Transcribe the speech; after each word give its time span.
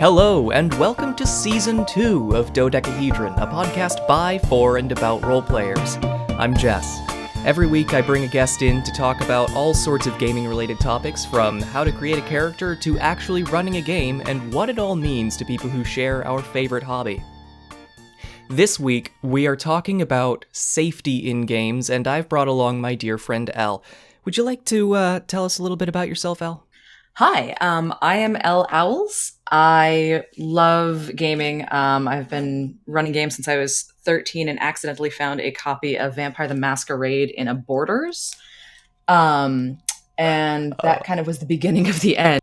Hello, 0.00 0.50
and 0.50 0.72
welcome 0.78 1.14
to 1.16 1.26
Season 1.26 1.84
2 1.84 2.34
of 2.34 2.54
Dodecahedron, 2.54 3.34
a 3.34 3.46
podcast 3.46 4.06
by, 4.08 4.38
for, 4.38 4.78
and 4.78 4.90
about 4.92 5.20
roleplayers. 5.20 6.02
I'm 6.38 6.56
Jess. 6.56 7.00
Every 7.44 7.66
week, 7.66 7.92
I 7.92 8.00
bring 8.00 8.24
a 8.24 8.28
guest 8.28 8.62
in 8.62 8.82
to 8.84 8.92
talk 8.92 9.20
about 9.20 9.52
all 9.52 9.74
sorts 9.74 10.06
of 10.06 10.18
gaming 10.18 10.48
related 10.48 10.80
topics, 10.80 11.26
from 11.26 11.60
how 11.60 11.84
to 11.84 11.92
create 11.92 12.16
a 12.16 12.22
character 12.22 12.74
to 12.76 12.98
actually 12.98 13.42
running 13.42 13.76
a 13.76 13.82
game 13.82 14.22
and 14.24 14.50
what 14.54 14.70
it 14.70 14.78
all 14.78 14.96
means 14.96 15.36
to 15.36 15.44
people 15.44 15.68
who 15.68 15.84
share 15.84 16.26
our 16.26 16.40
favorite 16.40 16.82
hobby. 16.82 17.22
This 18.48 18.80
week, 18.80 19.12
we 19.20 19.46
are 19.46 19.54
talking 19.54 20.00
about 20.00 20.46
safety 20.50 21.30
in 21.30 21.44
games, 21.44 21.90
and 21.90 22.08
I've 22.08 22.30
brought 22.30 22.48
along 22.48 22.80
my 22.80 22.94
dear 22.94 23.18
friend 23.18 23.50
Elle. 23.52 23.84
Would 24.24 24.38
you 24.38 24.44
like 24.44 24.64
to 24.64 24.94
uh, 24.94 25.20
tell 25.26 25.44
us 25.44 25.58
a 25.58 25.62
little 25.62 25.76
bit 25.76 25.90
about 25.90 26.08
yourself, 26.08 26.40
Elle? 26.40 26.66
Hi, 27.14 27.54
um, 27.60 27.94
I 28.00 28.16
am 28.16 28.36
Elle 28.36 28.66
Owls. 28.70 29.32
I 29.50 30.24
love 30.38 31.10
gaming. 31.14 31.66
Um, 31.70 32.08
I've 32.08 32.30
been 32.30 32.78
running 32.86 33.12
games 33.12 33.34
since 33.34 33.46
I 33.48 33.56
was 33.56 33.92
13 34.04 34.48
and 34.48 34.60
accidentally 34.60 35.10
found 35.10 35.40
a 35.40 35.50
copy 35.50 35.98
of 35.98 36.14
Vampire 36.14 36.48
the 36.48 36.54
Masquerade 36.54 37.30
in 37.30 37.48
a 37.48 37.54
Borders. 37.54 38.34
Um, 39.08 39.78
and 40.16 40.74
that 40.82 41.04
kind 41.04 41.20
of 41.20 41.26
was 41.26 41.40
the 41.40 41.46
beginning 41.46 41.88
of 41.88 42.00
the 42.00 42.16
end. 42.16 42.40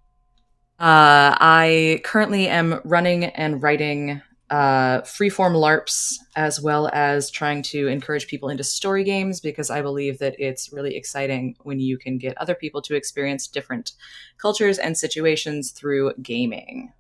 Uh, 0.80 1.34
I 1.40 2.02
currently 2.04 2.48
am 2.48 2.82
running 2.84 3.26
and 3.26 3.64
writing 3.64 4.22
uh, 4.50 5.02
freeform 5.02 5.54
LARPs, 5.54 6.16
as 6.36 6.62
well 6.62 6.90
as 6.94 7.30
trying 7.30 7.62
to 7.62 7.88
encourage 7.88 8.28
people 8.28 8.50
into 8.50 8.64
story 8.64 9.04
games 9.04 9.42
because 9.42 9.70
I 9.70 9.82
believe 9.82 10.20
that 10.20 10.36
it's 10.40 10.72
really 10.72 10.96
exciting 10.96 11.56
when 11.64 11.80
you 11.80 11.98
can 11.98 12.18
get 12.18 12.38
other 12.38 12.56
people 12.56 12.82
to 12.84 12.96
experience 12.96 13.48
different 13.48 13.92
cultures 14.38 14.78
and 14.78 14.98
situations 14.98 15.72
through 15.72 16.14
gaming. 16.22 16.94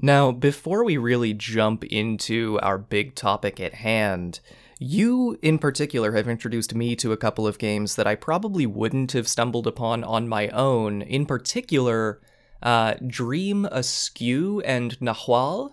Now, 0.00 0.30
before 0.30 0.84
we 0.84 0.96
really 0.96 1.34
jump 1.34 1.82
into 1.84 2.58
our 2.62 2.78
big 2.78 3.14
topic 3.14 3.58
at 3.58 3.74
hand, 3.74 4.40
you 4.78 5.38
in 5.42 5.58
particular 5.58 6.12
have 6.12 6.28
introduced 6.28 6.74
me 6.74 6.94
to 6.96 7.10
a 7.10 7.16
couple 7.16 7.46
of 7.46 7.58
games 7.58 7.96
that 7.96 8.06
I 8.06 8.14
probably 8.14 8.64
wouldn't 8.64 9.12
have 9.12 9.26
stumbled 9.26 9.66
upon 9.66 10.04
on 10.04 10.28
my 10.28 10.48
own. 10.48 11.02
In 11.02 11.26
particular, 11.26 12.20
uh, 12.62 12.94
Dream 13.06 13.64
Askew 13.64 14.60
and 14.60 14.96
Nahual. 15.00 15.72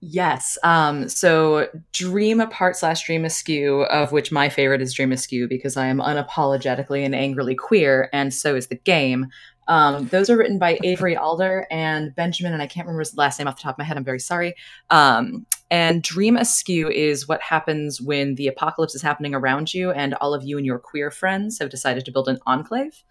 Yes. 0.00 0.56
Um, 0.62 1.08
so 1.08 1.68
Dream 1.92 2.40
Apart 2.40 2.76
slash 2.76 3.04
Dream 3.04 3.24
Askew, 3.24 3.82
of 3.82 4.12
which 4.12 4.30
my 4.30 4.48
favorite 4.48 4.80
is 4.80 4.94
Dream 4.94 5.10
Askew 5.10 5.48
because 5.48 5.76
I 5.76 5.86
am 5.86 5.98
unapologetically 5.98 7.04
and 7.04 7.14
angrily 7.14 7.56
queer, 7.56 8.08
and 8.12 8.32
so 8.32 8.54
is 8.54 8.68
the 8.68 8.76
game. 8.76 9.26
Um, 9.66 10.06
those 10.08 10.30
are 10.30 10.36
written 10.36 10.58
by 10.58 10.78
Avery 10.84 11.16
Alder 11.16 11.66
and 11.70 12.14
Benjamin, 12.14 12.52
and 12.52 12.62
I 12.62 12.66
can't 12.66 12.86
remember 12.86 13.00
his 13.00 13.16
last 13.16 13.38
name 13.38 13.48
off 13.48 13.56
the 13.56 13.62
top 13.62 13.74
of 13.74 13.78
my 13.78 13.84
head. 13.84 13.96
I'm 13.96 14.04
very 14.04 14.20
sorry. 14.20 14.54
Um, 14.88 15.44
and 15.70 16.02
Dream 16.02 16.36
Askew 16.36 16.88
is 16.88 17.28
what 17.28 17.42
happens 17.42 18.00
when 18.00 18.36
the 18.36 18.46
apocalypse 18.46 18.94
is 18.94 19.02
happening 19.02 19.34
around 19.34 19.74
you, 19.74 19.90
and 19.90 20.14
all 20.14 20.32
of 20.32 20.44
you 20.44 20.58
and 20.58 20.64
your 20.64 20.78
queer 20.78 21.10
friends 21.10 21.58
have 21.58 21.70
decided 21.70 22.04
to 22.04 22.12
build 22.12 22.28
an 22.28 22.38
enclave 22.46 23.02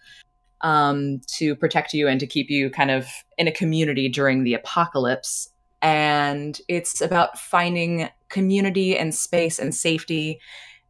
um, 0.61 1.19
to 1.27 1.53
protect 1.55 1.93
you 1.93 2.07
and 2.07 2.19
to 2.21 2.27
keep 2.27 2.49
you 2.49 2.69
kind 2.69 2.91
of 2.91 3.07
in 3.37 3.47
a 3.47 3.51
community 3.51 4.07
during 4.09 4.43
the 4.43 4.53
apocalypse 4.53 5.49
and 5.81 6.59
it's 6.67 7.01
about 7.01 7.37
finding 7.37 8.09
community 8.29 8.97
and 8.97 9.13
space 9.13 9.59
and 9.59 9.73
safety 9.73 10.39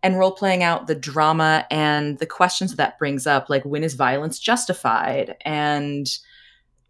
and 0.03 0.17
role 0.17 0.31
playing 0.31 0.63
out 0.63 0.87
the 0.87 0.95
drama 0.95 1.65
and 1.71 2.19
the 2.19 2.25
questions 2.25 2.71
that, 2.71 2.77
that 2.77 2.99
brings 2.99 3.27
up 3.27 3.49
like 3.49 3.65
when 3.65 3.83
is 3.83 3.95
violence 3.95 4.39
justified? 4.39 5.35
And 5.41 6.07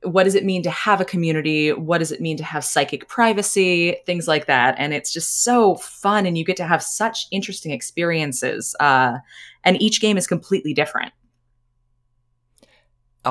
what 0.04 0.24
does 0.24 0.36
it 0.36 0.46
mean 0.46 0.62
to 0.64 0.70
have 0.70 1.02
a 1.02 1.06
community? 1.06 1.72
What 1.74 1.98
does 1.98 2.12
it 2.12 2.22
mean 2.22 2.38
to 2.38 2.44
have 2.44 2.64
psychic 2.64 3.08
privacy? 3.08 3.98
Things 4.06 4.28
like 4.28 4.46
that. 4.46 4.76
And 4.78 4.94
it's 4.94 5.12
just 5.12 5.44
so 5.44 5.76
fun 5.76 6.26
and 6.26 6.38
you 6.38 6.46
get 6.46 6.58
to 6.58 6.68
have 6.68 6.84
such 6.84 7.28
interesting 7.32 7.72
experiences 7.72 8.76
uh, 8.80 9.18
and 9.64 9.82
each 9.82 10.00
game 10.02 10.18
is 10.18 10.28
completely 10.28 10.74
different 10.74 11.14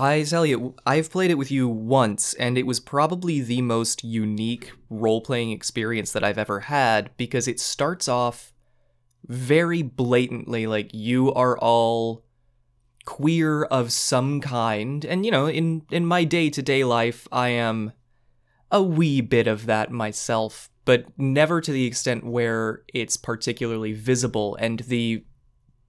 I 0.02 0.22
tell 0.24 0.44
you, 0.44 0.74
I've 0.84 1.10
played 1.10 1.30
it 1.30 1.38
with 1.38 1.50
you 1.50 1.68
once, 1.68 2.34
and 2.34 2.58
it 2.58 2.66
was 2.66 2.80
probably 2.80 3.40
the 3.40 3.62
most 3.62 4.04
unique 4.04 4.72
role 4.90 5.20
playing 5.20 5.50
experience 5.50 6.12
that 6.12 6.22
I've 6.22 6.38
ever 6.38 6.60
had 6.60 7.16
because 7.16 7.48
it 7.48 7.58
starts 7.58 8.06
off 8.06 8.52
very 9.26 9.82
blatantly 9.82 10.66
like 10.66 10.92
you 10.92 11.32
are 11.34 11.58
all 11.58 12.24
queer 13.06 13.64
of 13.64 13.90
some 13.92 14.40
kind. 14.40 15.04
And, 15.04 15.24
you 15.24 15.30
know, 15.30 15.46
in, 15.46 15.82
in 15.90 16.04
my 16.04 16.24
day 16.24 16.50
to 16.50 16.62
day 16.62 16.84
life, 16.84 17.26
I 17.32 17.48
am 17.48 17.92
a 18.70 18.82
wee 18.82 19.20
bit 19.20 19.46
of 19.46 19.66
that 19.66 19.90
myself, 19.90 20.68
but 20.84 21.06
never 21.16 21.60
to 21.60 21.72
the 21.72 21.86
extent 21.86 22.24
where 22.24 22.82
it's 22.92 23.16
particularly 23.16 23.92
visible, 23.92 24.56
and 24.60 24.80
the 24.80 25.24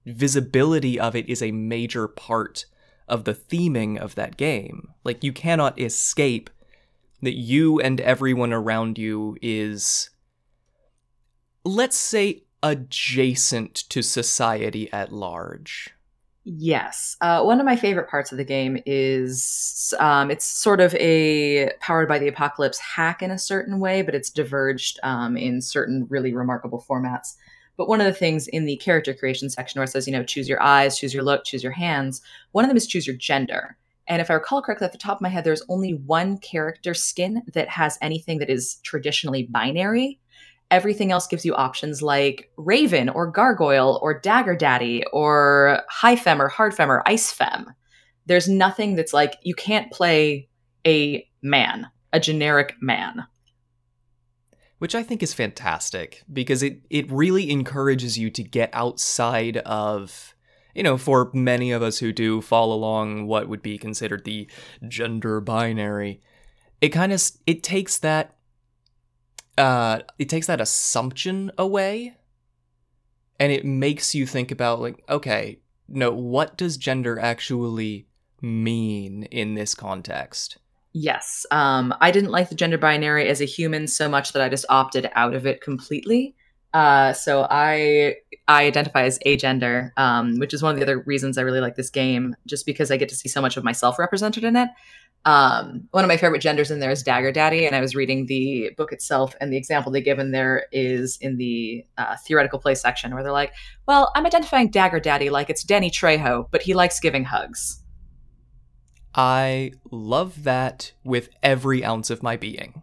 visibility 0.06 0.98
of 0.98 1.14
it 1.14 1.28
is 1.28 1.42
a 1.42 1.52
major 1.52 2.08
part 2.08 2.64
of 3.08 3.24
the 3.24 3.34
theming 3.34 3.98
of 3.98 4.14
that 4.14 4.36
game. 4.36 4.90
Like 5.04 5.24
you 5.24 5.32
cannot 5.32 5.80
escape 5.80 6.50
that 7.22 7.34
you 7.34 7.80
and 7.80 8.00
everyone 8.00 8.52
around 8.52 8.98
you 8.98 9.36
is 9.42 10.10
let's 11.64 11.96
say 11.96 12.44
adjacent 12.62 13.74
to 13.74 14.02
society 14.02 14.92
at 14.92 15.12
large. 15.12 15.90
Yes. 16.44 17.16
Uh, 17.20 17.42
one 17.42 17.60
of 17.60 17.66
my 17.66 17.76
favorite 17.76 18.08
parts 18.08 18.32
of 18.32 18.38
the 18.38 18.44
game 18.44 18.80
is 18.86 19.92
um, 20.00 20.30
it's 20.30 20.46
sort 20.46 20.80
of 20.80 20.94
a 20.94 21.72
powered 21.80 22.08
by 22.08 22.18
the 22.18 22.28
apocalypse 22.28 22.78
hack 22.78 23.22
in 23.22 23.30
a 23.30 23.38
certain 23.38 23.80
way, 23.80 24.00
but 24.00 24.14
it's 24.14 24.30
diverged 24.30 24.98
um, 25.02 25.36
in 25.36 25.60
certain 25.60 26.06
really 26.08 26.32
remarkable 26.32 26.82
formats. 26.88 27.34
But 27.78 27.88
one 27.88 28.00
of 28.00 28.06
the 28.06 28.12
things 28.12 28.48
in 28.48 28.66
the 28.66 28.76
character 28.76 29.14
creation 29.14 29.48
section 29.48 29.78
where 29.78 29.84
it 29.84 29.88
says, 29.88 30.06
you 30.06 30.12
know, 30.12 30.24
choose 30.24 30.48
your 30.48 30.60
eyes, 30.60 30.98
choose 30.98 31.14
your 31.14 31.22
look, 31.22 31.44
choose 31.44 31.62
your 31.62 31.72
hands, 31.72 32.20
one 32.52 32.64
of 32.64 32.68
them 32.68 32.76
is 32.76 32.88
choose 32.88 33.06
your 33.06 33.16
gender. 33.16 33.78
And 34.08 34.20
if 34.20 34.30
I 34.30 34.34
recall 34.34 34.60
correctly, 34.60 34.86
at 34.86 34.92
the 34.92 34.98
top 34.98 35.18
of 35.18 35.20
my 35.22 35.28
head, 35.28 35.44
there's 35.44 35.62
only 35.68 35.92
one 35.94 36.38
character 36.38 36.92
skin 36.92 37.42
that 37.54 37.68
has 37.68 37.96
anything 38.02 38.38
that 38.38 38.50
is 38.50 38.76
traditionally 38.82 39.44
binary. 39.44 40.18
Everything 40.70 41.12
else 41.12 41.26
gives 41.28 41.44
you 41.44 41.54
options 41.54 42.02
like 42.02 42.50
Raven 42.56 43.08
or 43.10 43.30
Gargoyle 43.30 44.00
or 44.02 44.18
Dagger 44.18 44.56
Daddy 44.56 45.04
or 45.12 45.82
High 45.88 46.16
Fem 46.16 46.42
or 46.42 46.48
Hard 46.48 46.74
Fem 46.74 46.90
or 46.90 47.02
Ice 47.06 47.30
Fem. 47.30 47.72
There's 48.26 48.48
nothing 48.48 48.96
that's 48.96 49.12
like 49.12 49.36
you 49.42 49.54
can't 49.54 49.92
play 49.92 50.48
a 50.86 51.26
man, 51.42 51.86
a 52.12 52.18
generic 52.18 52.74
man 52.80 53.24
which 54.78 54.94
I 54.94 55.02
think 55.02 55.22
is 55.22 55.34
fantastic 55.34 56.22
because 56.32 56.62
it 56.62 56.80
it 56.90 57.10
really 57.10 57.50
encourages 57.50 58.18
you 58.18 58.30
to 58.30 58.42
get 58.42 58.70
outside 58.72 59.58
of 59.58 60.34
you 60.74 60.84
know, 60.84 60.96
for 60.96 61.28
many 61.34 61.72
of 61.72 61.82
us 61.82 61.98
who 61.98 62.12
do 62.12 62.40
fall 62.40 62.72
along 62.72 63.26
what 63.26 63.48
would 63.48 63.62
be 63.62 63.78
considered 63.78 64.24
the 64.24 64.48
gender 64.86 65.40
binary, 65.40 66.20
it 66.80 66.90
kind 66.90 67.12
of 67.12 67.20
it 67.46 67.64
takes 67.64 67.98
that 67.98 68.36
uh 69.56 70.00
it 70.20 70.28
takes 70.28 70.46
that 70.46 70.60
assumption 70.60 71.50
away 71.58 72.14
and 73.40 73.50
it 73.50 73.64
makes 73.64 74.14
you 74.14 74.24
think 74.24 74.52
about 74.52 74.80
like 74.80 75.02
okay, 75.08 75.58
no, 75.88 76.12
what 76.12 76.56
does 76.56 76.76
gender 76.76 77.18
actually 77.18 78.06
mean 78.40 79.24
in 79.24 79.54
this 79.54 79.74
context? 79.74 80.58
Yes. 80.92 81.46
Um, 81.50 81.94
I 82.00 82.10
didn't 82.10 82.30
like 82.30 82.48
the 82.48 82.54
gender 82.54 82.78
binary 82.78 83.28
as 83.28 83.40
a 83.40 83.44
human 83.44 83.86
so 83.86 84.08
much 84.08 84.32
that 84.32 84.42
I 84.42 84.48
just 84.48 84.64
opted 84.68 85.10
out 85.14 85.34
of 85.34 85.46
it 85.46 85.60
completely. 85.60 86.34
Uh, 86.74 87.12
so 87.12 87.46
I 87.50 88.16
I 88.46 88.64
identify 88.64 89.02
as 89.02 89.18
agender, 89.26 89.90
um, 89.96 90.38
which 90.38 90.52
is 90.52 90.62
one 90.62 90.72
of 90.72 90.76
the 90.76 90.82
other 90.82 91.00
reasons 91.00 91.38
I 91.38 91.42
really 91.42 91.60
like 91.60 91.76
this 91.76 91.90
game, 91.90 92.34
just 92.46 92.66
because 92.66 92.90
I 92.90 92.96
get 92.96 93.08
to 93.10 93.14
see 93.14 93.28
so 93.28 93.40
much 93.40 93.56
of 93.56 93.64
myself 93.64 93.98
represented 93.98 94.44
in 94.44 94.56
it. 94.56 94.68
Um, 95.24 95.88
one 95.90 96.04
of 96.04 96.08
my 96.08 96.16
favorite 96.16 96.40
genders 96.40 96.70
in 96.70 96.78
there 96.78 96.90
is 96.90 97.02
Dagger 97.02 97.32
Daddy, 97.32 97.66
and 97.66 97.74
I 97.74 97.80
was 97.80 97.94
reading 97.94 98.26
the 98.26 98.70
book 98.76 98.92
itself, 98.92 99.34
and 99.40 99.52
the 99.52 99.56
example 99.56 99.90
they 99.90 100.00
give 100.00 100.18
in 100.18 100.30
there 100.30 100.66
is 100.70 101.18
in 101.20 101.36
the 101.36 101.84
uh, 101.96 102.16
theoretical 102.26 102.58
play 102.58 102.74
section, 102.74 103.14
where 103.14 103.22
they're 103.22 103.32
like, 103.32 103.52
"Well, 103.86 104.12
I'm 104.14 104.26
identifying 104.26 104.70
Dagger 104.70 105.00
Daddy 105.00 105.30
like 105.30 105.50
it's 105.50 105.64
Danny 105.64 105.90
Trejo, 105.90 106.48
but 106.50 106.62
he 106.62 106.74
likes 106.74 107.00
giving 107.00 107.24
hugs." 107.24 107.82
I 109.14 109.72
love 109.90 110.44
that 110.44 110.92
with 111.04 111.30
every 111.42 111.84
ounce 111.84 112.10
of 112.10 112.22
my 112.22 112.36
being. 112.36 112.82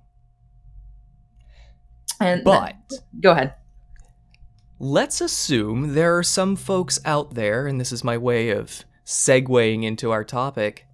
And 2.19 2.44
but 2.44 2.75
go 3.19 3.31
ahead. 3.31 3.54
Let's 4.80 5.22
assume 5.22 5.94
there 5.94 6.18
are 6.18 6.24
some 6.24 6.56
folks 6.56 7.00
out 7.06 7.36
there, 7.36 7.66
and 7.68 7.80
this 7.80 7.92
is 7.92 8.04
my 8.04 8.18
way 8.18 8.50
of 8.50 8.83
segueing 9.06 9.83
into 9.83 10.12
our 10.12 10.24
topic, 10.24 10.86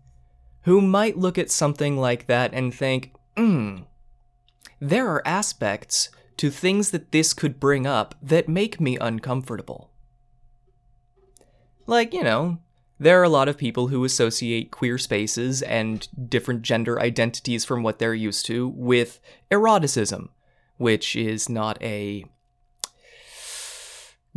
who 0.64 0.82
might 0.82 1.18
look 1.18 1.38
at 1.38 1.50
something 1.50 1.98
like 1.98 2.28
that 2.28 2.54
and 2.54 2.74
think, 2.74 3.14
hmm, 3.36 3.78
there 4.80 5.08
are 5.08 5.28
aspects 5.28 6.10
to 6.38 6.50
things 6.50 6.92
that 6.92 7.12
this 7.12 7.34
could 7.34 7.60
bring 7.60 7.88
up 7.88 8.16
that 8.22 8.48
make 8.48 8.80
me 8.80 8.98
uncomfortable. 8.98 9.92
Like, 11.88 12.14
you 12.14 12.24
know, 12.24 12.60
there 13.02 13.20
are 13.20 13.24
a 13.24 13.30
lot 13.30 13.50
of 13.50 13.58
people 13.58 13.88
who 13.88 14.06
associate 14.06 14.70
queer 14.70 15.00
spaces 15.00 15.64
and 15.64 16.08
different 16.30 16.62
gender 16.62 17.00
identities 17.00 17.66
from 17.66 17.82
what 17.82 17.98
they're 17.98 18.14
used 18.14 18.46
to 18.46 18.68
with 18.68 19.20
eroticism, 19.50 20.30
which 20.78 21.16
is 21.16 21.50
not 21.50 21.82
a 21.82 22.24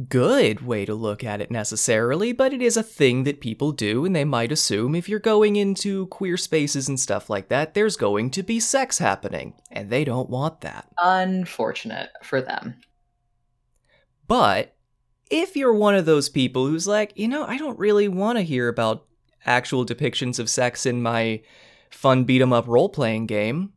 good 0.09 0.63
way 0.67 0.87
to 0.87 0.95
look 0.95 1.23
at 1.23 1.43
it 1.43 1.51
necessarily, 1.51 2.33
but 2.33 2.55
it 2.55 2.63
is 2.63 2.79
a 2.79 2.83
thing 2.83 3.25
that 3.25 3.39
people 3.43 3.71
do, 3.71 4.07
and 4.07 4.17
they 4.17 4.25
might 4.25 4.51
assume 4.51 4.95
if 4.95 5.11
you're 5.11 5.21
going 5.21 5.57
into 5.57 6.07
queer 6.07 6.39
spaces 6.39 6.89
and 6.89 6.99
stuff 6.99 7.29
like 7.29 7.49
that, 7.49 7.75
there's 7.75 7.99
going 7.99 8.31
to 8.31 8.43
be 8.43 8.59
sex 8.59 8.97
happening, 8.97 9.53
and 9.71 9.91
they 9.91 10.05
don't 10.05 10.31
want 10.31 10.63
that. 10.63 10.89
Unfortunate 10.97 12.09
for 12.23 12.41
them. 12.41 12.81
But 14.27 14.74
if 15.31 15.57
you're 15.57 15.75
one 15.75 15.95
of 15.95 16.07
those 16.07 16.29
people 16.29 16.67
who's 16.67 16.87
like, 16.87 17.13
you 17.17 17.29
know, 17.29 17.45
I 17.45 17.57
don't 17.59 17.79
really 17.79 18.09
want 18.09 18.39
to 18.39 18.43
hear 18.43 18.69
about 18.69 19.05
actual 19.47 19.85
depictions 19.85 20.39
of 20.39 20.51
sex 20.51 20.87
in 20.87 21.03
my 21.03 21.43
fun 21.91 22.25
beat 22.25 22.43
'em 22.43 22.53
up 22.53 22.67
role 22.67 22.89
playing 22.89 23.27
game, 23.27 23.73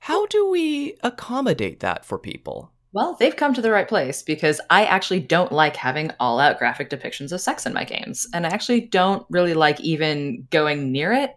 how 0.00 0.26
do 0.26 0.48
we 0.48 0.96
accommodate 1.02 1.80
that 1.80 2.04
for 2.04 2.18
people? 2.18 2.72
Well, 2.92 3.16
they've 3.20 3.36
come 3.36 3.54
to 3.54 3.62
the 3.62 3.70
right 3.70 3.86
place 3.86 4.22
because 4.22 4.60
I 4.68 4.84
actually 4.84 5.20
don't 5.20 5.52
like 5.52 5.76
having 5.76 6.10
all 6.18 6.40
out 6.40 6.58
graphic 6.58 6.90
depictions 6.90 7.30
of 7.30 7.40
sex 7.40 7.64
in 7.64 7.72
my 7.72 7.84
games. 7.84 8.26
And 8.34 8.46
I 8.46 8.50
actually 8.50 8.80
don't 8.80 9.24
really 9.30 9.54
like 9.54 9.80
even 9.80 10.46
going 10.50 10.90
near 10.90 11.12
it. 11.12 11.36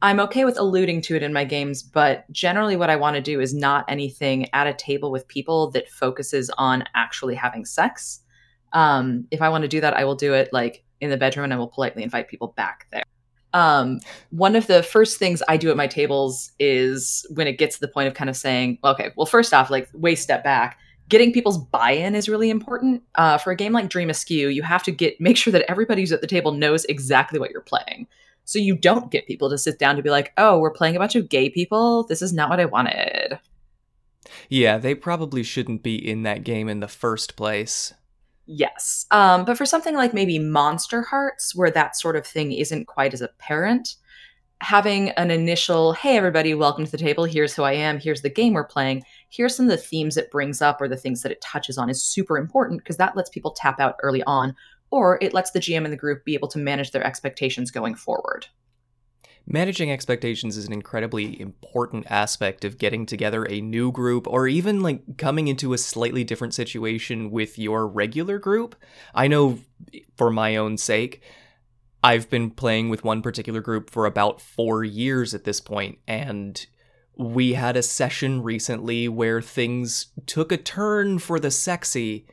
I'm 0.00 0.20
okay 0.20 0.44
with 0.44 0.58
alluding 0.58 1.02
to 1.02 1.16
it 1.16 1.22
in 1.22 1.32
my 1.32 1.44
games, 1.44 1.82
but 1.82 2.30
generally, 2.30 2.76
what 2.76 2.90
I 2.90 2.96
want 2.96 3.16
to 3.16 3.22
do 3.22 3.40
is 3.40 3.54
not 3.54 3.84
anything 3.88 4.48
at 4.52 4.66
a 4.66 4.74
table 4.74 5.10
with 5.10 5.28
people 5.28 5.70
that 5.70 5.90
focuses 5.90 6.50
on 6.56 6.84
actually 6.94 7.34
having 7.34 7.64
sex. 7.64 8.20
Um, 8.74 9.26
if 9.30 9.40
I 9.40 9.48
want 9.48 9.62
to 9.62 9.68
do 9.68 9.80
that, 9.80 9.94
I 9.94 10.04
will 10.04 10.14
do 10.14 10.34
it 10.34 10.50
like 10.52 10.84
in 11.00 11.10
the 11.10 11.16
bedroom 11.16 11.44
and 11.44 11.54
I 11.54 11.56
will 11.56 11.68
politely 11.68 12.02
invite 12.02 12.28
people 12.28 12.48
back 12.48 12.86
there. 12.92 13.04
Um, 13.54 14.00
one 14.30 14.56
of 14.56 14.66
the 14.66 14.82
first 14.82 15.18
things 15.18 15.42
I 15.48 15.56
do 15.56 15.70
at 15.70 15.76
my 15.76 15.86
tables 15.86 16.50
is 16.58 17.24
when 17.30 17.46
it 17.46 17.56
gets 17.56 17.76
to 17.76 17.80
the 17.80 17.88
point 17.88 18.08
of 18.08 18.14
kind 18.14 18.28
of 18.28 18.36
saying, 18.36 18.78
okay, 18.84 19.12
well, 19.16 19.26
first 19.26 19.54
off, 19.54 19.70
like, 19.70 19.88
way 19.94 20.16
step 20.16 20.42
back 20.42 20.78
getting 21.08 21.32
people's 21.32 21.58
buy-in 21.58 22.14
is 22.14 22.28
really 22.28 22.50
important. 22.50 23.02
Uh, 23.14 23.38
for 23.38 23.50
a 23.50 23.56
game 23.56 23.72
like 23.72 23.88
Dream 23.88 24.10
Askew, 24.10 24.48
you 24.48 24.62
have 24.62 24.82
to 24.84 24.92
get 24.92 25.20
make 25.20 25.36
sure 25.36 25.52
that 25.52 25.68
everybody 25.68 26.02
who's 26.02 26.12
at 26.12 26.20
the 26.20 26.26
table 26.26 26.52
knows 26.52 26.84
exactly 26.86 27.38
what 27.38 27.50
you're 27.50 27.60
playing. 27.60 28.06
So 28.44 28.58
you 28.58 28.76
don't 28.76 29.10
get 29.10 29.26
people 29.26 29.48
to 29.50 29.58
sit 29.58 29.78
down 29.78 29.96
to 29.96 30.02
be 30.02 30.10
like, 30.10 30.32
"Oh, 30.36 30.58
we're 30.58 30.70
playing 30.70 30.96
a 30.96 30.98
bunch 30.98 31.16
of 31.16 31.28
gay 31.28 31.48
people. 31.48 32.04
This 32.04 32.22
is 32.22 32.32
not 32.32 32.50
what 32.50 32.60
I 32.60 32.66
wanted." 32.66 33.38
Yeah, 34.48 34.78
they 34.78 34.94
probably 34.94 35.42
shouldn't 35.42 35.82
be 35.82 35.96
in 35.96 36.22
that 36.22 36.44
game 36.44 36.68
in 36.68 36.80
the 36.80 36.88
first 36.88 37.36
place. 37.36 37.94
Yes. 38.46 39.06
Um, 39.10 39.44
but 39.44 39.56
for 39.56 39.64
something 39.64 39.94
like 39.94 40.12
maybe 40.12 40.38
Monster 40.38 41.02
Hearts, 41.02 41.54
where 41.54 41.70
that 41.70 41.96
sort 41.96 42.16
of 42.16 42.26
thing 42.26 42.52
isn't 42.52 42.86
quite 42.86 43.14
as 43.14 43.22
apparent, 43.22 43.96
having 44.60 45.10
an 45.10 45.30
initial, 45.30 45.92
hey, 45.94 46.16
everybody, 46.16 46.54
welcome 46.54 46.84
to 46.84 46.90
the 46.90 46.98
table. 46.98 47.24
Here's 47.24 47.54
who 47.54 47.62
I 47.62 47.72
am. 47.72 47.98
Here's 47.98 48.22
the 48.22 48.30
game 48.30 48.52
we're 48.52 48.64
playing. 48.64 49.02
Here's 49.30 49.56
some 49.56 49.66
of 49.66 49.70
the 49.70 49.78
themes 49.78 50.16
it 50.16 50.30
brings 50.30 50.60
up 50.60 50.80
or 50.80 50.88
the 50.88 50.96
things 50.96 51.22
that 51.22 51.32
it 51.32 51.40
touches 51.40 51.78
on 51.78 51.88
is 51.88 52.02
super 52.02 52.36
important 52.36 52.80
because 52.80 52.98
that 52.98 53.16
lets 53.16 53.30
people 53.30 53.52
tap 53.52 53.80
out 53.80 53.96
early 54.02 54.22
on, 54.24 54.54
or 54.90 55.18
it 55.22 55.34
lets 55.34 55.50
the 55.50 55.60
GM 55.60 55.84
and 55.84 55.92
the 55.92 55.98
group 55.98 56.24
be 56.24 56.34
able 56.34 56.48
to 56.48 56.58
manage 56.58 56.90
their 56.90 57.04
expectations 57.04 57.70
going 57.70 57.94
forward. 57.94 58.46
Managing 59.46 59.90
expectations 59.90 60.56
is 60.56 60.66
an 60.66 60.72
incredibly 60.72 61.38
important 61.38 62.06
aspect 62.08 62.64
of 62.64 62.78
getting 62.78 63.04
together 63.04 63.44
a 63.44 63.60
new 63.60 63.92
group 63.92 64.26
or 64.26 64.48
even 64.48 64.80
like 64.80 65.18
coming 65.18 65.48
into 65.48 65.74
a 65.74 65.78
slightly 65.78 66.24
different 66.24 66.54
situation 66.54 67.30
with 67.30 67.58
your 67.58 67.86
regular 67.86 68.38
group. 68.38 68.74
I 69.14 69.28
know 69.28 69.58
for 70.16 70.30
my 70.30 70.56
own 70.56 70.78
sake, 70.78 71.22
I've 72.02 72.30
been 72.30 72.50
playing 72.50 72.88
with 72.88 73.04
one 73.04 73.20
particular 73.20 73.60
group 73.60 73.90
for 73.90 74.06
about 74.06 74.40
four 74.40 74.82
years 74.82 75.34
at 75.34 75.44
this 75.44 75.60
point, 75.60 75.98
and 76.06 76.66
we 77.16 77.54
had 77.54 77.76
a 77.76 77.82
session 77.82 78.42
recently 78.42 79.08
where 79.08 79.40
things 79.40 80.06
took 80.26 80.52
a 80.52 80.56
turn 80.56 81.18
for 81.18 81.38
the 81.38 81.50
sexy, 81.50 82.26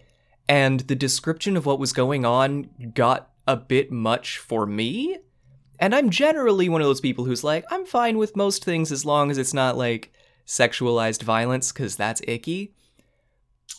and 0.49 0.81
the 0.81 0.95
description 0.95 1.55
of 1.55 1.65
what 1.65 1.79
was 1.79 1.93
going 1.93 2.25
on 2.25 2.69
got 2.93 3.31
a 3.47 3.55
bit 3.55 3.91
much 3.91 4.37
for 4.37 4.65
me. 4.65 5.17
And 5.81 5.95
I'm 5.95 6.11
generally 6.11 6.69
one 6.69 6.79
of 6.79 6.87
those 6.87 7.01
people 7.01 7.25
who's 7.25 7.43
like, 7.43 7.65
I'm 7.71 7.85
fine 7.85 8.17
with 8.17 8.35
most 8.35 8.63
things 8.63 8.91
as 8.91 9.03
long 9.03 9.31
as 9.31 9.37
it's 9.37 9.53
not 9.53 9.77
like 9.77 10.13
sexualized 10.45 11.23
violence, 11.23 11.71
because 11.71 11.95
that's 11.95 12.21
icky. 12.27 12.73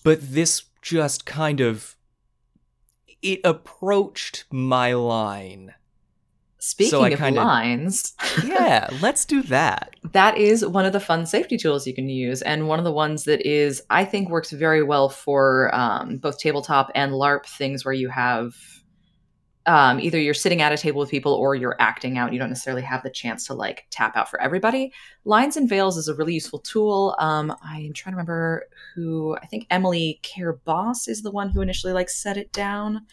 But 0.03 0.19
this 0.21 0.65
just 0.83 1.25
kind 1.25 1.61
of. 1.61 1.97
It 3.23 3.41
approached 3.45 4.47
my 4.51 4.95
line 4.95 5.75
Speaking 6.65 6.91
so 6.91 7.05
of 7.05 7.19
kinda, 7.19 7.41
lines, 7.41 8.15
yeah, 8.45 8.89
let's 9.01 9.25
do 9.25 9.43
that. 9.43 9.97
That 10.13 10.39
is 10.39 10.65
one 10.65 10.85
of 10.85 10.93
the 10.93 11.01
fun 11.01 11.27
safety 11.27 11.57
tools 11.57 11.89
you 11.89 11.93
can 11.93 12.09
use, 12.09 12.41
and 12.41 12.69
one 12.69 12.79
of 12.79 12.85
the 12.85 12.93
ones 12.93 13.25
that 13.25 13.45
is, 13.45 13.83
I 13.91 14.05
think, 14.05 14.29
works 14.29 14.53
very 14.53 14.81
well 14.85 15.09
for 15.09 15.75
um, 15.75 16.19
both 16.19 16.39
tabletop 16.39 16.93
and 16.95 17.11
LARP 17.15 17.47
things 17.47 17.85
where 17.85 17.93
you 17.93 18.09
have 18.11 18.55
um, 19.67 20.01
either 20.01 20.19
you're 20.19 20.35
sitting 20.35 20.61
at 20.61 20.73
a 20.73 20.77
table 20.77 21.01
with 21.01 21.11
people 21.11 21.33
or 21.35 21.55
you're 21.55 21.77
acting 21.79 22.19
out. 22.19 22.33
You 22.33 22.39
don't 22.39 22.49
necessarily 22.49 22.83
have 22.83 23.03
the 23.03 23.11
chance 23.11 23.47
to 23.47 23.55
like 23.55 23.87
tap 23.91 24.17
out 24.17 24.29
for 24.29 24.41
everybody. 24.41 24.93
Lines 25.25 25.57
and 25.57 25.69
veils 25.69 25.97
is 25.97 26.09
a 26.09 26.15
really 26.15 26.35
useful 26.35 26.59
tool. 26.59 27.15
Um, 27.19 27.55
I 27.65 27.81
am 27.81 27.93
trying 27.93 28.13
to 28.13 28.17
remember 28.17 28.65
who. 28.95 29.37
I 29.41 29.47
think 29.47 29.67
Emily 29.71 30.21
Care 30.23 30.55
Boss 30.55 31.09
is 31.09 31.23
the 31.23 31.31
one 31.31 31.51
who 31.51 31.61
initially 31.61 31.93
like 31.93 32.11
set 32.11 32.37
it 32.37 32.53
down. 32.53 33.07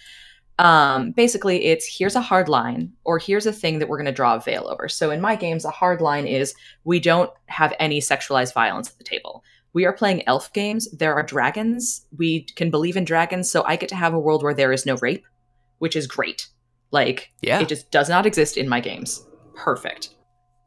Um, 0.57 1.11
basically, 1.11 1.65
it's 1.65 1.85
here's 1.85 2.15
a 2.15 2.21
hard 2.21 2.49
line, 2.49 2.91
or 3.05 3.17
here's 3.17 3.45
a 3.45 3.53
thing 3.53 3.79
that 3.79 3.87
we're 3.87 3.97
going 3.97 4.05
to 4.07 4.11
draw 4.11 4.35
a 4.35 4.41
veil 4.41 4.67
over. 4.67 4.89
So 4.89 5.09
in 5.09 5.21
my 5.21 5.37
games, 5.37 5.63
a 5.63 5.71
hard 5.71 6.01
line 6.01 6.27
is 6.27 6.53
we 6.83 6.99
don't 6.99 7.31
have 7.45 7.73
any 7.79 8.01
sexualized 8.01 8.53
violence 8.53 8.89
at 8.89 8.97
the 8.97 9.05
table. 9.05 9.43
We 9.71 9.85
are 9.85 9.93
playing 9.93 10.27
elf 10.27 10.51
games. 10.51 10.91
There 10.91 11.13
are 11.13 11.23
dragons. 11.23 12.05
We 12.17 12.41
can 12.55 12.71
believe 12.71 12.97
in 12.97 13.05
dragons. 13.05 13.49
So 13.49 13.63
I 13.63 13.77
get 13.77 13.87
to 13.89 13.95
have 13.95 14.13
a 14.13 14.19
world 14.19 14.43
where 14.43 14.53
there 14.53 14.73
is 14.73 14.85
no 14.85 14.97
rape, 14.97 15.25
which 15.79 15.95
is 15.95 16.07
great. 16.07 16.47
Like, 16.91 17.31
yeah. 17.41 17.59
it 17.59 17.67
just 17.67 17.91
does 17.91 18.09
not 18.09 18.25
exist 18.25 18.57
in 18.57 18.69
my 18.69 18.79
games. 18.79 19.25
Perfect. 19.55 20.15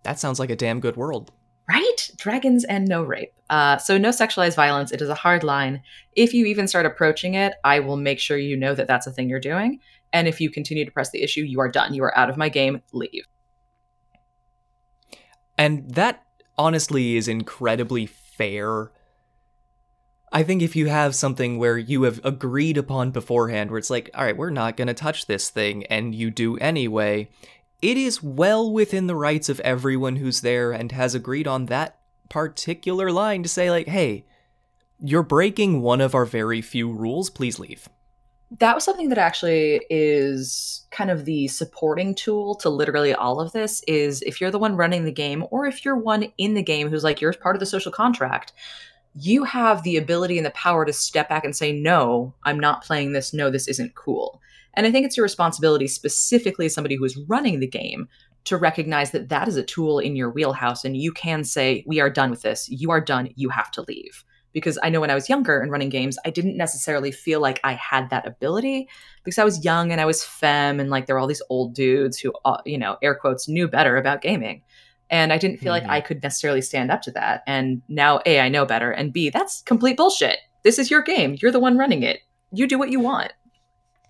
That 0.05 0.19
sounds 0.19 0.38
like 0.38 0.50
a 0.50 0.56
damn 0.56 0.81
good 0.81 0.97
world. 0.97 1.32
Right? 1.69 2.11
Dragons 2.19 2.64
and 2.64 2.87
no 2.87 3.03
rape. 3.03 3.32
Uh, 3.49 3.79
so, 3.79 3.97
no 3.97 4.11
sexualized 4.11 4.56
violence. 4.56 4.91
It 4.93 5.00
is 5.00 5.09
a 5.09 5.14
hard 5.14 5.44
line. 5.44 5.82
If 6.17 6.35
you 6.35 6.47
even 6.47 6.69
start 6.69 6.87
approaching 6.87 7.35
it, 7.35 7.55
I 7.64 7.81
will 7.81 7.97
make 7.97 8.19
sure 8.19 8.37
you 8.37 8.56
know 8.56 8.75
that 8.75 8.88
that's 8.88 9.06
a 9.06 9.12
thing 9.12 9.29
you're 9.29 9.41
doing. 9.41 9.81
And 10.12 10.28
if 10.28 10.40
you 10.40 10.50
continue 10.50 10.85
to 10.85 10.90
press 10.90 11.11
the 11.11 11.23
issue, 11.23 11.42
you 11.42 11.61
are 11.61 11.71
done. 11.71 11.95
You 11.95 12.04
are 12.04 12.16
out 12.16 12.28
of 12.28 12.37
my 12.37 12.49
game. 12.49 12.83
Leave. 12.92 13.26
And 15.57 15.95
that 15.95 16.25
honestly 16.59 17.16
is 17.16 17.28
incredibly 17.28 18.07
fair. 18.07 18.90
I 20.33 20.43
think 20.43 20.62
if 20.62 20.75
you 20.75 20.89
have 20.89 21.15
something 21.15 21.59
where 21.59 21.77
you 21.77 22.05
have 22.05 22.19
agreed 22.25 22.79
upon 22.79 23.11
beforehand, 23.11 23.71
where 23.71 23.79
it's 23.79 23.91
like, 23.91 24.09
all 24.15 24.25
right, 24.25 24.37
we're 24.37 24.51
not 24.51 24.79
going 24.79 24.89
to 24.89 24.95
touch 24.95 25.27
this 25.27 25.51
thing, 25.51 25.85
and 25.87 26.15
you 26.15 26.31
do 26.31 26.57
anyway, 26.57 27.29
it 27.83 27.99
is 27.99 28.23
well 28.23 28.73
within 28.73 29.09
the 29.09 29.17
rights 29.17 29.51
of 29.51 29.61
everyone 29.61 30.17
who's 30.17 30.41
there 30.41 30.73
and 30.73 30.91
has 30.93 31.15
agreed 31.15 31.47
on 31.47 31.67
that 31.67 31.99
particular 32.31 33.12
line 33.12 33.43
to 33.43 33.49
say, 33.49 33.71
like, 33.71 33.89
hey, 33.89 34.25
you're 35.05 35.23
breaking 35.23 35.83
one 35.83 36.01
of 36.01 36.15
our 36.15 36.25
very 36.25 36.62
few 36.62 36.91
rules, 36.91 37.29
please 37.29 37.59
leave. 37.59 37.89
That 38.59 38.75
was 38.75 38.85
something 38.85 39.09
that 39.09 39.19
actually 39.19 39.83
is 39.91 40.87
kind 40.91 41.11
of 41.11 41.25
the 41.25 41.49
supporting 41.49 42.15
tool 42.15 42.55
to 42.57 42.69
literally 42.69 43.15
all 43.15 43.41
of 43.41 43.53
this 43.53 43.83
is 43.89 44.23
if 44.23 44.41
you're 44.41 44.51
the 44.51 44.59
one 44.59 44.77
running 44.77 45.05
the 45.05 45.12
game 45.12 45.45
or 45.51 45.67
if 45.67 45.85
you're 45.85 45.97
one 45.97 46.33
in 46.39 46.55
the 46.55 46.62
game 46.62 46.89
who's 46.89 47.03
like 47.03 47.21
you're 47.21 47.33
part 47.33 47.57
of 47.57 47.61
the 47.61 47.67
social 47.67 47.91
contract, 47.91 48.53
you 49.14 49.45
have 49.45 49.83
the 49.83 49.97
ability 49.97 50.38
and 50.38 50.47
the 50.47 50.50
power 50.50 50.85
to 50.85 50.92
step 50.92 51.28
back 51.28 51.45
and 51.45 51.54
say, 51.54 51.73
no, 51.73 52.35
I'm 52.45 52.59
not 52.59 52.83
playing 52.83 53.12
this. 53.12 53.35
No, 53.35 53.50
this 53.50 53.69
isn't 53.69 53.95
cool. 53.95 54.40
And 54.75 54.87
I 54.87 54.90
think 54.90 55.04
it's 55.04 55.16
your 55.16 55.25
responsibility, 55.25 55.87
specifically 55.87 56.66
as 56.66 56.75
somebody 56.75 56.97
who 56.97 57.04
is 57.04 57.19
running 57.28 57.61
the 57.61 57.66
game, 57.66 58.09
to 58.45 58.57
recognize 58.57 59.12
that 59.12 59.28
that 59.28 59.47
is 59.49 59.57
a 59.57 59.62
tool 59.62 59.99
in 59.99 60.16
your 60.16 60.31
wheelhouse 60.31 60.85
and 60.85 60.97
you 60.97 61.12
can 61.12 61.45
say, 61.45 61.85
We 61.87 62.00
are 62.00 62.11
done 62.11 62.31
with 62.31 62.42
this. 62.42 62.69
You 62.69 62.90
are 62.90 63.00
done. 63.00 63.31
You 63.37 63.50
have 63.50 63.71
to 63.73 63.83
leave. 63.83 64.25
Because 64.52 64.78
I 64.83 64.90
know 64.90 65.00
when 65.00 65.11
I 65.11 65.14
was 65.14 65.31
younger 65.31 65.61
and 65.61 65.71
running 65.71 65.88
games, 65.88 66.19
I 66.26 66.31
didn't 66.31 66.59
necessarily 66.59 67.11
feel 67.11 67.40
like 67.40 67.61
I 67.64 67.73
had 67.75 68.11
that 68.11 68.26
ability 68.26 68.88
because 69.25 69.38
I 69.38 69.45
was 69.45 69.64
young 69.64 69.92
and 69.92 70.00
I 70.00 70.04
was 70.04 70.23
femme 70.23 70.78
and 70.78 70.90
like 70.90 71.07
there 71.07 71.16
were 71.16 71.21
all 71.21 71.26
these 71.26 71.42
old 71.49 71.75
dudes 71.75 72.19
who, 72.19 72.33
uh, 72.45 72.59
you 72.66 72.76
know, 72.76 72.99
air 73.00 73.14
quotes, 73.14 73.49
knew 73.49 73.66
better 73.66 73.97
about 73.97 74.21
gaming. 74.21 74.62
And 75.12 75.33
I 75.33 75.38
didn't 75.38 75.59
feel 75.59 75.75
mm-hmm. 75.75 75.87
like 75.87 75.97
I 75.97 76.00
could 76.00 76.23
necessarily 76.23 76.62
stand 76.62 76.90
up 76.90 77.02
to 77.02 77.11
that. 77.12 77.45
And 77.47 77.83
now, 77.87 78.21
A, 78.26 78.40
I 78.40 78.49
know 78.49 78.64
better. 78.64 78.90
And 78.90 79.12
B, 79.12 79.28
that's 79.28 79.61
complete 79.62 79.99
bullshit. 79.99 80.38
This 80.62 80.78
is 80.78 80.90
your 80.90 81.02
game. 81.02 81.37
You're 81.40 81.52
the 81.52 81.61
one 81.61 81.76
running 81.76 82.02
it. 82.02 82.21
You 82.50 82.66
do 82.66 82.78
what 82.78 82.90
you 82.90 82.99
want. 82.99 83.33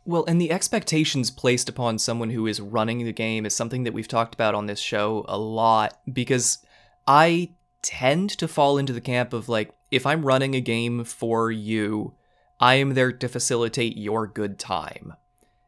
Well, 0.04 0.24
and 0.26 0.40
the 0.40 0.52
expectations 0.52 1.30
placed 1.30 1.68
upon 1.68 1.98
someone 1.98 2.30
who 2.30 2.46
is 2.46 2.60
running 2.60 3.04
the 3.04 3.12
game 3.12 3.44
is 3.44 3.54
something 3.54 3.82
that 3.82 3.92
we've 3.92 4.08
talked 4.08 4.34
about 4.34 4.54
on 4.54 4.66
this 4.66 4.80
show 4.80 5.24
a 5.28 5.36
lot 5.36 5.98
because 6.10 6.58
I 7.06 7.50
tend 7.82 8.30
to 8.38 8.48
fall 8.48 8.78
into 8.78 8.92
the 8.92 9.00
camp 9.00 9.32
of 9.32 9.48
like, 9.48 9.74
if 9.90 10.06
I'm 10.06 10.24
running 10.24 10.54
a 10.54 10.60
game 10.60 11.04
for 11.04 11.50
you, 11.50 12.14
I 12.60 12.74
am 12.74 12.94
there 12.94 13.12
to 13.12 13.28
facilitate 13.28 13.96
your 13.96 14.28
good 14.28 14.58
time. 14.58 15.14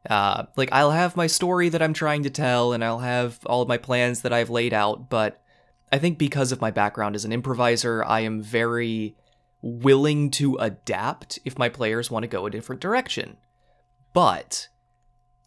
Uh, 0.09 0.45
like 0.57 0.69
I'll 0.73 0.91
have 0.91 1.17
my 1.17 1.27
story 1.27 1.69
that 1.71 1.83
I'm 1.83 1.95
trying 1.95 2.25
to 2.25 2.31
tell, 2.31 2.73
and 2.73 2.85
I'll 2.85 2.99
have 2.99 3.39
all 3.47 3.63
of 3.63 3.69
my 3.69 3.79
plans 3.79 4.23
that 4.23 4.33
I've 4.33 4.51
laid 4.51 4.75
out. 4.75 5.09
But 5.09 5.43
I 5.91 5.99
think 5.99 6.19
because 6.19 6.53
of 6.53 6.61
my 6.61 6.71
background 6.71 7.15
as 7.15 7.25
an 7.25 7.33
improviser, 7.33 8.05
I 8.05 8.21
am 8.21 8.43
very 8.43 9.17
willing 9.63 10.31
to 10.31 10.57
adapt 10.57 11.39
if 11.45 11.59
my 11.59 11.69
players 11.69 12.11
want 12.11 12.23
to 12.25 12.29
go 12.29 12.45
a 12.45 12.51
different 12.51 12.83
direction. 12.83 13.39
But 14.13 14.69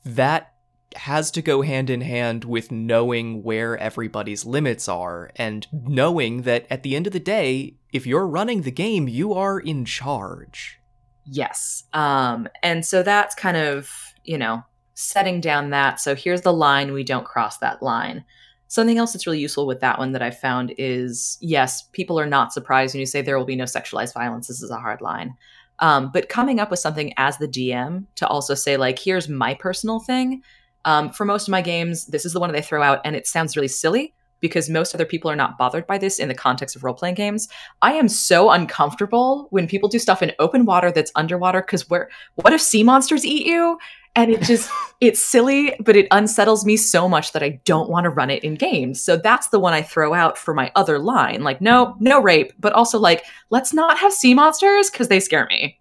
that 0.03 0.53
has 0.95 1.29
to 1.31 1.41
go 1.41 1.61
hand 1.61 1.89
in 1.89 2.01
hand 2.01 2.43
with 2.43 2.71
knowing 2.71 3.43
where 3.43 3.77
everybody's 3.77 4.45
limits 4.45 4.87
are 4.87 5.31
and 5.35 5.67
knowing 5.71 6.43
that 6.43 6.65
at 6.69 6.81
the 6.83 6.95
end 6.95 7.05
of 7.05 7.13
the 7.13 7.19
day, 7.19 7.75
if 7.93 8.07
you're 8.07 8.25
running 8.25 8.61
the 8.61 8.71
game, 8.71 9.07
you 9.07 9.33
are 9.33 9.59
in 9.59 9.85
charge. 9.85 10.79
Yes. 11.29 11.83
Um, 11.93 12.47
and 12.63 12.85
so 12.85 13.03
that's 13.03 13.35
kind 13.35 13.57
of, 13.57 13.91
you 14.23 14.37
know, 14.37 14.63
setting 14.93 15.41
down 15.41 15.69
that. 15.71 15.99
So 15.99 16.15
here's 16.15 16.41
the 16.41 16.53
line, 16.53 16.93
we 16.93 17.03
don't 17.03 17.25
cross 17.25 17.57
that 17.57 17.83
line. 17.83 18.23
Something 18.69 18.97
else 18.97 19.13
that's 19.13 19.27
really 19.27 19.39
useful 19.39 19.67
with 19.67 19.79
that 19.81 19.99
one 19.99 20.11
that 20.13 20.21
I 20.21 20.31
found 20.31 20.73
is 20.77 21.37
yes, 21.39 21.83
people 21.83 22.19
are 22.19 22.25
not 22.25 22.51
surprised 22.51 22.93
when 22.93 22.99
you 22.99 23.05
say 23.05 23.21
there 23.21 23.37
will 23.37 23.45
be 23.45 23.55
no 23.55 23.65
sexualized 23.65 24.13
violence. 24.13 24.47
This 24.47 24.61
is 24.61 24.71
a 24.71 24.79
hard 24.79 25.01
line. 25.01 25.35
Um, 25.79 26.11
but 26.11 26.29
coming 26.29 26.59
up 26.59 26.71
with 26.71 26.79
something 26.79 27.13
as 27.17 27.37
the 27.37 27.47
DM 27.47 28.05
to 28.15 28.27
also 28.27 28.55
say, 28.55 28.77
like, 28.77 28.97
here's 28.97 29.29
my 29.29 29.53
personal 29.53 29.99
thing. 29.99 30.41
Um, 30.85 31.11
for 31.11 31.25
most 31.25 31.47
of 31.47 31.51
my 31.51 31.61
games, 31.61 32.07
this 32.07 32.25
is 32.25 32.33
the 32.33 32.39
one 32.39 32.49
that 32.49 32.57
they 32.57 32.65
throw 32.65 32.81
out, 32.81 33.01
and 33.05 33.15
it 33.15 33.27
sounds 33.27 33.55
really 33.55 33.67
silly 33.67 34.13
because 34.39 34.69
most 34.69 34.93
other 34.93 35.05
people 35.05 35.29
are 35.29 35.35
not 35.35 35.57
bothered 35.57 35.87
by 35.87 35.97
this 35.97 36.19
in 36.19 36.27
the 36.27 36.33
context 36.33 36.75
of 36.75 36.83
role 36.83 36.93
playing 36.93 37.15
games. 37.15 37.47
I 37.81 37.93
am 37.93 38.07
so 38.07 38.49
uncomfortable 38.49 39.47
when 39.49 39.67
people 39.67 39.89
do 39.89 39.99
stuff 39.99 40.21
in 40.21 40.33
open 40.39 40.65
water 40.65 40.91
that's 40.91 41.11
underwater 41.15 41.61
because 41.61 41.89
where 41.89 42.09
what 42.35 42.53
if 42.53 42.61
sea 42.61 42.83
monsters 42.83 43.25
eat 43.25 43.45
you? 43.45 43.77
And 44.15 44.31
it 44.31 44.41
just 44.41 44.69
it's 45.01 45.23
silly, 45.23 45.75
but 45.79 45.95
it 45.95 46.07
unsettles 46.11 46.65
me 46.65 46.77
so 46.77 47.07
much 47.07 47.33
that 47.33 47.43
I 47.43 47.59
don't 47.65 47.89
want 47.89 48.05
to 48.05 48.09
run 48.09 48.29
it 48.29 48.43
in 48.43 48.55
games. 48.55 49.01
So 49.01 49.17
that's 49.17 49.49
the 49.49 49.59
one 49.59 49.73
I 49.73 49.81
throw 49.81 50.13
out 50.13 50.37
for 50.37 50.53
my 50.53 50.71
other 50.75 50.99
line. 50.99 51.43
Like, 51.43 51.61
no, 51.61 51.95
no 51.99 52.21
rape, 52.21 52.53
but 52.59 52.73
also 52.73 52.99
like, 52.99 53.23
let's 53.49 53.73
not 53.73 53.97
have 53.99 54.11
sea 54.11 54.33
monsters 54.33 54.89
because 54.89 55.07
they 55.07 55.19
scare 55.19 55.45
me. 55.47 55.79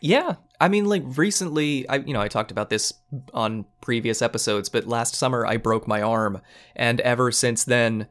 Yeah, 0.00 0.36
I 0.60 0.68
mean, 0.68 0.84
like 0.86 1.02
recently, 1.16 1.88
I 1.88 1.96
you 1.96 2.12
know 2.12 2.20
I 2.20 2.28
talked 2.28 2.50
about 2.50 2.70
this 2.70 2.92
on 3.34 3.64
previous 3.80 4.22
episodes, 4.22 4.68
but 4.68 4.86
last 4.86 5.14
summer 5.14 5.46
I 5.46 5.56
broke 5.56 5.88
my 5.88 6.02
arm, 6.02 6.40
and 6.76 7.00
ever 7.00 7.32
since 7.32 7.64
then, 7.64 8.08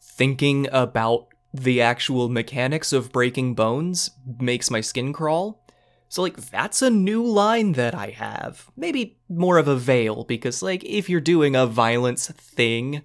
thinking 0.00 0.68
about 0.72 1.28
the 1.52 1.80
actual 1.80 2.28
mechanics 2.28 2.92
of 2.92 3.12
breaking 3.12 3.54
bones 3.54 4.10
makes 4.38 4.70
my 4.70 4.80
skin 4.80 5.12
crawl. 5.12 5.64
So 6.08 6.22
like 6.22 6.36
that's 6.36 6.82
a 6.82 6.90
new 6.90 7.24
line 7.24 7.72
that 7.72 7.94
I 7.94 8.08
have. 8.10 8.70
Maybe 8.76 9.18
more 9.28 9.58
of 9.58 9.68
a 9.68 9.76
veil 9.76 10.24
because 10.24 10.62
like 10.62 10.84
if 10.84 11.08
you're 11.08 11.20
doing 11.20 11.54
a 11.54 11.66
violence 11.66 12.28
thing, 12.28 13.02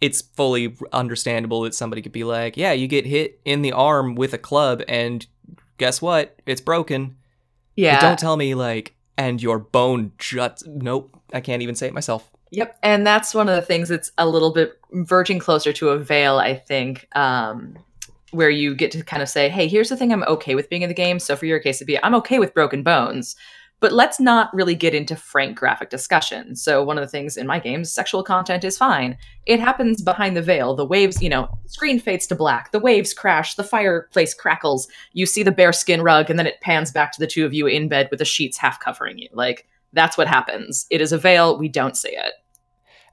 it's 0.00 0.20
fully 0.20 0.76
understandable 0.92 1.62
that 1.62 1.74
somebody 1.74 2.02
could 2.02 2.12
be 2.12 2.24
like, 2.24 2.56
"Yeah, 2.56 2.72
you 2.72 2.88
get 2.88 3.06
hit 3.06 3.40
in 3.44 3.62
the 3.62 3.72
arm 3.72 4.14
with 4.16 4.34
a 4.34 4.38
club 4.38 4.82
and 4.88 5.26
guess 5.78 6.02
what? 6.02 6.38
It's 6.46 6.60
broken." 6.60 7.16
Yeah. 7.76 7.96
But 7.96 8.06
don't 8.06 8.18
tell 8.18 8.36
me 8.36 8.54
like, 8.54 8.94
and 9.16 9.42
your 9.42 9.58
bone 9.58 10.12
juts. 10.18 10.64
Nope, 10.66 11.16
I 11.32 11.40
can't 11.40 11.62
even 11.62 11.74
say 11.74 11.86
it 11.86 11.94
myself. 11.94 12.30
Yep. 12.50 12.78
And 12.82 13.06
that's 13.06 13.34
one 13.34 13.48
of 13.48 13.56
the 13.56 13.62
things 13.62 13.88
that's 13.88 14.12
a 14.16 14.28
little 14.28 14.52
bit 14.52 14.78
verging 14.92 15.38
closer 15.38 15.72
to 15.72 15.90
a 15.90 15.98
veil, 15.98 16.38
I 16.38 16.54
think, 16.54 17.08
um, 17.16 17.76
where 18.30 18.50
you 18.50 18.74
get 18.74 18.92
to 18.92 19.02
kind 19.02 19.22
of 19.22 19.28
say, 19.28 19.48
hey, 19.48 19.66
here's 19.66 19.88
the 19.88 19.96
thing 19.96 20.12
I'm 20.12 20.22
okay 20.24 20.54
with 20.54 20.70
being 20.70 20.82
in 20.82 20.88
the 20.88 20.94
game. 20.94 21.18
So 21.18 21.34
for 21.36 21.46
your 21.46 21.58
case, 21.58 21.78
it'd 21.78 21.86
be, 21.86 22.02
I'm 22.02 22.14
okay 22.16 22.38
with 22.38 22.54
broken 22.54 22.82
bones. 22.82 23.34
But 23.84 23.92
let's 23.92 24.18
not 24.18 24.48
really 24.54 24.74
get 24.74 24.94
into 24.94 25.14
frank 25.14 25.58
graphic 25.58 25.90
discussion. 25.90 26.56
So, 26.56 26.82
one 26.82 26.96
of 26.96 27.02
the 27.02 27.10
things 27.10 27.36
in 27.36 27.46
my 27.46 27.58
games, 27.58 27.92
sexual 27.92 28.22
content 28.22 28.64
is 28.64 28.78
fine. 28.78 29.18
It 29.44 29.60
happens 29.60 30.00
behind 30.00 30.38
the 30.38 30.40
veil. 30.40 30.74
The 30.74 30.86
waves, 30.86 31.20
you 31.20 31.28
know, 31.28 31.50
screen 31.66 32.00
fades 32.00 32.26
to 32.28 32.34
black. 32.34 32.72
The 32.72 32.78
waves 32.78 33.12
crash. 33.12 33.56
The 33.56 33.62
fireplace 33.62 34.32
crackles. 34.32 34.88
You 35.12 35.26
see 35.26 35.42
the 35.42 35.52
bearskin 35.52 36.00
rug, 36.00 36.30
and 36.30 36.38
then 36.38 36.46
it 36.46 36.62
pans 36.62 36.92
back 36.92 37.12
to 37.12 37.20
the 37.20 37.26
two 37.26 37.44
of 37.44 37.52
you 37.52 37.66
in 37.66 37.88
bed 37.88 38.08
with 38.10 38.20
the 38.20 38.24
sheets 38.24 38.56
half 38.56 38.80
covering 38.80 39.18
you. 39.18 39.28
Like, 39.34 39.68
that's 39.92 40.16
what 40.16 40.28
happens. 40.28 40.86
It 40.88 41.02
is 41.02 41.12
a 41.12 41.18
veil. 41.18 41.58
We 41.58 41.68
don't 41.68 41.94
see 41.94 42.08
it. 42.08 42.32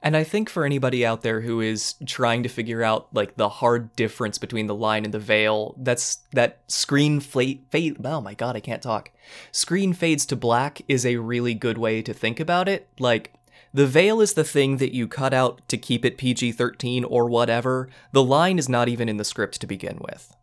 And 0.03 0.17
I 0.17 0.23
think 0.23 0.49
for 0.49 0.65
anybody 0.65 1.05
out 1.05 1.21
there 1.21 1.41
who 1.41 1.61
is 1.61 1.93
trying 2.07 2.41
to 2.43 2.49
figure 2.49 2.81
out 2.81 3.07
like 3.13 3.35
the 3.35 3.49
hard 3.49 3.95
difference 3.95 4.39
between 4.39 4.65
the 4.65 4.75
line 4.75 5.05
and 5.05 5.13
the 5.13 5.19
veil, 5.19 5.75
that's 5.77 6.17
that 6.33 6.61
screen 6.67 7.19
fade 7.19 7.65
fade 7.69 8.03
oh 8.03 8.19
my 8.19 8.33
god, 8.33 8.55
I 8.55 8.61
can't 8.61 8.81
talk. 8.81 9.11
Screen 9.51 9.93
fades 9.93 10.25
to 10.27 10.35
black 10.35 10.81
is 10.87 11.05
a 11.05 11.17
really 11.17 11.53
good 11.53 11.77
way 11.77 12.01
to 12.01 12.13
think 12.13 12.39
about 12.39 12.67
it. 12.67 12.87
Like 12.97 13.33
the 13.73 13.85
veil 13.85 14.21
is 14.21 14.33
the 14.33 14.43
thing 14.43 14.77
that 14.77 14.93
you 14.93 15.07
cut 15.07 15.33
out 15.33 15.67
to 15.67 15.77
keep 15.77 16.03
it 16.03 16.17
PG-13 16.17 17.05
or 17.07 17.29
whatever. 17.29 17.87
The 18.11 18.23
line 18.23 18.57
is 18.57 18.67
not 18.67 18.89
even 18.89 19.07
in 19.07 19.17
the 19.17 19.23
script 19.23 19.61
to 19.61 19.67
begin 19.67 19.99
with. 20.01 20.35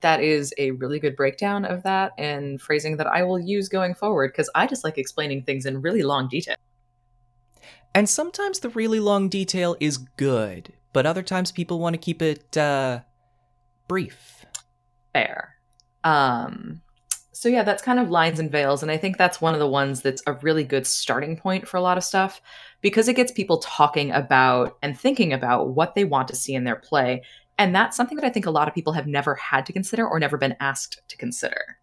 That 0.00 0.22
is 0.22 0.54
a 0.58 0.70
really 0.72 0.98
good 0.98 1.16
breakdown 1.16 1.64
of 1.64 1.82
that 1.82 2.12
and 2.18 2.60
phrasing 2.60 2.96
that 2.96 3.06
I 3.06 3.24
will 3.24 3.38
use 3.38 3.68
going 3.68 3.94
forward 3.94 4.32
because 4.32 4.50
I 4.54 4.66
just 4.66 4.84
like 4.84 4.96
explaining 4.96 5.42
things 5.42 5.66
in 5.66 5.82
really 5.82 6.02
long 6.02 6.28
detail. 6.28 6.56
And 7.96 8.10
sometimes 8.10 8.60
the 8.60 8.68
really 8.68 9.00
long 9.00 9.30
detail 9.30 9.74
is 9.80 9.96
good, 9.96 10.74
but 10.92 11.06
other 11.06 11.22
times 11.22 11.50
people 11.50 11.78
want 11.78 11.94
to 11.94 11.98
keep 11.98 12.20
it 12.20 12.54
uh, 12.54 13.00
brief. 13.88 14.44
Fair. 15.14 15.54
Um, 16.04 16.82
so 17.32 17.48
yeah, 17.48 17.62
that's 17.62 17.82
kind 17.82 17.98
of 17.98 18.10
lines 18.10 18.38
and 18.38 18.52
veils, 18.52 18.82
and 18.82 18.92
I 18.92 18.98
think 18.98 19.16
that's 19.16 19.40
one 19.40 19.54
of 19.54 19.60
the 19.60 19.66
ones 19.66 20.02
that's 20.02 20.22
a 20.26 20.34
really 20.34 20.62
good 20.62 20.86
starting 20.86 21.38
point 21.38 21.66
for 21.66 21.78
a 21.78 21.80
lot 21.80 21.96
of 21.96 22.04
stuff 22.04 22.42
because 22.82 23.08
it 23.08 23.16
gets 23.16 23.32
people 23.32 23.60
talking 23.60 24.10
about 24.10 24.76
and 24.82 25.00
thinking 25.00 25.32
about 25.32 25.70
what 25.70 25.94
they 25.94 26.04
want 26.04 26.28
to 26.28 26.36
see 26.36 26.54
in 26.54 26.64
their 26.64 26.76
play, 26.76 27.22
and 27.56 27.74
that's 27.74 27.96
something 27.96 28.16
that 28.16 28.26
I 28.26 28.30
think 28.30 28.44
a 28.44 28.50
lot 28.50 28.68
of 28.68 28.74
people 28.74 28.92
have 28.92 29.06
never 29.06 29.36
had 29.36 29.64
to 29.64 29.72
consider 29.72 30.06
or 30.06 30.20
never 30.20 30.36
been 30.36 30.56
asked 30.60 31.00
to 31.08 31.16
consider. 31.16 31.78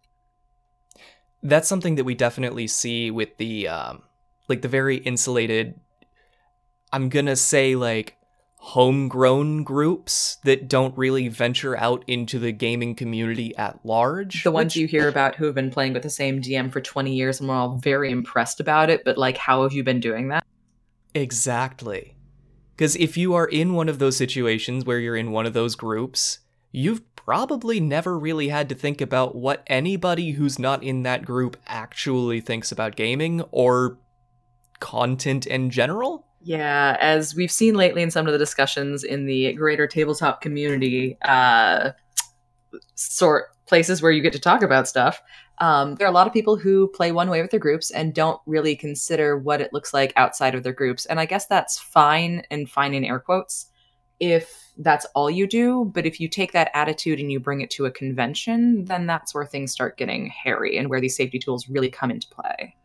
That's 1.42 1.66
something 1.66 1.96
that 1.96 2.04
we 2.04 2.14
definitely 2.14 2.68
see 2.68 3.10
with 3.10 3.36
the 3.36 3.66
um, 3.66 4.02
like 4.48 4.62
the 4.62 4.68
very 4.68 4.98
insulated 4.98 5.80
I'm 6.94 7.08
gonna 7.08 7.34
say 7.34 7.74
like 7.74 8.16
homegrown 8.58 9.64
groups 9.64 10.36
that 10.44 10.68
don't 10.68 10.96
really 10.96 11.26
venture 11.26 11.76
out 11.76 12.04
into 12.06 12.38
the 12.38 12.52
gaming 12.52 12.94
community 12.94 13.54
at 13.56 13.84
large. 13.84 14.44
The 14.44 14.52
ones 14.52 14.76
which... 14.76 14.76
you 14.76 14.86
hear 14.86 15.08
about 15.08 15.34
who 15.34 15.46
have 15.46 15.56
been 15.56 15.72
playing 15.72 15.94
with 15.94 16.04
the 16.04 16.08
same 16.08 16.40
DM 16.40 16.72
for 16.72 16.80
20 16.80 17.12
years 17.12 17.40
and 17.40 17.48
we're 17.48 17.56
all 17.56 17.78
very 17.78 18.12
impressed 18.12 18.60
about 18.60 18.90
it, 18.90 19.02
but 19.04 19.18
like, 19.18 19.36
how 19.36 19.64
have 19.64 19.72
you 19.72 19.82
been 19.82 19.98
doing 19.98 20.28
that? 20.28 20.46
Exactly. 21.16 22.14
Because 22.76 22.94
if 22.94 23.16
you 23.16 23.34
are 23.34 23.46
in 23.46 23.74
one 23.74 23.88
of 23.88 23.98
those 23.98 24.16
situations 24.16 24.84
where 24.84 25.00
you're 25.00 25.16
in 25.16 25.32
one 25.32 25.46
of 25.46 25.52
those 25.52 25.74
groups, 25.74 26.38
you've 26.70 27.02
probably 27.16 27.80
never 27.80 28.16
really 28.16 28.50
had 28.50 28.68
to 28.68 28.74
think 28.76 29.00
about 29.00 29.34
what 29.34 29.64
anybody 29.66 30.30
who's 30.30 30.60
not 30.60 30.84
in 30.84 31.02
that 31.02 31.24
group 31.24 31.56
actually 31.66 32.40
thinks 32.40 32.70
about 32.70 32.94
gaming 32.94 33.42
or 33.50 33.98
content 34.78 35.44
in 35.44 35.70
general. 35.70 36.28
Yeah, 36.46 36.98
as 37.00 37.34
we've 37.34 37.50
seen 37.50 37.74
lately 37.74 38.02
in 38.02 38.10
some 38.10 38.26
of 38.26 38.32
the 38.34 38.38
discussions 38.38 39.02
in 39.02 39.24
the 39.24 39.54
greater 39.54 39.86
tabletop 39.86 40.42
community, 40.42 41.16
uh, 41.22 41.92
sort 42.96 43.46
places 43.66 44.02
where 44.02 44.12
you 44.12 44.20
get 44.20 44.34
to 44.34 44.38
talk 44.38 44.62
about 44.62 44.86
stuff. 44.86 45.22
Um, 45.58 45.94
there 45.94 46.06
are 46.06 46.10
a 46.10 46.14
lot 46.14 46.26
of 46.26 46.34
people 46.34 46.56
who 46.56 46.88
play 46.88 47.12
one 47.12 47.30
way 47.30 47.40
with 47.40 47.50
their 47.50 47.60
groups 47.60 47.90
and 47.90 48.14
don't 48.14 48.38
really 48.44 48.76
consider 48.76 49.38
what 49.38 49.62
it 49.62 49.72
looks 49.72 49.94
like 49.94 50.12
outside 50.16 50.54
of 50.54 50.64
their 50.64 50.74
groups. 50.74 51.06
And 51.06 51.18
I 51.18 51.24
guess 51.24 51.46
that's 51.46 51.78
fine 51.78 52.42
and 52.50 52.68
fine 52.68 52.92
in 52.92 53.04
air 53.04 53.20
quotes 53.20 53.70
if 54.20 54.70
that's 54.76 55.06
all 55.14 55.30
you 55.30 55.46
do. 55.46 55.90
But 55.94 56.04
if 56.04 56.20
you 56.20 56.28
take 56.28 56.52
that 56.52 56.70
attitude 56.74 57.20
and 57.20 57.32
you 57.32 57.40
bring 57.40 57.62
it 57.62 57.70
to 57.70 57.86
a 57.86 57.90
convention, 57.90 58.84
then 58.84 59.06
that's 59.06 59.34
where 59.34 59.46
things 59.46 59.72
start 59.72 59.96
getting 59.96 60.26
hairy 60.26 60.76
and 60.76 60.90
where 60.90 61.00
these 61.00 61.16
safety 61.16 61.38
tools 61.38 61.70
really 61.70 61.90
come 61.90 62.10
into 62.10 62.28
play. 62.28 62.76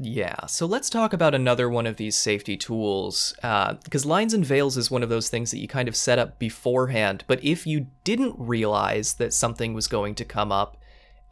Yeah, 0.00 0.46
so 0.46 0.64
let's 0.64 0.88
talk 0.88 1.12
about 1.12 1.34
another 1.34 1.68
one 1.68 1.86
of 1.86 1.96
these 1.96 2.16
safety 2.16 2.56
tools. 2.56 3.34
Because 3.36 4.06
uh, 4.06 4.08
lines 4.08 4.32
and 4.32 4.46
veils 4.46 4.76
is 4.76 4.92
one 4.92 5.02
of 5.02 5.08
those 5.08 5.28
things 5.28 5.50
that 5.50 5.58
you 5.58 5.66
kind 5.66 5.88
of 5.88 5.96
set 5.96 6.20
up 6.20 6.38
beforehand, 6.38 7.24
but 7.26 7.42
if 7.42 7.66
you 7.66 7.88
didn't 8.04 8.36
realize 8.38 9.14
that 9.14 9.34
something 9.34 9.74
was 9.74 9.88
going 9.88 10.14
to 10.14 10.24
come 10.24 10.52
up, 10.52 10.76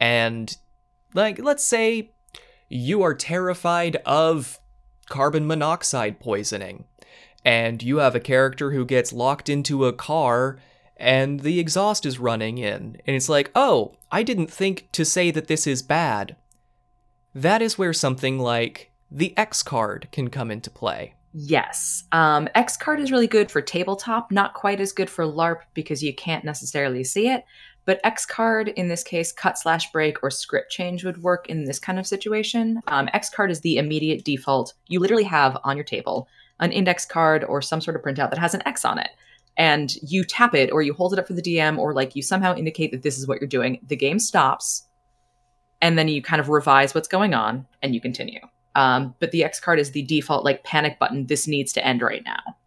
and, 0.01 0.57
like, 1.13 1.39
let's 1.39 1.63
say 1.63 2.11
you 2.67 3.01
are 3.03 3.13
terrified 3.13 3.95
of 4.05 4.59
carbon 5.07 5.47
monoxide 5.47 6.19
poisoning, 6.19 6.83
and 7.45 7.81
you 7.81 7.97
have 7.97 8.15
a 8.15 8.19
character 8.19 8.71
who 8.71 8.85
gets 8.85 9.13
locked 9.13 9.47
into 9.47 9.85
a 9.85 9.93
car 9.93 10.59
and 10.97 11.41
the 11.41 11.59
exhaust 11.59 12.05
is 12.05 12.19
running 12.19 12.57
in, 12.57 12.99
and 13.05 13.15
it's 13.15 13.29
like, 13.29 13.51
oh, 13.55 13.93
I 14.11 14.23
didn't 14.23 14.51
think 14.51 14.91
to 14.93 15.05
say 15.05 15.29
that 15.31 15.47
this 15.47 15.67
is 15.67 15.83
bad 15.83 16.35
that 17.35 17.61
is 17.61 17.77
where 17.77 17.93
something 17.93 18.39
like 18.39 18.91
the 19.11 19.37
X 19.37 19.63
card 19.63 20.07
can 20.11 20.29
come 20.29 20.51
into 20.51 20.69
play. 20.69 21.13
Yes. 21.33 22.03
Um, 22.11 22.49
X 22.55 22.77
card 22.77 22.99
is 22.99 23.11
really 23.11 23.27
good 23.27 23.51
for 23.51 23.61
tabletop, 23.61 24.31
not 24.31 24.53
quite 24.53 24.79
as 24.81 24.91
good 24.91 25.09
for 25.09 25.25
LARP 25.25 25.59
because 25.73 26.01
you 26.01 26.13
can't 26.15 26.43
necessarily 26.43 27.03
see 27.03 27.29
it. 27.29 27.43
but 27.85 28.01
X 28.03 28.25
card 28.25 28.67
in 28.69 28.89
this 28.89 29.01
case, 29.03 29.31
cut 29.31 29.57
slash 29.57 29.91
break 29.91 30.21
or 30.21 30.29
script 30.29 30.71
change 30.71 31.05
would 31.05 31.23
work 31.23 31.47
in 31.47 31.63
this 31.63 31.79
kind 31.79 31.97
of 31.97 32.05
situation. 32.05 32.81
Um, 32.87 33.07
X 33.13 33.29
card 33.29 33.49
is 33.49 33.61
the 33.61 33.77
immediate 33.77 34.25
default. 34.25 34.73
You 34.87 34.99
literally 34.99 35.23
have 35.23 35.57
on 35.63 35.77
your 35.77 35.85
table 35.85 36.27
an 36.59 36.71
index 36.71 37.05
card 37.05 37.43
or 37.45 37.61
some 37.61 37.81
sort 37.81 37.95
of 37.95 38.01
printout 38.01 38.29
that 38.31 38.39
has 38.39 38.53
an 38.53 38.63
X 38.65 38.83
on 38.83 38.97
it. 38.97 39.11
And 39.57 39.95
you 40.01 40.23
tap 40.23 40.53
it 40.53 40.71
or 40.71 40.81
you 40.81 40.93
hold 40.93 41.13
it 41.13 41.19
up 41.19 41.27
for 41.27 41.33
the 41.33 41.41
DM 41.41 41.77
or 41.77 41.93
like 41.93 42.15
you 42.15 42.21
somehow 42.21 42.55
indicate 42.55 42.91
that 42.91 43.03
this 43.03 43.17
is 43.17 43.27
what 43.27 43.39
you're 43.39 43.47
doing. 43.47 43.79
The 43.87 43.95
game 43.95 44.19
stops 44.19 44.86
and 45.81 45.97
then 45.97 46.07
you 46.07 46.21
kind 46.21 46.39
of 46.39 46.49
revise 46.49 46.95
what's 46.95 47.07
going 47.07 47.33
on 47.33 47.65
and 47.81 47.93
you 47.93 48.01
continue. 48.01 48.39
Um, 48.75 49.15
but 49.19 49.31
the 49.31 49.43
X 49.43 49.59
card 49.59 49.79
is 49.79 49.91
the 49.91 50.03
default 50.03 50.45
like 50.45 50.63
panic 50.63 50.99
button. 50.99 51.25
This 51.25 51.47
needs 51.47 51.73
to 51.73 51.85
end 51.85 52.01
right 52.01 52.23
now. 52.23 52.57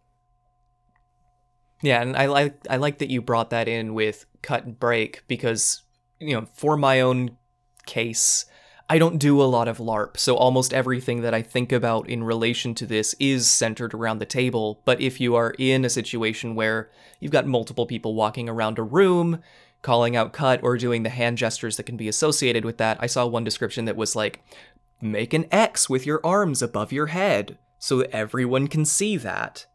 Yeah, 1.81 2.01
and 2.01 2.15
I 2.15 2.27
like 2.27 2.55
I 2.69 2.77
like 2.77 2.99
that 2.99 3.09
you 3.09 3.21
brought 3.21 3.49
that 3.51 3.67
in 3.67 3.93
with 3.93 4.25
cut 4.41 4.65
and 4.65 4.79
break 4.79 5.23
because 5.27 5.81
you 6.19 6.35
know 6.35 6.47
for 6.53 6.77
my 6.77 7.01
own 7.01 7.37
case, 7.85 8.45
I 8.89 8.99
don't 8.99 9.17
do 9.17 9.41
a 9.41 9.43
lot 9.43 9.67
of 9.67 9.77
LARP, 9.79 10.17
so 10.17 10.35
almost 10.35 10.73
everything 10.73 11.21
that 11.21 11.33
I 11.33 11.41
think 11.41 11.71
about 11.71 12.09
in 12.09 12.23
relation 12.23 12.75
to 12.75 12.85
this 12.85 13.15
is 13.19 13.49
centered 13.49 13.93
around 13.93 14.19
the 14.19 14.25
table. 14.25 14.81
But 14.85 15.01
if 15.01 15.19
you 15.19 15.35
are 15.35 15.55
in 15.57 15.85
a 15.85 15.89
situation 15.89 16.55
where 16.55 16.91
you've 17.19 17.31
got 17.31 17.47
multiple 17.47 17.85
people 17.85 18.13
walking 18.13 18.47
around 18.47 18.77
a 18.77 18.83
room, 18.83 19.41
calling 19.81 20.15
out 20.15 20.33
cut, 20.33 20.61
or 20.63 20.77
doing 20.77 21.03
the 21.03 21.09
hand 21.09 21.37
gestures 21.37 21.77
that 21.77 21.83
can 21.85 21.97
be 21.97 22.07
associated 22.07 22.65
with 22.65 22.77
that, 22.77 22.97
I 22.99 23.07
saw 23.07 23.25
one 23.25 23.43
description 23.43 23.85
that 23.85 23.95
was 23.95 24.15
like, 24.15 24.43
make 25.01 25.33
an 25.33 25.47
X 25.51 25.89
with 25.89 26.05
your 26.05 26.21
arms 26.23 26.61
above 26.61 26.91
your 26.91 27.07
head 27.07 27.57
so 27.79 27.97
that 27.97 28.15
everyone 28.15 28.67
can 28.67 28.85
see 28.85 29.17
that. 29.17 29.65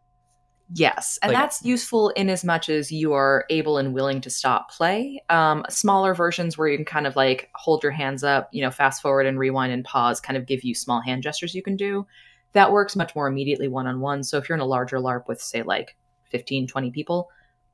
Yes, 0.72 1.18
and 1.22 1.32
Like- 1.32 1.40
that's 1.40 1.64
useful 1.64 2.10
in 2.10 2.28
as 2.28 2.44
much 2.44 2.68
as 2.68 2.90
you 2.90 3.12
are 3.12 3.44
able 3.50 3.78
and 3.78 3.94
willing 3.94 4.20
to 4.22 4.30
stop 4.30 4.70
play. 4.70 5.22
Um, 5.28 5.64
smaller 5.68 6.12
versions 6.14 6.58
where 6.58 6.66
you 6.68 6.76
can 6.76 6.84
kind 6.84 7.06
of 7.06 7.14
like 7.14 7.50
hold 7.54 7.82
your 7.82 7.92
hands 7.92 8.25
up, 8.25 8.48
you 8.52 8.62
know, 8.62 8.70
fast 8.70 9.00
forward 9.00 9.26
and 9.26 9.38
rewind 9.38 9.72
and 9.72 9.84
pause, 9.84 10.20
kind 10.20 10.36
of 10.36 10.46
give 10.46 10.64
you 10.64 10.75
small 10.75 11.00
hand 11.00 11.22
gestures 11.22 11.54
you 11.54 11.62
can 11.62 11.76
do. 11.76 12.06
That 12.52 12.72
works 12.72 12.96
much 12.96 13.14
more 13.14 13.28
immediately 13.28 13.68
one 13.68 13.86
on 13.86 14.00
one. 14.00 14.25
So 14.25 14.38
if 14.38 14.48
you're 14.48 14.56
in 14.56 14.62
a 14.62 14.66
larger 14.66 14.98
LARP 14.98 15.28
with, 15.28 15.40
say, 15.40 15.62
like 15.62 15.96
15, 16.30 16.66
20 16.66 16.90
people, 16.90 17.28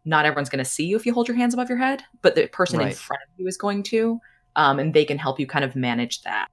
not 0.04 0.24
everyone's 0.24 0.48
going 0.48 0.64
to 0.64 0.70
see 0.70 0.84
you 0.84 0.96
if 0.96 1.06
you 1.06 1.14
hold 1.14 1.28
your 1.28 1.36
hands 1.36 1.54
above 1.54 1.68
your 1.68 1.78
head, 1.78 2.02
but 2.22 2.34
the 2.34 2.46
person 2.48 2.80
in 2.80 2.92
front 2.92 3.22
of 3.22 3.40
you 3.40 3.46
is 3.46 3.56
going 3.56 3.82
to. 3.84 4.20
Um, 4.56 4.78
and 4.78 4.92
they 4.92 5.04
can 5.04 5.18
help 5.18 5.40
you 5.40 5.46
kind 5.46 5.64
of 5.64 5.74
manage 5.74 6.22
that. 6.22 6.48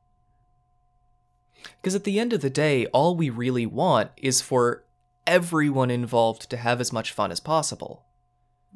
Because 1.81 1.95
at 1.95 2.05
the 2.05 2.19
end 2.19 2.31
of 2.31 2.41
the 2.41 2.49
day, 2.49 2.85
all 2.87 3.15
we 3.15 3.29
really 3.29 3.65
want 3.65 4.11
is 4.15 4.39
for 4.41 4.85
everyone 5.27 5.91
involved 5.91 6.49
to 6.49 6.57
have 6.57 6.79
as 6.79 6.93
much 6.93 7.11
fun 7.11 7.31
as 7.31 7.39
possible. 7.39 8.05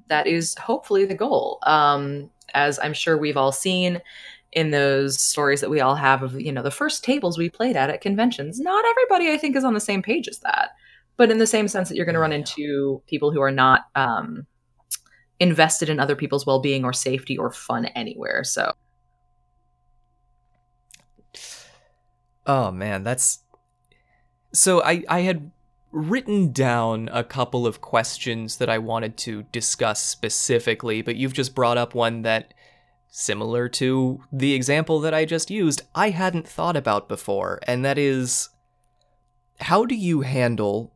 that 0.07 0.27
is 0.27 0.55
hopefully 0.55 1.05
the 1.05 1.15
goal. 1.15 1.59
Um, 1.63 2.29
as 2.53 2.79
I'm 2.79 2.93
sure 2.93 3.17
we've 3.17 3.37
all 3.37 3.51
seen 3.51 4.01
in 4.51 4.71
those 4.71 5.19
stories 5.19 5.61
that 5.61 5.69
we 5.69 5.81
all 5.81 5.95
have 5.95 6.21
of, 6.21 6.39
you 6.39 6.51
know, 6.51 6.61
the 6.61 6.71
first 6.71 7.03
tables 7.03 7.37
we 7.37 7.49
played 7.49 7.75
at 7.75 7.89
at 7.89 8.01
conventions. 8.01 8.59
Not 8.59 8.85
everybody, 8.85 9.31
I 9.31 9.37
think, 9.37 9.55
is 9.55 9.63
on 9.63 9.73
the 9.73 9.79
same 9.79 10.01
page 10.03 10.27
as 10.27 10.39
that. 10.39 10.71
But 11.17 11.31
in 11.31 11.37
the 11.37 11.47
same 11.47 11.67
sense 11.67 11.89
that 11.89 11.95
you're 11.95 12.05
going 12.05 12.13
to 12.15 12.19
run 12.19 12.31
into 12.33 13.01
people 13.07 13.31
who 13.31 13.41
are 13.41 13.51
not 13.51 13.85
um, 13.95 14.45
invested 15.43 15.89
in 15.89 15.99
other 15.99 16.15
people's 16.15 16.45
well 16.45 16.59
being 16.59 16.83
or 16.83 16.93
safety 16.93 17.37
or 17.37 17.51
fun 17.51 17.85
anywhere. 17.87 18.43
So 18.43 18.73
Oh 22.45 22.71
man, 22.71 23.03
that's 23.03 23.39
so 24.53 24.83
I 24.83 25.03
I 25.07 25.21
had 25.21 25.51
written 25.91 26.51
down 26.51 27.09
a 27.13 27.23
couple 27.23 27.67
of 27.67 27.79
questions 27.79 28.57
that 28.57 28.69
I 28.69 28.79
wanted 28.79 29.15
to 29.17 29.43
discuss 29.51 30.03
specifically, 30.03 31.01
but 31.01 31.15
you've 31.15 31.33
just 31.33 31.55
brought 31.55 31.77
up 31.77 31.93
one 31.93 32.23
that 32.23 32.53
similar 33.09 33.69
to 33.69 34.21
the 34.31 34.53
example 34.53 34.99
that 35.01 35.13
I 35.13 35.23
just 35.23 35.51
used, 35.51 35.83
I 35.93 36.09
hadn't 36.09 36.47
thought 36.47 36.75
about 36.75 37.07
before, 37.07 37.59
and 37.67 37.85
that 37.85 37.97
is 37.97 38.49
how 39.61 39.85
do 39.85 39.95
you 39.95 40.21
handle 40.21 40.93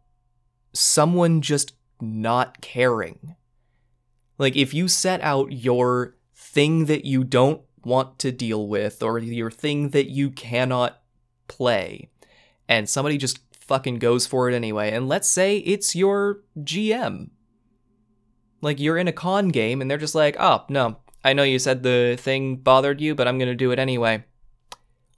someone 0.74 1.42
just 1.42 1.74
not 2.02 2.60
caring? 2.62 3.37
Like 4.38 4.56
if 4.56 4.74
you 4.74 4.88
set 4.88 5.22
out 5.22 5.52
your 5.52 6.16
thing 6.36 6.86
that 6.86 7.06
you 7.06 7.24
don't 7.24 7.62
want 7.84 8.20
to 8.20 8.32
deal 8.32 8.68
with 8.68 9.02
or 9.02 9.18
your 9.20 9.50
thing 9.52 9.90
that 9.90 10.10
you 10.10 10.30
cannot 10.30 11.02
play 11.48 12.10
and 12.68 12.90
somebody 12.90 13.18
just 13.18 13.40
fucking 13.52 13.96
goes 13.96 14.26
for 14.26 14.50
it 14.50 14.56
anyway 14.56 14.92
and 14.92 15.08
let's 15.08 15.30
say 15.30 15.58
it's 15.58 15.96
your 15.96 16.42
GM 16.60 17.30
like 18.62 18.80
you're 18.80 18.98
in 18.98 19.08
a 19.08 19.14
con 19.14 19.50
game 19.50 19.82
and 19.82 19.90
they're 19.90 19.98
just 19.98 20.16
like 20.16 20.36
oh 20.40 20.64
no 20.70 20.98
I 21.24 21.34
know 21.34 21.44
you 21.44 21.60
said 21.60 21.84
the 21.84 22.18
thing 22.20 22.58
bothered 22.58 23.02
you 23.02 23.16
but 23.16 23.28
I'm 23.28 23.38
going 23.38 23.50
to 23.50 23.56
do 23.56 23.72
it 23.72 23.80
anyway. 23.80 24.24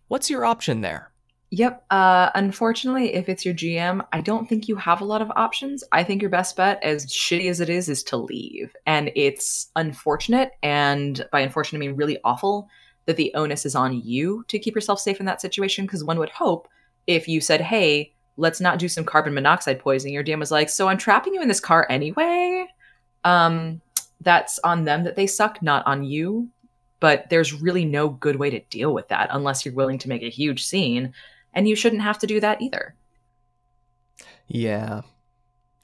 What's 0.07 0.29
your 0.29 0.45
option 0.45 0.81
there 0.81 1.11
Yep. 1.51 1.83
Uh, 1.89 2.29
unfortunately, 2.35 3.15
if 3.15 3.27
it's 3.27 3.43
your 3.43 3.55
GM, 3.55 4.05
I 4.13 4.21
don't 4.21 4.47
think 4.47 4.67
you 4.67 4.75
have 4.75 5.01
a 5.01 5.05
lot 5.05 5.21
of 5.21 5.31
options. 5.35 5.83
I 5.91 6.03
think 6.03 6.21
your 6.21 6.29
best 6.29 6.55
bet, 6.55 6.81
as 6.83 7.07
shitty 7.07 7.49
as 7.49 7.59
it 7.59 7.69
is, 7.69 7.89
is 7.89 8.03
to 8.03 8.17
leave. 8.17 8.75
And 8.85 9.11
it's 9.15 9.71
unfortunate, 9.75 10.51
and 10.61 11.25
by 11.31 11.39
unfortunate, 11.39 11.79
I 11.79 11.81
mean 11.87 11.95
really 11.95 12.19
awful, 12.23 12.69
that 13.07 13.17
the 13.17 13.33
onus 13.33 13.65
is 13.65 13.73
on 13.73 13.99
you 13.99 14.45
to 14.47 14.59
keep 14.59 14.75
yourself 14.75 14.99
safe 14.99 15.19
in 15.19 15.25
that 15.25 15.41
situation. 15.41 15.85
Because 15.85 16.03
one 16.03 16.19
would 16.19 16.29
hope 16.29 16.67
if 17.07 17.27
you 17.27 17.41
said, 17.41 17.61
hey, 17.61 18.13
let's 18.37 18.61
not 18.61 18.77
do 18.77 18.87
some 18.87 19.03
carbon 19.03 19.33
monoxide 19.33 19.79
poisoning, 19.79 20.13
your 20.13 20.23
DM 20.23 20.39
was 20.39 20.51
like, 20.51 20.69
so 20.69 20.87
I'm 20.87 20.99
trapping 20.99 21.33
you 21.33 21.41
in 21.41 21.47
this 21.47 21.59
car 21.59 21.87
anyway. 21.89 22.67
Um, 23.23 23.81
that's 24.21 24.59
on 24.59 24.85
them 24.85 25.03
that 25.03 25.15
they 25.15 25.25
suck, 25.25 25.63
not 25.63 25.85
on 25.87 26.03
you. 26.03 26.49
But 26.99 27.29
there's 27.29 27.53
really 27.53 27.85
no 27.85 28.09
good 28.09 28.35
way 28.35 28.49
to 28.49 28.59
deal 28.59 28.93
with 28.93 29.07
that 29.07 29.29
unless 29.31 29.63
you're 29.63 29.73
willing 29.73 29.97
to 29.99 30.09
make 30.09 30.21
a 30.21 30.29
huge 30.29 30.65
scene 30.65 31.13
and 31.53 31.67
you 31.67 31.75
shouldn't 31.75 32.01
have 32.01 32.19
to 32.19 32.27
do 32.27 32.39
that 32.39 32.61
either. 32.61 32.95
yeah. 34.47 35.01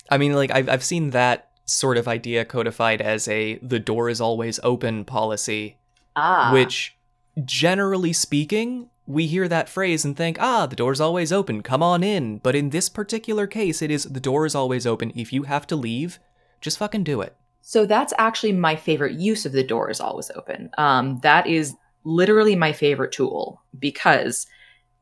I 0.10 0.18
mean 0.20 0.34
like 0.34 0.52
I've 0.52 0.70
I've 0.70 0.84
seen 0.84 1.10
that 1.12 1.50
sort 1.66 1.98
of 1.98 2.08
idea 2.08 2.46
codified 2.46 3.02
as 3.02 3.28
a 3.28 3.58
the 3.58 3.80
door 3.80 4.08
is 4.10 4.22
always 4.22 4.60
open 4.62 5.04
policy 5.04 5.78
Ah, 6.16 6.52
which 6.54 6.96
generally 7.44 8.14
speaking 8.14 8.90
we 9.08 9.26
hear 9.28 9.48
that 9.48 9.68
phrase 9.68 10.06
and 10.06 10.16
think 10.16 10.38
ah 10.40 10.68
the 10.68 10.76
door's 10.76 11.02
always 11.02 11.32
open. 11.32 11.64
Come 11.64 11.82
on 11.82 12.04
in. 12.04 12.38
But 12.38 12.56
in 12.56 12.70
this 12.70 12.88
particular 12.88 13.48
case 13.48 13.82
it 13.82 13.90
is 13.90 14.04
the 14.04 14.20
door 14.20 14.46
is 14.46 14.54
always 14.56 14.86
open. 14.86 15.12
If 15.16 15.34
you 15.34 15.44
have 15.44 15.66
to 15.68 15.76
leave 15.76 16.20
just 16.62 16.78
fucking 16.78 17.04
do 17.04 17.22
it. 17.22 17.36
So 17.62 17.88
that's 17.88 18.14
actually 18.20 18.54
my 18.54 18.76
favorite 18.76 19.14
use 19.20 19.46
of 19.48 19.52
the 19.52 19.64
door 19.64 19.90
is 19.90 20.00
always 20.00 20.30
open. 20.36 20.70
Um, 20.78 21.18
that 21.24 21.48
is 21.48 21.76
literally 22.04 22.56
my 22.56 22.74
favorite 22.74 23.12
tool 23.12 23.60
because 23.80 24.46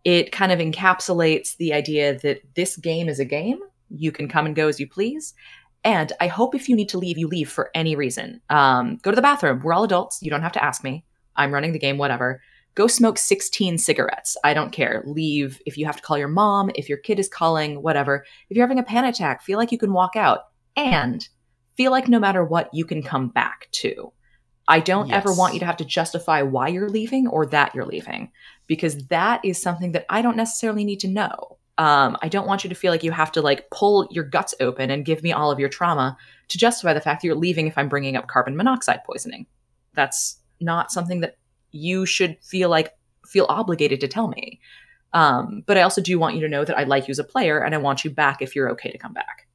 it 0.03 0.31
kind 0.31 0.51
of 0.51 0.59
encapsulates 0.59 1.55
the 1.57 1.73
idea 1.73 2.19
that 2.19 2.41
this 2.55 2.75
game 2.75 3.07
is 3.07 3.19
a 3.19 3.25
game. 3.25 3.59
You 3.89 4.11
can 4.11 4.27
come 4.27 4.45
and 4.45 4.55
go 4.55 4.67
as 4.67 4.79
you 4.79 4.87
please. 4.87 5.33
And 5.83 6.11
I 6.19 6.27
hope 6.27 6.55
if 6.55 6.69
you 6.69 6.75
need 6.75 6.89
to 6.89 6.97
leave, 6.97 7.17
you 7.17 7.27
leave 7.27 7.49
for 7.49 7.69
any 7.75 7.95
reason. 7.95 8.41
Um, 8.49 8.97
go 9.01 9.11
to 9.11 9.15
the 9.15 9.21
bathroom. 9.21 9.61
We're 9.63 9.73
all 9.73 9.83
adults. 9.83 10.19
You 10.21 10.29
don't 10.29 10.41
have 10.41 10.53
to 10.53 10.63
ask 10.63 10.83
me. 10.83 11.05
I'm 11.35 11.53
running 11.53 11.73
the 11.73 11.79
game, 11.79 11.97
whatever. 11.97 12.41
Go 12.75 12.87
smoke 12.87 13.17
16 13.17 13.77
cigarettes. 13.77 14.35
I 14.43 14.53
don't 14.53 14.71
care. 14.71 15.03
Leave 15.05 15.61
if 15.65 15.77
you 15.77 15.85
have 15.85 15.97
to 15.97 16.01
call 16.01 16.17
your 16.17 16.27
mom, 16.27 16.71
if 16.75 16.89
your 16.89 16.97
kid 16.97 17.19
is 17.19 17.29
calling, 17.29 17.81
whatever. 17.81 18.25
If 18.49 18.57
you're 18.57 18.65
having 18.65 18.79
a 18.79 18.83
panic 18.83 19.15
attack, 19.15 19.43
feel 19.43 19.59
like 19.59 19.71
you 19.71 19.77
can 19.77 19.93
walk 19.93 20.15
out. 20.15 20.45
And 20.75 21.27
feel 21.77 21.91
like 21.91 22.07
no 22.07 22.19
matter 22.19 22.43
what, 22.43 22.69
you 22.73 22.85
can 22.85 23.03
come 23.03 23.27
back 23.29 23.67
to. 23.73 24.11
I 24.67 24.79
don't 24.79 25.11
ever 25.11 25.33
want 25.33 25.53
you 25.53 25.59
to 25.59 25.65
have 25.65 25.77
to 25.77 25.85
justify 25.85 26.41
why 26.41 26.69
you're 26.69 26.89
leaving 26.89 27.27
or 27.27 27.45
that 27.47 27.75
you're 27.75 27.85
leaving 27.85 28.31
because 28.67 29.07
that 29.07 29.43
is 29.43 29.61
something 29.61 29.91
that 29.91 30.05
I 30.09 30.21
don't 30.21 30.37
necessarily 30.37 30.83
need 30.83 30.99
to 31.01 31.07
know. 31.07 31.57
Um, 31.77 32.17
I 32.21 32.27
don't 32.27 32.47
want 32.47 32.63
you 32.63 32.69
to 32.69 32.75
feel 32.75 32.91
like 32.91 33.03
you 33.03 33.11
have 33.11 33.31
to 33.33 33.41
like 33.41 33.69
pull 33.71 34.07
your 34.11 34.23
guts 34.23 34.53
open 34.59 34.91
and 34.91 35.05
give 35.05 35.23
me 35.23 35.31
all 35.31 35.51
of 35.51 35.59
your 35.59 35.69
trauma 35.69 36.17
to 36.49 36.57
justify 36.57 36.93
the 36.93 37.01
fact 37.01 37.21
that 37.21 37.27
you're 37.27 37.35
leaving 37.35 37.67
if 37.67 37.77
I'm 37.77 37.89
bringing 37.89 38.15
up 38.15 38.27
carbon 38.27 38.55
monoxide 38.55 39.03
poisoning. 39.05 39.47
That's 39.95 40.37
not 40.61 40.91
something 40.91 41.21
that 41.21 41.37
you 41.71 42.05
should 42.05 42.37
feel 42.43 42.69
like 42.69 42.93
feel 43.25 43.47
obligated 43.49 43.99
to 44.01 44.07
tell 44.07 44.27
me. 44.27 44.59
Um, 45.13 45.63
but 45.65 45.77
I 45.77 45.81
also 45.81 46.01
do 46.01 46.17
want 46.19 46.35
you 46.35 46.41
to 46.41 46.49
know 46.49 46.65
that 46.65 46.77
I 46.77 46.83
like 46.83 47.07
you 47.07 47.11
as 47.11 47.19
a 47.19 47.23
player 47.23 47.59
and 47.59 47.73
I 47.73 47.79
want 47.79 48.03
you 48.03 48.11
back 48.11 48.41
if 48.41 48.55
you're 48.55 48.71
okay 48.71 48.91
to 48.91 48.97
come 48.97 49.13
back. 49.13 49.47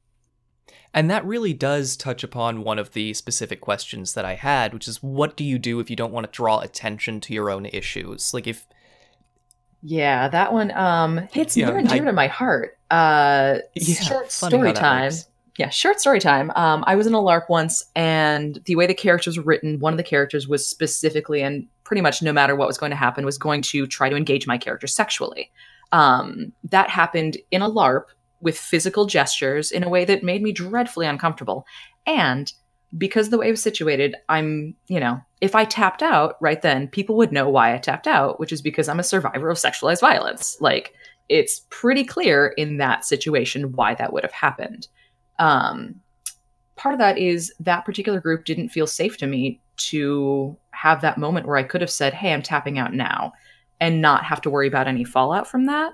And 0.94 1.10
that 1.10 1.24
really 1.24 1.52
does 1.52 1.96
touch 1.96 2.24
upon 2.24 2.64
one 2.64 2.78
of 2.78 2.92
the 2.92 3.12
specific 3.14 3.60
questions 3.60 4.14
that 4.14 4.24
I 4.24 4.34
had, 4.34 4.72
which 4.72 4.88
is 4.88 5.02
what 5.02 5.36
do 5.36 5.44
you 5.44 5.58
do 5.58 5.80
if 5.80 5.90
you 5.90 5.96
don't 5.96 6.12
want 6.12 6.26
to 6.26 6.36
draw 6.36 6.60
attention 6.60 7.20
to 7.20 7.34
your 7.34 7.50
own 7.50 7.66
issues? 7.66 8.32
Like 8.32 8.46
if 8.46 8.66
Yeah, 9.82 10.28
that 10.28 10.52
one 10.52 10.70
um 10.72 11.18
hits 11.32 11.56
Yeah, 11.56 11.66
near 11.70 11.78
and 11.78 11.88
dear 11.88 12.02
I- 12.02 12.06
to 12.06 12.12
my 12.12 12.26
heart. 12.26 12.78
Uh 12.90 13.58
Yeah, 13.74 13.94
short 14.00 14.32
story 14.32 14.72
time. 14.72 15.04
works. 15.04 15.28
Yeah, 15.58 15.68
short 15.70 16.00
story 16.00 16.20
time. 16.20 16.50
Um 16.56 16.84
I 16.86 16.96
was 16.96 17.06
in 17.06 17.14
a 17.14 17.18
LARP 17.18 17.48
once 17.48 17.84
and 17.94 18.60
the 18.64 18.76
way 18.76 18.86
the 18.86 18.94
characters 18.94 19.36
were 19.36 19.44
written, 19.44 19.78
one 19.80 19.92
of 19.92 19.96
the 19.96 20.02
characters 20.02 20.48
was 20.48 20.66
specifically 20.66 21.42
and 21.42 21.66
pretty 21.84 22.00
much 22.02 22.22
no 22.22 22.32
matter 22.32 22.54
what 22.56 22.68
was 22.68 22.78
going 22.78 22.90
to 22.90 22.96
happen 22.96 23.24
was 23.24 23.38
going 23.38 23.62
to 23.62 23.86
try 23.86 24.08
to 24.08 24.16
engage 24.16 24.46
my 24.46 24.58
character 24.58 24.86
sexually. 24.86 25.50
Um 25.92 26.52
that 26.64 26.90
happened 26.90 27.36
in 27.50 27.62
a 27.62 27.68
LARP 27.70 28.04
with 28.40 28.58
physical 28.58 29.06
gestures 29.06 29.70
in 29.72 29.82
a 29.82 29.88
way 29.88 30.04
that 30.04 30.22
made 30.22 30.42
me 30.42 30.52
dreadfully 30.52 31.06
uncomfortable. 31.06 31.66
And 32.06 32.52
because 32.96 33.30
the 33.30 33.38
way 33.38 33.48
it 33.48 33.50
was 33.50 33.62
situated, 33.62 34.14
I'm, 34.28 34.74
you 34.86 35.00
know, 35.00 35.20
if 35.40 35.54
I 35.54 35.64
tapped 35.64 36.02
out 36.02 36.36
right 36.40 36.60
then, 36.60 36.88
people 36.88 37.16
would 37.16 37.32
know 37.32 37.48
why 37.48 37.74
I 37.74 37.78
tapped 37.78 38.06
out, 38.06 38.40
which 38.40 38.52
is 38.52 38.62
because 38.62 38.88
I'm 38.88 39.00
a 39.00 39.04
survivor 39.04 39.50
of 39.50 39.56
sexualized 39.56 40.00
violence. 40.00 40.56
Like 40.60 40.94
it's 41.28 41.66
pretty 41.70 42.04
clear 42.04 42.48
in 42.56 42.78
that 42.78 43.04
situation 43.04 43.72
why 43.72 43.94
that 43.94 44.12
would 44.12 44.24
have 44.24 44.32
happened. 44.32 44.88
Um, 45.38 46.00
part 46.76 46.94
of 46.94 46.98
that 46.98 47.18
is 47.18 47.52
that 47.60 47.84
particular 47.84 48.20
group 48.20 48.44
didn't 48.44 48.70
feel 48.70 48.86
safe 48.86 49.16
to 49.18 49.26
me 49.26 49.60
to 49.76 50.56
have 50.70 51.02
that 51.02 51.18
moment 51.18 51.46
where 51.46 51.56
I 51.56 51.62
could 51.62 51.80
have 51.80 51.90
said, 51.90 52.14
"Hey, 52.14 52.32
I'm 52.32 52.42
tapping 52.42 52.78
out 52.78 52.92
now," 52.92 53.32
and 53.80 54.00
not 54.00 54.24
have 54.24 54.40
to 54.42 54.50
worry 54.50 54.66
about 54.66 54.88
any 54.88 55.04
fallout 55.04 55.46
from 55.46 55.66
that. 55.66 55.92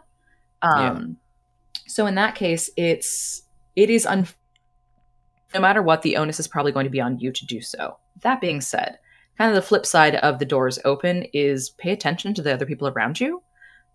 Um, 0.63 1.19
yeah. 1.77 1.81
So 1.87 2.07
in 2.07 2.15
that 2.15 2.35
case, 2.35 2.71
it's 2.77 3.43
it 3.77 3.91
is 3.91 4.07
un- 4.07 4.29
no 5.53 5.61
matter 5.61 5.83
what, 5.83 6.03
the 6.03 6.17
onus 6.17 6.41
is 6.41 6.49
probably 6.49 6.73
going 6.73 6.85
to 6.85 6.91
be 6.91 7.01
on 7.01 7.19
you 7.19 7.31
to 7.33 7.47
do 7.47 7.61
so. 7.61 7.99
That 8.23 8.41
being 8.41 8.61
said, 8.61 8.99
kind 9.39 9.51
of 9.51 9.55
the 9.55 9.67
flip 9.67 9.87
side 9.87 10.17
of 10.17 10.39
the 10.39 10.45
doors 10.45 10.79
open 10.85 11.25
is 11.33 11.71
pay 11.71 11.93
attention 11.93 12.35
to 12.35 12.43
the 12.43 12.53
other 12.53 12.67
people 12.67 12.89
around 12.89 13.21
you 13.21 13.43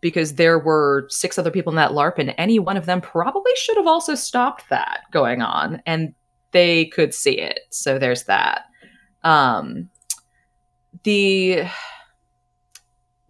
because 0.02 0.36
there 0.36 0.60
were 0.60 1.08
six 1.10 1.38
other 1.38 1.52
people 1.52 1.71
in 1.71 1.75
that 1.75 1.91
LARP, 1.91 2.19
and 2.19 2.34
any 2.38 2.58
one 2.58 2.78
of 2.78 2.86
them 2.86 3.02
probably 3.02 3.52
should 3.56 3.78
have 3.78 3.88
also 3.88 4.15
stopped 4.15 4.63
that 4.69 5.02
going 5.12 5.41
on, 5.41 5.82
and 5.86 6.13
they 6.52 6.86
could 6.86 7.13
see 7.13 7.38
it. 7.38 7.60
So 7.69 7.99
there's 7.99 8.23
that. 8.23 8.62
Um, 9.23 9.89
the 11.04 11.65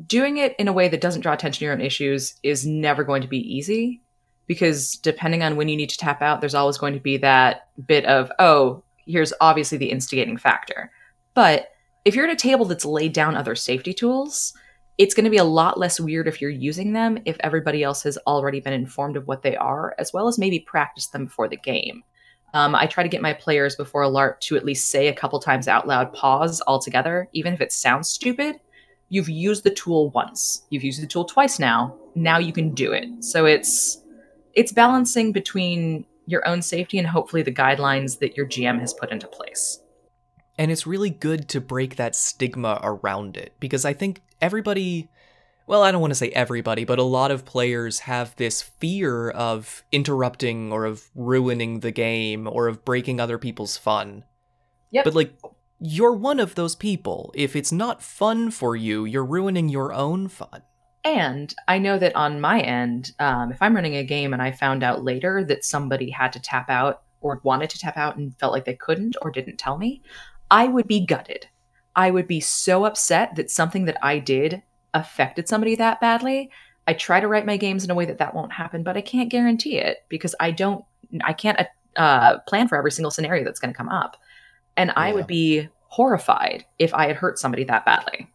doing 0.05 0.37
it 0.37 0.55
in 0.57 0.67
a 0.67 0.73
way 0.73 0.87
that 0.87 1.01
doesn't 1.01 1.21
draw 1.21 1.33
attention 1.33 1.59
to 1.59 1.65
your 1.65 1.73
own 1.73 1.81
issues 1.81 2.35
is 2.43 2.65
never 2.65 3.03
going 3.03 3.21
to 3.21 3.27
be 3.27 3.39
easy 3.39 4.01
because 4.47 4.95
depending 4.97 5.43
on 5.43 5.55
when 5.55 5.67
you 5.67 5.75
need 5.75 5.89
to 5.89 5.97
tap 5.97 6.21
out, 6.21 6.39
there's 6.39 6.55
always 6.55 6.77
going 6.77 6.93
to 6.93 6.99
be 6.99 7.17
that 7.17 7.67
bit 7.85 8.05
of, 8.05 8.31
oh, 8.39 8.83
here's 9.05 9.33
obviously 9.41 9.77
the 9.77 9.91
instigating 9.91 10.37
factor. 10.37 10.91
But 11.33 11.69
if 12.05 12.15
you're 12.15 12.27
at 12.27 12.33
a 12.33 12.35
table 12.35 12.65
that's 12.65 12.85
laid 12.85 13.13
down 13.13 13.35
other 13.35 13.55
safety 13.55 13.93
tools, 13.93 14.53
it's 14.97 15.13
going 15.13 15.23
to 15.23 15.29
be 15.29 15.37
a 15.37 15.43
lot 15.43 15.79
less 15.79 15.99
weird 15.99 16.27
if 16.27 16.41
you're 16.41 16.49
using 16.49 16.93
them 16.93 17.17
if 17.25 17.37
everybody 17.39 17.83
else 17.83 18.03
has 18.03 18.17
already 18.27 18.59
been 18.59 18.73
informed 18.73 19.15
of 19.15 19.27
what 19.27 19.43
they 19.43 19.55
are, 19.55 19.95
as 19.97 20.11
well 20.11 20.27
as 20.27 20.37
maybe 20.37 20.59
practice 20.59 21.07
them 21.07 21.25
before 21.25 21.47
the 21.47 21.57
game. 21.57 22.03
Um, 22.53 22.75
I 22.75 22.85
try 22.85 23.03
to 23.03 23.09
get 23.09 23.21
my 23.21 23.33
players 23.33 23.75
before 23.75 24.03
a 24.03 24.09
LARP 24.09 24.39
to 24.41 24.57
at 24.57 24.65
least 24.65 24.89
say 24.89 25.07
a 25.07 25.13
couple 25.13 25.39
times 25.39 25.67
out 25.67 25.87
loud, 25.87 26.13
pause 26.13 26.61
altogether, 26.67 27.29
even 27.33 27.53
if 27.53 27.61
it 27.61 27.71
sounds 27.71 28.09
stupid. 28.09 28.59
You've 29.09 29.29
used 29.29 29.63
the 29.63 29.73
tool 29.73 30.09
once. 30.11 30.63
You've 30.69 30.83
used 30.83 31.01
the 31.01 31.07
tool 31.07 31.25
twice 31.25 31.59
now. 31.59 31.95
Now 32.15 32.37
you 32.37 32.51
can 32.51 32.73
do 32.73 32.91
it. 32.91 33.23
So 33.23 33.45
it's 33.45 34.03
it's 34.53 34.71
balancing 34.71 35.31
between 35.31 36.05
your 36.25 36.47
own 36.47 36.61
safety 36.61 36.97
and 36.97 37.07
hopefully 37.07 37.41
the 37.41 37.51
guidelines 37.51 38.19
that 38.19 38.35
your 38.35 38.47
GM 38.47 38.79
has 38.79 38.93
put 38.93 39.11
into 39.11 39.27
place. 39.27 39.79
And 40.59 40.71
it's 40.71 40.85
really 40.85 41.09
good 41.09 41.47
to 41.49 41.61
break 41.61 41.95
that 41.95 42.15
stigma 42.15 42.79
around 42.83 43.37
it 43.37 43.53
because 43.59 43.85
I 43.85 43.93
think 43.93 44.21
everybody 44.41 45.09
well, 45.65 45.83
I 45.83 45.91
don't 45.91 46.01
want 46.01 46.09
to 46.09 46.15
say 46.15 46.29
everybody, 46.29 46.83
but 46.83 46.97
a 46.97 47.03
lot 47.03 47.29
of 47.29 47.45
players 47.45 47.99
have 47.99 48.35
this 48.37 48.63
fear 48.63 49.29
of 49.29 49.83
interrupting 49.91 50.71
or 50.71 50.85
of 50.85 51.11
ruining 51.13 51.81
the 51.81 51.91
game 51.91 52.47
or 52.47 52.67
of 52.67 52.83
breaking 52.83 53.19
other 53.19 53.37
people's 53.37 53.77
fun. 53.77 54.23
Yep. 54.89 55.03
But 55.03 55.13
like 55.13 55.33
you're 55.79 56.13
one 56.13 56.39
of 56.39 56.55
those 56.55 56.75
people. 56.75 57.31
If 57.35 57.55
it's 57.55 57.71
not 57.71 58.03
fun 58.03 58.51
for 58.51 58.75
you, 58.75 59.05
you're 59.05 59.23
ruining 59.23 59.69
your 59.69 59.93
own 59.93 60.27
fun. 60.27 60.63
And 61.05 61.53
I 61.67 61.77
know 61.77 61.97
that 61.97 62.15
on 62.15 62.41
my 62.41 62.59
end, 62.59 63.11
um, 63.19 63.51
if 63.51 63.61
I'm 63.61 63.75
running 63.75 63.95
a 63.95 64.03
game 64.03 64.33
and 64.33 64.41
I 64.41 64.51
found 64.51 64.83
out 64.83 65.03
later 65.03 65.43
that 65.45 65.63
somebody 65.63 66.09
had 66.09 66.33
to 66.33 66.41
tap 66.41 66.69
out 66.69 67.03
or 67.21 67.39
wanted 67.43 67.69
to 67.69 67.79
tap 67.79 67.95
out 67.95 68.17
and 68.17 68.37
felt 68.37 68.53
like 68.53 68.65
they 68.65 68.75
couldn't 68.75 69.15
or 69.21 69.31
didn't 69.31 69.57
tell 69.57 69.77
me, 69.77 70.01
I 70.51 70.67
would 70.67 70.87
be 70.87 71.05
gutted. 71.05 71.47
I 71.95 72.11
would 72.11 72.27
be 72.27 72.39
so 72.39 72.85
upset 72.85 73.35
that 73.35 73.51
something 73.51 73.85
that 73.85 73.97
I 74.03 74.19
did 74.19 74.63
affected 74.93 75.47
somebody 75.47 75.75
that 75.75 76.01
badly. 76.01 76.49
I 76.87 76.93
try 76.93 77.19
to 77.19 77.27
write 77.27 77.45
my 77.45 77.57
games 77.57 77.83
in 77.83 77.91
a 77.91 77.95
way 77.95 78.05
that 78.05 78.17
that 78.17 78.33
won't 78.33 78.53
happen, 78.53 78.83
but 78.83 78.97
I 78.97 79.01
can't 79.01 79.29
guarantee 79.29 79.77
it 79.77 79.97
because 80.09 80.33
I 80.39 80.51
don't, 80.51 80.83
I 81.23 81.33
can't 81.33 81.59
uh, 81.95 82.39
plan 82.47 82.67
for 82.67 82.77
every 82.77 82.91
single 82.91 83.11
scenario 83.11 83.43
that's 83.43 83.59
going 83.59 83.73
to 83.73 83.77
come 83.77 83.89
up. 83.89 84.17
And 84.75 84.91
I 84.95 85.13
would 85.13 85.27
be 85.27 85.67
horrified 85.87 86.65
if 86.77 86.93
I 86.93 87.07
had 87.07 87.17
hurt 87.17 87.37
somebody 87.37 87.65
that 87.65 87.85
badly. 87.85 88.31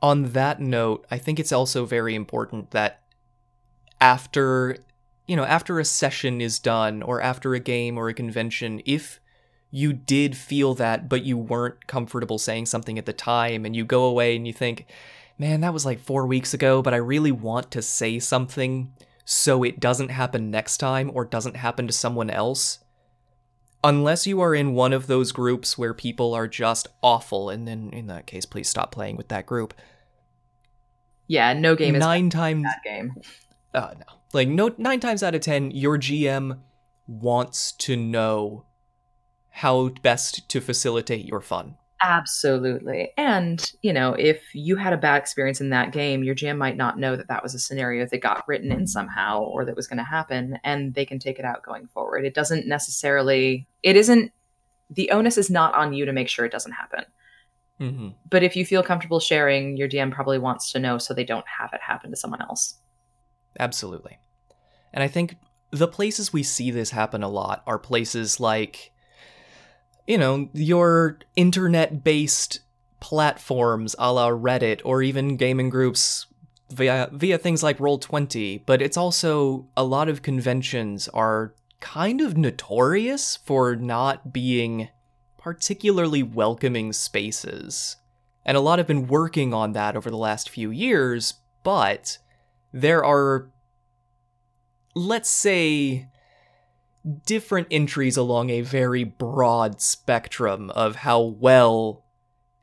On 0.00 0.32
that 0.32 0.60
note, 0.60 1.06
I 1.10 1.18
think 1.18 1.40
it's 1.40 1.52
also 1.52 1.84
very 1.84 2.14
important 2.14 2.70
that 2.70 3.02
after, 4.00 4.78
you 5.26 5.36
know, 5.36 5.44
after 5.44 5.78
a 5.78 5.84
session 5.84 6.40
is 6.40 6.58
done 6.58 7.02
or 7.02 7.20
after 7.20 7.54
a 7.54 7.60
game 7.60 7.98
or 7.98 8.08
a 8.08 8.14
convention, 8.14 8.80
if 8.84 9.20
you 9.74 9.94
did 9.94 10.36
feel 10.36 10.74
that, 10.74 11.08
but 11.08 11.24
you 11.24 11.38
weren't 11.38 11.86
comfortable 11.86 12.38
saying 12.38 12.66
something 12.66 12.98
at 12.98 13.06
the 13.06 13.12
time, 13.14 13.64
and 13.64 13.74
you 13.74 13.86
go 13.86 14.04
away 14.04 14.36
and 14.36 14.46
you 14.46 14.52
think, 14.52 14.86
man, 15.38 15.62
that 15.62 15.72
was 15.72 15.86
like 15.86 15.98
four 15.98 16.26
weeks 16.26 16.52
ago, 16.52 16.82
but 16.82 16.92
I 16.92 16.98
really 16.98 17.32
want 17.32 17.70
to 17.72 17.80
say 17.80 18.18
something 18.18 18.92
so 19.24 19.64
it 19.64 19.80
doesn't 19.80 20.10
happen 20.10 20.50
next 20.50 20.76
time 20.76 21.10
or 21.14 21.24
doesn't 21.24 21.56
happen 21.56 21.86
to 21.86 21.92
someone 21.92 22.28
else. 22.28 22.80
Unless 23.82 24.26
you 24.26 24.42
are 24.42 24.54
in 24.54 24.74
one 24.74 24.92
of 24.92 25.06
those 25.06 25.32
groups 25.32 25.78
where 25.78 25.94
people 25.94 26.34
are 26.34 26.46
just 26.46 26.86
awful, 27.02 27.48
and 27.48 27.66
then 27.66 27.88
in 27.94 28.08
that 28.08 28.26
case, 28.26 28.44
please 28.44 28.68
stop 28.68 28.92
playing 28.92 29.16
with 29.16 29.28
that 29.28 29.46
group. 29.46 29.72
Yeah, 31.28 31.54
no 31.54 31.74
game 31.74 31.98
nine 31.98 32.28
times 32.28 32.64
that 32.64 32.82
game. 32.84 33.14
Uh, 33.72 33.94
no, 33.98 34.04
like 34.34 34.48
no 34.48 34.74
nine 34.76 35.00
times 35.00 35.22
out 35.22 35.34
of 35.34 35.40
ten, 35.40 35.70
your 35.70 35.96
GM 35.96 36.58
wants 37.06 37.72
to 37.72 37.96
know 37.96 38.66
how 39.52 39.90
best 40.02 40.48
to 40.48 40.60
facilitate 40.60 41.24
your 41.24 41.40
fun. 41.40 41.76
Absolutely. 42.04 43.12
And, 43.16 43.72
you 43.80 43.92
know, 43.92 44.14
if 44.14 44.42
you 44.54 44.74
had 44.74 44.92
a 44.92 44.96
bad 44.96 45.22
experience 45.22 45.60
in 45.60 45.70
that 45.70 45.92
game, 45.92 46.24
your 46.24 46.34
GM 46.34 46.58
might 46.58 46.76
not 46.76 46.98
know 46.98 47.14
that 47.14 47.28
that 47.28 47.44
was 47.44 47.54
a 47.54 47.60
scenario 47.60 48.04
that 48.06 48.18
got 48.18 48.42
written 48.48 48.72
in 48.72 48.88
somehow 48.88 49.42
or 49.42 49.64
that 49.64 49.76
was 49.76 49.86
going 49.86 49.98
to 49.98 50.04
happen, 50.04 50.58
and 50.64 50.94
they 50.94 51.06
can 51.06 51.20
take 51.20 51.38
it 51.38 51.44
out 51.44 51.62
going 51.62 51.86
forward. 51.86 52.24
It 52.24 52.34
doesn't 52.34 52.66
necessarily, 52.66 53.68
it 53.84 53.96
isn't, 53.96 54.32
the 54.90 55.12
onus 55.12 55.38
is 55.38 55.48
not 55.48 55.74
on 55.74 55.92
you 55.92 56.04
to 56.04 56.12
make 56.12 56.28
sure 56.28 56.44
it 56.44 56.50
doesn't 56.50 56.72
happen. 56.72 57.04
Mm-hmm. 57.78 58.08
But 58.28 58.42
if 58.42 58.56
you 58.56 58.66
feel 58.66 58.82
comfortable 58.82 59.20
sharing, 59.20 59.76
your 59.76 59.88
DM 59.88 60.10
probably 60.10 60.38
wants 60.38 60.72
to 60.72 60.80
know 60.80 60.98
so 60.98 61.14
they 61.14 61.24
don't 61.24 61.46
have 61.46 61.70
it 61.72 61.80
happen 61.80 62.10
to 62.10 62.16
someone 62.16 62.42
else. 62.42 62.74
Absolutely. 63.60 64.18
And 64.92 65.04
I 65.04 65.08
think 65.08 65.36
the 65.70 65.88
places 65.88 66.32
we 66.32 66.42
see 66.42 66.70
this 66.70 66.90
happen 66.90 67.22
a 67.22 67.28
lot 67.28 67.62
are 67.66 67.78
places 67.78 68.40
like 68.40 68.90
you 70.06 70.18
know, 70.18 70.48
your 70.52 71.18
internet 71.36 72.04
based 72.04 72.60
platforms 73.00 73.96
a 73.98 74.12
la 74.12 74.28
Reddit 74.28 74.80
or 74.84 75.02
even 75.02 75.36
gaming 75.36 75.68
groups 75.68 76.26
via 76.70 77.08
via 77.12 77.38
things 77.38 77.62
like 77.62 77.78
Roll20, 77.78 78.62
but 78.64 78.80
it's 78.80 78.96
also 78.96 79.66
a 79.76 79.84
lot 79.84 80.08
of 80.08 80.22
conventions 80.22 81.08
are 81.08 81.54
kind 81.80 82.20
of 82.20 82.36
notorious 82.36 83.38
for 83.44 83.74
not 83.74 84.32
being 84.32 84.88
particularly 85.38 86.22
welcoming 86.22 86.92
spaces. 86.92 87.96
And 88.44 88.56
a 88.56 88.60
lot 88.60 88.78
have 88.78 88.86
been 88.86 89.08
working 89.08 89.52
on 89.52 89.72
that 89.72 89.96
over 89.96 90.10
the 90.10 90.16
last 90.16 90.48
few 90.48 90.70
years, 90.70 91.34
but 91.62 92.18
there 92.72 93.04
are 93.04 93.50
let's 94.94 95.30
say 95.30 96.08
different 97.24 97.68
entries 97.70 98.16
along 98.16 98.50
a 98.50 98.60
very 98.60 99.04
broad 99.04 99.80
spectrum 99.80 100.70
of 100.70 100.96
how 100.96 101.20
well 101.20 102.04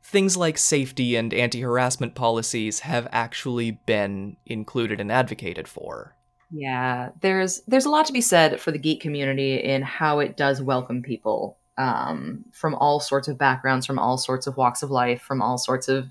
things 0.02 0.36
like 0.36 0.58
safety 0.58 1.14
and 1.14 1.32
anti 1.32 1.60
harassment 1.60 2.14
policies 2.14 2.80
have 2.80 3.06
actually 3.12 3.70
been 3.70 4.36
included 4.46 5.00
and 5.00 5.12
advocated 5.12 5.68
for. 5.68 6.16
Yeah, 6.50 7.10
there's 7.20 7.60
there's 7.68 7.84
a 7.84 7.90
lot 7.90 8.06
to 8.06 8.12
be 8.12 8.20
said 8.20 8.60
for 8.60 8.72
the 8.72 8.78
geek 8.78 9.00
community 9.00 9.56
in 9.56 9.82
how 9.82 10.18
it 10.18 10.36
does 10.36 10.60
welcome 10.60 11.02
people 11.02 11.58
um, 11.78 12.44
from 12.52 12.74
all 12.74 12.98
sorts 12.98 13.28
of 13.28 13.38
backgrounds, 13.38 13.86
from 13.86 13.98
all 13.98 14.18
sorts 14.18 14.46
of 14.46 14.56
walks 14.56 14.82
of 14.82 14.90
life, 14.90 15.22
from 15.22 15.40
all 15.40 15.58
sorts 15.58 15.88
of 15.88 16.08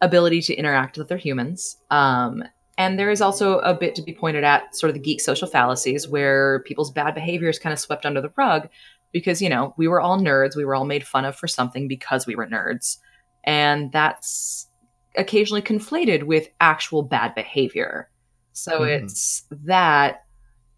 ability 0.00 0.40
to 0.42 0.54
interact 0.54 0.96
with 0.96 1.06
other 1.06 1.16
humans. 1.16 1.78
Um, 1.90 2.44
and 2.78 2.98
there 2.98 3.10
is 3.10 3.20
also 3.20 3.58
a 3.60 3.74
bit 3.74 3.94
to 3.94 4.02
be 4.02 4.12
pointed 4.12 4.44
at, 4.44 4.76
sort 4.76 4.90
of 4.90 4.94
the 4.94 5.00
geek 5.00 5.20
social 5.20 5.48
fallacies, 5.48 6.06
where 6.06 6.60
people's 6.60 6.90
bad 6.90 7.14
behavior 7.14 7.48
is 7.48 7.58
kind 7.58 7.72
of 7.72 7.78
swept 7.78 8.04
under 8.04 8.20
the 8.20 8.32
rug 8.36 8.68
because, 9.12 9.40
you 9.40 9.48
know, 9.48 9.74
we 9.78 9.88
were 9.88 10.00
all 10.00 10.18
nerds. 10.18 10.56
We 10.56 10.64
were 10.64 10.74
all 10.74 10.84
made 10.84 11.06
fun 11.06 11.24
of 11.24 11.36
for 11.36 11.48
something 11.48 11.88
because 11.88 12.26
we 12.26 12.36
were 12.36 12.46
nerds. 12.46 12.98
And 13.44 13.90
that's 13.92 14.68
occasionally 15.16 15.62
conflated 15.62 16.24
with 16.24 16.48
actual 16.60 17.02
bad 17.02 17.34
behavior. 17.34 18.10
So 18.52 18.80
mm. 18.80 18.88
it's 18.88 19.44
that, 19.64 20.24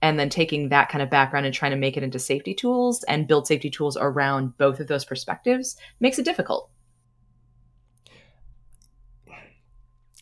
and 0.00 0.20
then 0.20 0.28
taking 0.28 0.68
that 0.68 0.88
kind 0.88 1.02
of 1.02 1.10
background 1.10 1.46
and 1.46 1.54
trying 1.54 1.72
to 1.72 1.76
make 1.76 1.96
it 1.96 2.04
into 2.04 2.20
safety 2.20 2.54
tools 2.54 3.02
and 3.04 3.26
build 3.26 3.48
safety 3.48 3.70
tools 3.70 3.96
around 3.96 4.56
both 4.56 4.78
of 4.78 4.86
those 4.86 5.04
perspectives 5.04 5.76
makes 5.98 6.20
it 6.20 6.24
difficult. 6.24 6.70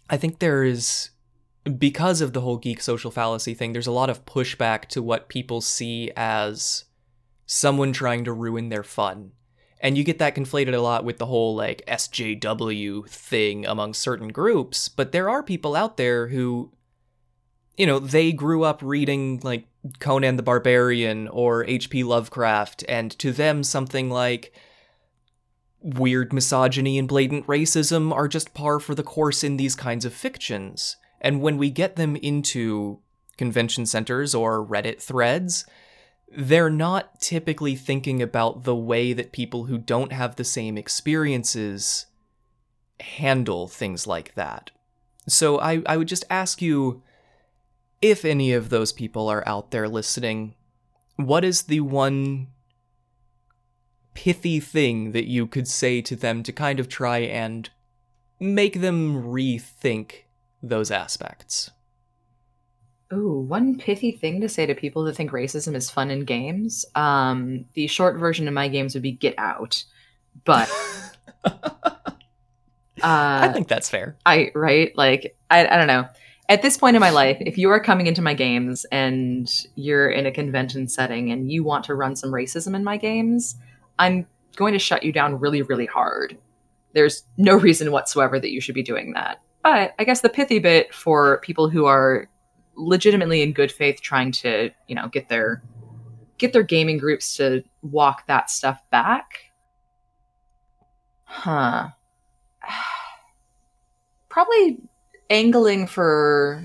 I 0.08 0.16
think 0.16 0.38
there 0.38 0.64
is 0.64 1.10
because 1.78 2.20
of 2.20 2.32
the 2.32 2.40
whole 2.40 2.58
geek 2.58 2.80
social 2.80 3.10
fallacy 3.10 3.54
thing, 3.54 3.72
there's 3.72 3.86
a 3.86 3.92
lot 3.92 4.10
of 4.10 4.24
pushback 4.24 4.86
to 4.86 5.02
what 5.02 5.28
people 5.28 5.60
see 5.60 6.10
as 6.16 6.84
someone 7.46 7.92
trying 7.92 8.24
to 8.24 8.32
ruin 8.32 8.68
their 8.68 8.82
fun. 8.82 9.32
And 9.80 9.98
you 9.98 10.04
get 10.04 10.18
that 10.18 10.34
conflated 10.34 10.74
a 10.74 10.80
lot 10.80 11.04
with 11.04 11.18
the 11.18 11.26
whole 11.26 11.54
like 11.54 11.84
SJW 11.86 13.08
thing 13.08 13.66
among 13.66 13.94
certain 13.94 14.28
groups, 14.28 14.88
but 14.88 15.12
there 15.12 15.28
are 15.28 15.42
people 15.42 15.76
out 15.76 15.96
there 15.96 16.28
who 16.28 16.72
you 17.76 17.86
know, 17.86 17.98
they 17.98 18.32
grew 18.32 18.64
up 18.64 18.80
reading 18.82 19.40
like 19.42 19.66
Conan 19.98 20.36
the 20.36 20.42
Barbarian 20.42 21.28
or 21.28 21.64
H.P. 21.66 22.04
Lovecraft, 22.04 22.84
and 22.88 23.10
to 23.18 23.32
them, 23.32 23.62
something 23.62 24.10
like 24.10 24.52
weird 25.82 26.32
misogyny 26.32 26.98
and 26.98 27.06
blatant 27.06 27.46
racism 27.46 28.12
are 28.12 28.28
just 28.28 28.54
par 28.54 28.80
for 28.80 28.94
the 28.94 29.02
course 29.02 29.44
in 29.44 29.56
these 29.56 29.74
kinds 29.74 30.04
of 30.04 30.14
fictions. 30.14 30.96
And 31.26 31.40
when 31.40 31.56
we 31.56 31.70
get 31.70 31.96
them 31.96 32.14
into 32.14 33.00
convention 33.36 33.84
centers 33.84 34.32
or 34.32 34.64
Reddit 34.64 35.02
threads, 35.02 35.66
they're 36.30 36.70
not 36.70 37.20
typically 37.20 37.74
thinking 37.74 38.22
about 38.22 38.62
the 38.62 38.76
way 38.76 39.12
that 39.12 39.32
people 39.32 39.64
who 39.64 39.76
don't 39.76 40.12
have 40.12 40.36
the 40.36 40.44
same 40.44 40.78
experiences 40.78 42.06
handle 43.00 43.66
things 43.66 44.06
like 44.06 44.36
that. 44.36 44.70
So 45.26 45.58
I, 45.58 45.82
I 45.86 45.96
would 45.96 46.06
just 46.06 46.24
ask 46.30 46.62
you 46.62 47.02
if 48.00 48.24
any 48.24 48.52
of 48.52 48.68
those 48.68 48.92
people 48.92 49.26
are 49.26 49.42
out 49.48 49.72
there 49.72 49.88
listening, 49.88 50.54
what 51.16 51.44
is 51.44 51.62
the 51.62 51.80
one 51.80 52.46
pithy 54.14 54.60
thing 54.60 55.10
that 55.10 55.26
you 55.26 55.48
could 55.48 55.66
say 55.66 56.00
to 56.02 56.14
them 56.14 56.44
to 56.44 56.52
kind 56.52 56.78
of 56.78 56.88
try 56.88 57.18
and 57.18 57.68
make 58.38 58.80
them 58.80 59.24
rethink 59.24 60.25
those 60.62 60.90
aspects? 60.90 61.70
Ooh, 63.12 63.44
one 63.48 63.78
pithy 63.78 64.12
thing 64.12 64.40
to 64.40 64.48
say 64.48 64.66
to 64.66 64.74
people 64.74 65.04
that 65.04 65.14
think 65.14 65.30
racism 65.30 65.76
is 65.76 65.90
fun 65.90 66.10
in 66.10 66.24
games. 66.24 66.84
Um, 66.94 67.66
the 67.74 67.86
short 67.86 68.16
version 68.16 68.48
of 68.48 68.54
my 68.54 68.68
games 68.68 68.94
would 68.94 69.02
be 69.02 69.12
get 69.12 69.34
out. 69.38 69.84
But 70.44 70.68
uh, 71.44 71.80
I 73.02 73.50
think 73.52 73.68
that's 73.68 73.88
fair. 73.88 74.16
I 74.26 74.50
right? 74.54 74.96
Like 74.96 75.36
I, 75.50 75.66
I 75.66 75.76
don't 75.76 75.86
know 75.86 76.08
at 76.48 76.62
this 76.62 76.76
point 76.76 76.96
in 76.96 77.00
my 77.00 77.10
life, 77.10 77.38
if 77.40 77.58
you 77.58 77.70
are 77.70 77.80
coming 77.80 78.06
into 78.06 78.22
my 78.22 78.34
games 78.34 78.86
and 78.92 79.50
you're 79.74 80.08
in 80.08 80.26
a 80.26 80.32
convention 80.32 80.88
setting 80.88 81.30
and 81.30 81.50
you 81.50 81.64
want 81.64 81.84
to 81.86 81.94
run 81.94 82.14
some 82.14 82.30
racism 82.30 82.74
in 82.74 82.84
my 82.84 82.96
games, 82.96 83.56
I'm 83.98 84.26
going 84.54 84.72
to 84.72 84.78
shut 84.78 85.02
you 85.02 85.12
down 85.12 85.40
really, 85.40 85.62
really 85.62 85.86
hard. 85.86 86.38
There's 86.92 87.24
no 87.36 87.56
reason 87.56 87.90
whatsoever 87.90 88.38
that 88.38 88.50
you 88.50 88.60
should 88.60 88.74
be 88.74 88.82
doing 88.82 89.12
that. 89.14 89.40
But 89.66 89.96
I 89.98 90.04
guess 90.04 90.20
the 90.20 90.28
pithy 90.28 90.60
bit 90.60 90.94
for 90.94 91.38
people 91.38 91.68
who 91.68 91.86
are 91.86 92.28
legitimately 92.76 93.42
in 93.42 93.52
good 93.52 93.72
faith 93.72 94.00
trying 94.00 94.30
to, 94.30 94.70
you 94.86 94.94
know, 94.94 95.08
get 95.08 95.28
their 95.28 95.60
get 96.38 96.52
their 96.52 96.62
gaming 96.62 96.98
groups 96.98 97.36
to 97.38 97.64
walk 97.82 98.28
that 98.28 98.48
stuff 98.48 98.80
back. 98.90 99.50
Huh. 101.24 101.88
Probably 104.28 104.78
angling 105.30 105.88
for 105.88 106.64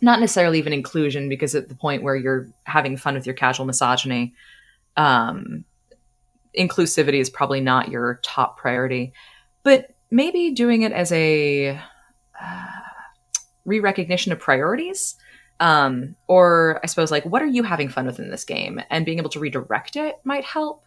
not 0.00 0.18
necessarily 0.18 0.58
even 0.58 0.72
inclusion 0.72 1.28
because 1.28 1.54
at 1.54 1.68
the 1.68 1.76
point 1.76 2.02
where 2.02 2.16
you're 2.16 2.48
having 2.64 2.96
fun 2.96 3.14
with 3.14 3.26
your 3.26 3.36
casual 3.36 3.64
misogyny 3.64 4.34
um, 4.96 5.64
inclusivity 6.58 7.20
is 7.20 7.30
probably 7.30 7.60
not 7.60 7.90
your 7.90 8.18
top 8.24 8.58
priority 8.58 9.12
but 9.62 9.94
maybe 10.10 10.50
doing 10.50 10.82
it 10.82 10.90
as 10.90 11.12
a 11.12 11.80
uh, 12.42 12.66
re-recognition 13.64 14.32
of 14.32 14.38
priorities 14.38 15.16
um, 15.60 16.16
or 16.26 16.80
i 16.82 16.86
suppose 16.86 17.10
like 17.10 17.24
what 17.24 17.42
are 17.42 17.46
you 17.46 17.62
having 17.62 17.88
fun 17.88 18.06
with 18.06 18.18
in 18.18 18.30
this 18.30 18.44
game 18.44 18.80
and 18.90 19.06
being 19.06 19.18
able 19.18 19.30
to 19.30 19.40
redirect 19.40 19.96
it 19.96 20.16
might 20.24 20.44
help 20.44 20.84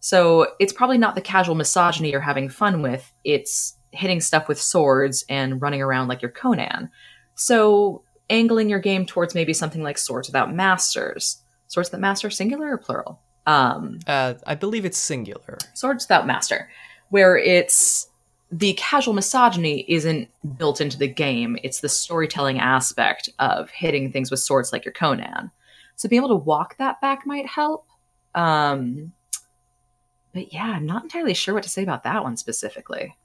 so 0.00 0.48
it's 0.58 0.72
probably 0.72 0.98
not 0.98 1.14
the 1.14 1.20
casual 1.20 1.54
misogyny 1.54 2.10
you're 2.10 2.20
having 2.20 2.48
fun 2.48 2.82
with 2.82 3.12
it's 3.24 3.76
hitting 3.92 4.20
stuff 4.20 4.48
with 4.48 4.60
swords 4.60 5.24
and 5.28 5.62
running 5.62 5.82
around 5.82 6.08
like 6.08 6.22
your 6.22 6.30
Conan. 6.30 6.90
So 7.34 8.02
angling 8.28 8.68
your 8.68 8.80
game 8.80 9.06
towards 9.06 9.34
maybe 9.34 9.52
something 9.52 9.82
like 9.82 9.98
Swords 9.98 10.28
Without 10.28 10.52
Masters. 10.52 11.42
Swords 11.68 11.90
that 11.90 12.00
Master, 12.00 12.30
singular 12.30 12.72
or 12.72 12.78
plural? 12.78 13.20
Um, 13.46 14.00
uh, 14.06 14.34
I 14.46 14.54
believe 14.54 14.84
it's 14.84 14.98
singular. 14.98 15.58
Swords 15.74 16.04
Without 16.04 16.26
Master, 16.26 16.68
where 17.10 17.36
it's 17.36 18.08
the 18.52 18.74
casual 18.74 19.14
misogyny 19.14 19.86
isn't 19.88 20.28
built 20.58 20.80
into 20.80 20.98
the 20.98 21.08
game. 21.08 21.56
It's 21.64 21.80
the 21.80 21.88
storytelling 21.88 22.60
aspect 22.60 23.30
of 23.38 23.70
hitting 23.70 24.12
things 24.12 24.30
with 24.30 24.40
swords 24.40 24.72
like 24.72 24.84
your 24.84 24.92
Conan. 24.92 25.50
So 25.96 26.08
being 26.08 26.20
able 26.20 26.38
to 26.38 26.44
walk 26.44 26.76
that 26.76 27.00
back 27.00 27.26
might 27.26 27.46
help. 27.46 27.86
Um, 28.34 29.12
but 30.34 30.52
yeah, 30.52 30.72
I'm 30.76 30.84
not 30.84 31.02
entirely 31.02 31.32
sure 31.32 31.54
what 31.54 31.62
to 31.62 31.70
say 31.70 31.82
about 31.82 32.04
that 32.04 32.22
one 32.22 32.36
specifically. 32.36 33.16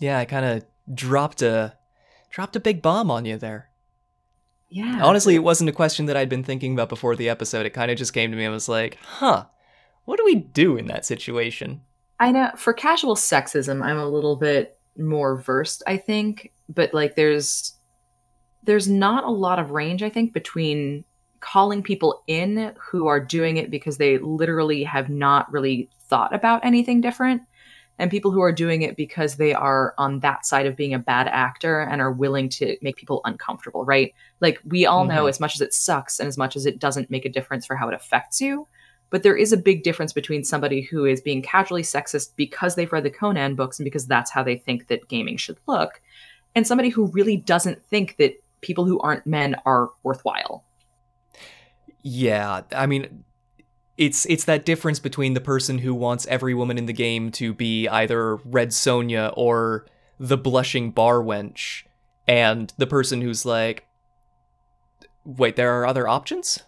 Yeah, 0.00 0.18
I 0.18 0.26
kind 0.26 0.44
of 0.44 0.64
dropped 0.94 1.40
a 1.40 1.78
dropped 2.30 2.56
a 2.56 2.60
big 2.60 2.82
bomb 2.82 3.10
on 3.10 3.24
you 3.24 3.38
there. 3.38 3.70
Yeah. 4.68 5.00
Honestly, 5.02 5.34
it 5.34 5.44
wasn't 5.44 5.70
a 5.70 5.74
question 5.74 6.06
that 6.06 6.16
I'd 6.16 6.28
been 6.28 6.44
thinking 6.44 6.74
about 6.74 6.88
before 6.88 7.16
the 7.16 7.28
episode. 7.28 7.64
It 7.64 7.70
kind 7.70 7.90
of 7.90 7.96
just 7.96 8.12
came 8.12 8.30
to 8.30 8.36
me. 8.36 8.44
I 8.44 8.50
was 8.50 8.68
like, 8.68 8.98
"Huh, 9.02 9.46
what 10.04 10.18
do 10.18 10.24
we 10.24 10.34
do 10.34 10.76
in 10.76 10.88
that 10.88 11.06
situation?" 11.06 11.82
I 12.20 12.30
know 12.30 12.50
for 12.56 12.72
casual 12.72 13.16
sexism, 13.16 13.82
I'm 13.82 13.98
a 13.98 14.08
little 14.08 14.36
bit 14.36 14.78
more 14.96 15.36
versed, 15.36 15.82
I 15.86 15.96
think, 15.96 16.52
but 16.68 16.94
like 16.94 17.16
there's 17.16 17.74
there's 18.62 18.88
not 18.88 19.24
a 19.24 19.30
lot 19.30 19.58
of 19.58 19.72
range 19.72 20.02
I 20.02 20.08
think 20.08 20.32
between 20.32 21.04
calling 21.40 21.82
people 21.82 22.22
in 22.26 22.74
who 22.80 23.06
are 23.06 23.20
doing 23.20 23.58
it 23.58 23.70
because 23.70 23.98
they 23.98 24.16
literally 24.18 24.82
have 24.82 25.10
not 25.10 25.52
really 25.52 25.90
thought 26.08 26.34
about 26.34 26.64
anything 26.64 27.02
different 27.02 27.42
and 27.98 28.10
people 28.10 28.30
who 28.30 28.40
are 28.40 28.52
doing 28.52 28.82
it 28.82 28.96
because 28.96 29.36
they 29.36 29.52
are 29.52 29.94
on 29.98 30.20
that 30.20 30.46
side 30.46 30.66
of 30.66 30.74
being 30.74 30.94
a 30.94 30.98
bad 30.98 31.28
actor 31.28 31.80
and 31.80 32.00
are 32.00 32.10
willing 32.10 32.48
to 32.48 32.76
make 32.82 32.96
people 32.96 33.20
uncomfortable, 33.24 33.84
right? 33.84 34.14
Like 34.40 34.58
we 34.64 34.86
all 34.86 35.04
mm-hmm. 35.04 35.14
know 35.16 35.26
as 35.26 35.38
much 35.38 35.54
as 35.54 35.60
it 35.60 35.74
sucks 35.74 36.18
and 36.18 36.26
as 36.26 36.38
much 36.38 36.56
as 36.56 36.66
it 36.66 36.78
doesn't 36.78 37.10
make 37.10 37.24
a 37.24 37.28
difference 37.28 37.66
for 37.66 37.76
how 37.76 37.88
it 37.88 37.94
affects 37.94 38.40
you, 38.40 38.66
but 39.10 39.22
there 39.22 39.36
is 39.36 39.52
a 39.52 39.56
big 39.56 39.82
difference 39.82 40.12
between 40.12 40.44
somebody 40.44 40.80
who 40.80 41.04
is 41.04 41.20
being 41.20 41.42
casually 41.42 41.82
sexist 41.82 42.30
because 42.36 42.74
they've 42.74 42.92
read 42.92 43.04
the 43.04 43.10
Conan 43.10 43.54
books 43.54 43.78
and 43.78 43.84
because 43.84 44.06
that's 44.06 44.30
how 44.30 44.42
they 44.42 44.56
think 44.56 44.88
that 44.88 45.08
gaming 45.08 45.36
should 45.36 45.58
look, 45.66 46.00
and 46.54 46.66
somebody 46.66 46.88
who 46.88 47.06
really 47.06 47.36
doesn't 47.36 47.84
think 47.86 48.16
that 48.16 48.34
people 48.60 48.84
who 48.84 48.98
aren't 49.00 49.26
men 49.26 49.56
are 49.66 49.90
worthwhile. 50.02 50.64
Yeah, 52.02 52.62
I 52.74 52.86
mean, 52.86 53.24
it's 53.96 54.26
it's 54.26 54.44
that 54.44 54.64
difference 54.64 54.98
between 54.98 55.34
the 55.34 55.40
person 55.40 55.78
who 55.78 55.94
wants 55.94 56.26
every 56.26 56.54
woman 56.54 56.78
in 56.78 56.86
the 56.86 56.92
game 56.92 57.30
to 57.32 57.54
be 57.54 57.88
either 57.88 58.36
Red 58.36 58.70
Sonja 58.70 59.32
or 59.36 59.86
the 60.18 60.36
blushing 60.36 60.90
bar 60.90 61.18
wench, 61.18 61.84
and 62.26 62.72
the 62.76 62.86
person 62.86 63.20
who's 63.20 63.44
like, 63.44 63.86
wait, 65.24 65.56
there 65.56 65.80
are 65.80 65.86
other 65.86 66.08
options. 66.08 66.62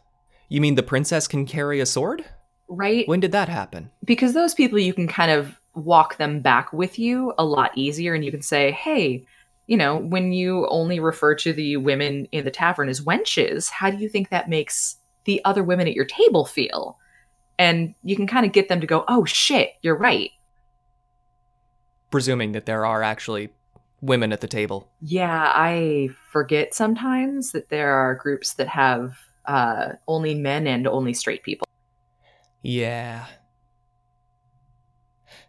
You 0.49 0.61
mean 0.61 0.75
the 0.75 0.83
princess 0.83 1.29
can 1.29 1.47
carry 1.47 1.81
a 1.81 1.87
sword? 1.87 2.25
Right. 2.69 3.07
When 3.09 3.21
did 3.21 3.33
that 3.33 3.49
happen? 3.49 3.91
Because 4.05 4.35
those 4.35 4.55
people, 4.55 4.79
you 4.79 4.95
can 4.95 5.09
kind 5.09 5.31
of 5.31 5.61
walk 5.75 6.17
them 6.17 6.41
back 6.41 6.73
with 6.73 6.99
you 6.99 7.33
a 7.39 7.45
lot 7.45 7.77
easier, 7.77 8.15
and 8.15 8.25
you 8.25 8.31
can 8.31 8.43
say, 8.43 8.71
hey. 8.71 9.27
You 9.69 9.77
know, 9.77 9.97
when 9.97 10.33
you 10.33 10.69
only 10.69 11.01
refer 11.01 11.35
to 11.35 11.53
the 11.53 11.77
women 11.77 12.29
in 12.31 12.45
the 12.45 12.53
tavern 12.53 12.89
as 12.89 13.01
wenches, 13.01 13.69
how 13.69 13.91
do 13.91 13.97
you 13.97 14.09
think 14.09 14.29
that 14.29 14.49
makes 14.49 14.99
the 15.25 15.45
other 15.45 15.65
women 15.65 15.89
at 15.89 15.95
your 15.95 16.05
table 16.05 16.45
feel? 16.45 16.99
and 17.59 17.95
you 18.03 18.17
can 18.17 18.27
kind 18.27 18.47
of 18.47 18.53
get 18.53 18.69
them 18.69 18.81
to 18.81 18.87
go, 18.87 19.05
"Oh 19.09 19.25
shit, 19.25 19.73
you're 19.83 19.97
right." 19.97 20.31
Presuming 22.11 22.53
that 22.53 22.67
there 22.67 22.87
are 22.87 23.03
actually 23.03 23.51
women 24.01 24.33
at 24.33 24.41
the 24.41 24.47
table. 24.47 24.91
Yeah, 25.01 25.53
I 25.55 26.11
forget 26.31 26.75
sometimes 26.75 27.53
that 27.53 27.71
there 27.71 27.95
are 27.95 28.15
groups 28.15 28.55
that 28.55 28.69
have 28.69 29.19
uh, 29.47 29.93
only 30.09 30.35
men 30.35 30.67
and 30.67 30.87
only 30.87 31.15
straight 31.15 31.43
people. 31.43 31.67
Yeah. 32.63 33.27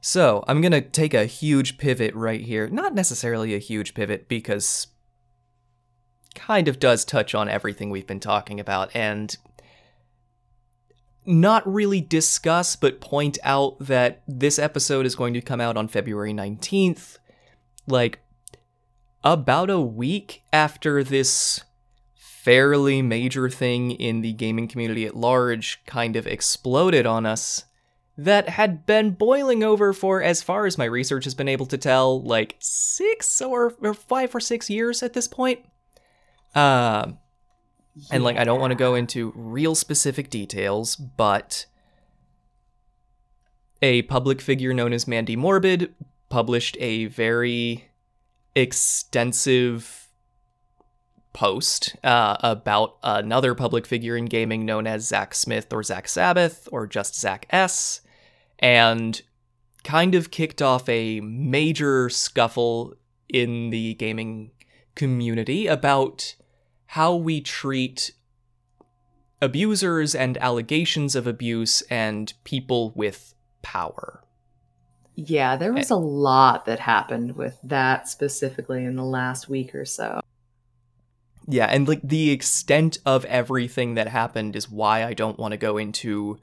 So, 0.01 0.43
I'm 0.47 0.61
going 0.61 0.71
to 0.71 0.81
take 0.81 1.13
a 1.13 1.25
huge 1.25 1.77
pivot 1.77 2.13
right 2.13 2.41
here. 2.41 2.67
Not 2.69 2.93
necessarily 2.93 3.55
a 3.55 3.59
huge 3.59 3.93
pivot 3.93 4.27
because 4.27 4.87
kind 6.35 6.67
of 6.67 6.79
does 6.79 7.03
touch 7.03 7.33
on 7.33 7.49
everything 7.49 7.89
we've 7.89 8.05
been 8.05 8.19
talking 8.19 8.59
about 8.59 8.95
and 8.95 9.35
not 11.25 11.67
really 11.71 11.99
discuss, 11.99 12.75
but 12.75 13.01
point 13.01 13.37
out 13.43 13.77
that 13.79 14.21
this 14.27 14.57
episode 14.57 15.05
is 15.05 15.15
going 15.15 15.33
to 15.33 15.41
come 15.41 15.59
out 15.59 15.75
on 15.75 15.87
February 15.87 16.33
19th. 16.33 17.17
Like, 17.85 18.19
about 19.23 19.69
a 19.69 19.81
week 19.81 20.43
after 20.53 21.03
this 21.03 21.61
fairly 22.47 23.01
major 23.01 23.49
thing 23.49 23.91
in 23.91 24.21
the 24.21 24.31
gaming 24.31 24.69
community 24.69 25.05
at 25.05 25.17
large 25.17 25.83
kind 25.85 26.15
of 26.15 26.25
exploded 26.25 27.05
on 27.05 27.25
us, 27.25 27.65
that 28.17 28.47
had 28.47 28.85
been 28.85 29.11
boiling 29.11 29.63
over 29.63 29.91
for, 29.91 30.23
as 30.23 30.41
far 30.41 30.65
as 30.65 30.77
my 30.77 30.85
research 30.85 31.25
has 31.25 31.35
been 31.35 31.49
able 31.49 31.65
to 31.65 31.77
tell, 31.77 32.21
like 32.23 32.55
six 32.59 33.41
or, 33.41 33.75
or 33.81 33.93
five 33.93 34.33
or 34.33 34.39
six 34.39 34.69
years 34.69 35.03
at 35.03 35.11
this 35.11 35.27
point. 35.27 35.59
Uh, 36.55 37.11
and 38.11 38.23
like 38.23 38.37
I 38.37 38.45
don't 38.45 38.61
want 38.61 38.71
to 38.71 38.77
go 38.77 38.95
into 38.95 39.33
real 39.35 39.75
specific 39.75 40.29
details, 40.29 40.95
but 40.95 41.65
a 43.81 44.03
public 44.03 44.39
figure 44.39 44.73
known 44.73 44.93
as 44.93 45.05
Mandy 45.05 45.35
Morbid 45.35 45.93
published 46.29 46.77
a 46.79 47.07
very 47.07 47.89
extensive 48.55 50.06
post 51.33 51.95
uh, 52.03 52.37
about 52.41 52.97
another 53.03 53.53
public 53.53 53.85
figure 53.85 54.17
in 54.17 54.25
gaming 54.25 54.65
known 54.65 54.87
as 54.87 55.07
Zak 55.07 55.35
Smith 55.35 55.71
or 55.71 55.83
Zak 55.83 56.07
Sabbath 56.07 56.67
or 56.71 56.87
just 56.87 57.19
Zak 57.19 57.45
S. 57.49 58.01
And 58.59 59.21
kind 59.83 60.15
of 60.15 60.31
kicked 60.31 60.61
off 60.61 60.89
a 60.89 61.21
major 61.21 62.09
scuffle 62.09 62.93
in 63.29 63.69
the 63.69 63.93
gaming 63.95 64.51
community 64.95 65.67
about 65.67 66.35
how 66.87 67.15
we 67.15 67.39
treat 67.39 68.11
abusers 69.41 70.15
and 70.15 70.37
allegations 70.39 71.15
of 71.15 71.27
abuse 71.27 71.81
and 71.83 72.33
people 72.43 72.91
with 72.95 73.35
power. 73.61 74.23
Yeah, 75.15 75.55
there 75.55 75.73
was 75.73 75.89
a 75.89 75.95
lot 75.95 76.65
that 76.65 76.79
happened 76.79 77.35
with 77.35 77.57
that 77.63 78.07
specifically 78.07 78.85
in 78.85 78.95
the 78.95 79.03
last 79.03 79.49
week 79.49 79.73
or 79.73 79.85
so. 79.85 80.21
Yeah, 81.47 81.65
and 81.65 81.87
like 81.87 82.01
the 82.03 82.31
extent 82.31 82.97
of 83.05 83.23
everything 83.25 83.95
that 83.95 84.09
happened 84.09 84.55
is 84.55 84.69
why 84.69 85.03
I 85.03 85.13
don't 85.13 85.39
want 85.39 85.53
to 85.53 85.57
go 85.57 85.77
into 85.77 86.39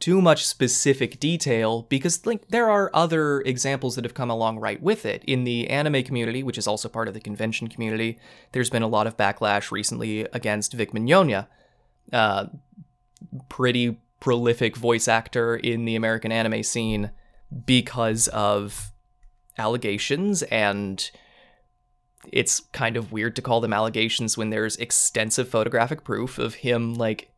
too 0.00 0.20
much 0.20 0.46
specific 0.46 1.18
detail 1.18 1.82
because 1.82 2.26
like 2.26 2.48
there 2.48 2.68
are 2.68 2.90
other 2.92 3.40
examples 3.40 3.94
that 3.94 4.04
have 4.04 4.14
come 4.14 4.30
along 4.30 4.58
right 4.58 4.82
with 4.82 5.06
it. 5.06 5.24
In 5.24 5.44
the 5.44 5.68
anime 5.70 6.02
community 6.02 6.42
which 6.42 6.58
is 6.58 6.66
also 6.66 6.88
part 6.88 7.08
of 7.08 7.14
the 7.14 7.20
convention 7.20 7.68
community 7.68 8.18
there's 8.52 8.70
been 8.70 8.82
a 8.82 8.88
lot 8.88 9.06
of 9.06 9.16
backlash 9.16 9.70
recently 9.70 10.22
against 10.32 10.72
Vic 10.72 10.92
Mignogna 10.92 11.46
uh, 12.12 12.46
pretty 13.48 13.98
prolific 14.20 14.76
voice 14.76 15.08
actor 15.08 15.56
in 15.56 15.84
the 15.84 15.96
American 15.96 16.32
anime 16.32 16.62
scene 16.62 17.10
because 17.66 18.28
of 18.28 18.92
allegations 19.58 20.42
and 20.44 21.10
it's 22.32 22.60
kind 22.72 22.96
of 22.96 23.12
weird 23.12 23.36
to 23.36 23.42
call 23.42 23.60
them 23.60 23.72
allegations 23.72 24.36
when 24.36 24.50
there's 24.50 24.76
extensive 24.76 25.48
photographic 25.48 26.04
proof 26.04 26.38
of 26.38 26.54
him 26.54 26.94
like 26.94 27.30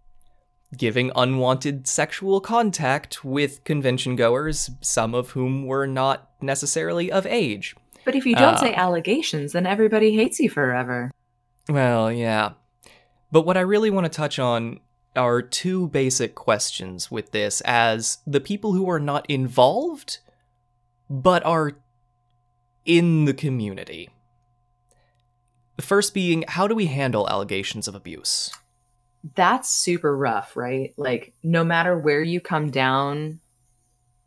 giving 0.77 1.11
unwanted 1.15 1.87
sexual 1.87 2.41
contact 2.41 3.25
with 3.25 3.63
convention 3.65 4.17
goers, 4.17 4.71
some 4.81 5.15
of 5.15 5.31
whom 5.31 5.67
were 5.67 5.87
not 5.87 6.31
necessarily 6.41 7.11
of 7.11 7.27
age. 7.27 7.77
But 8.05 8.15
if 8.15 8.27
you 8.27 8.35
don't 8.35 8.55
uh, 8.55 8.59
say 8.59 8.75
allegations, 8.75 9.53
then 9.53 9.67
everybody 9.67 10.15
hates 10.15 10.39
you 10.39 10.49
forever. 10.49 11.11
Well, 11.69 12.13
yeah. 12.13 12.53
But 13.33 13.47
what 13.47 13.57
I 13.57 13.61
really 13.61 13.91
want 13.91 14.05
to 14.05 14.17
touch 14.17 14.39
on 14.39 14.81
are 15.17 15.43
two 15.43 15.89
basic 15.89 16.35
questions 16.35 17.11
with 17.11 17.33
this 17.33 17.61
as 17.63 18.19
the 18.27 18.41
people 18.41 18.73
who 18.73 18.89
are 18.89 19.01
not 19.01 19.29
involved, 19.29 20.19
but 21.09 21.45
are 21.45 21.73
in 22.85 23.25
the 23.25 23.35
community. 23.35 24.11
The 25.77 25.83
first 25.83 26.15
being, 26.15 26.45
how 26.49 26.67
do 26.67 26.75
we 26.75 26.87
handle 26.87 27.29
allegations 27.29 27.87
of 27.87 27.95
abuse? 27.95 28.51
that's 29.35 29.69
super 29.69 30.17
rough, 30.17 30.57
right? 30.57 30.95
Like, 30.97 31.33
no 31.43 31.65
matter 31.65 31.99
where 31.99 32.23
you 32.23 32.41
come 32.41 32.71
down, 32.71 33.41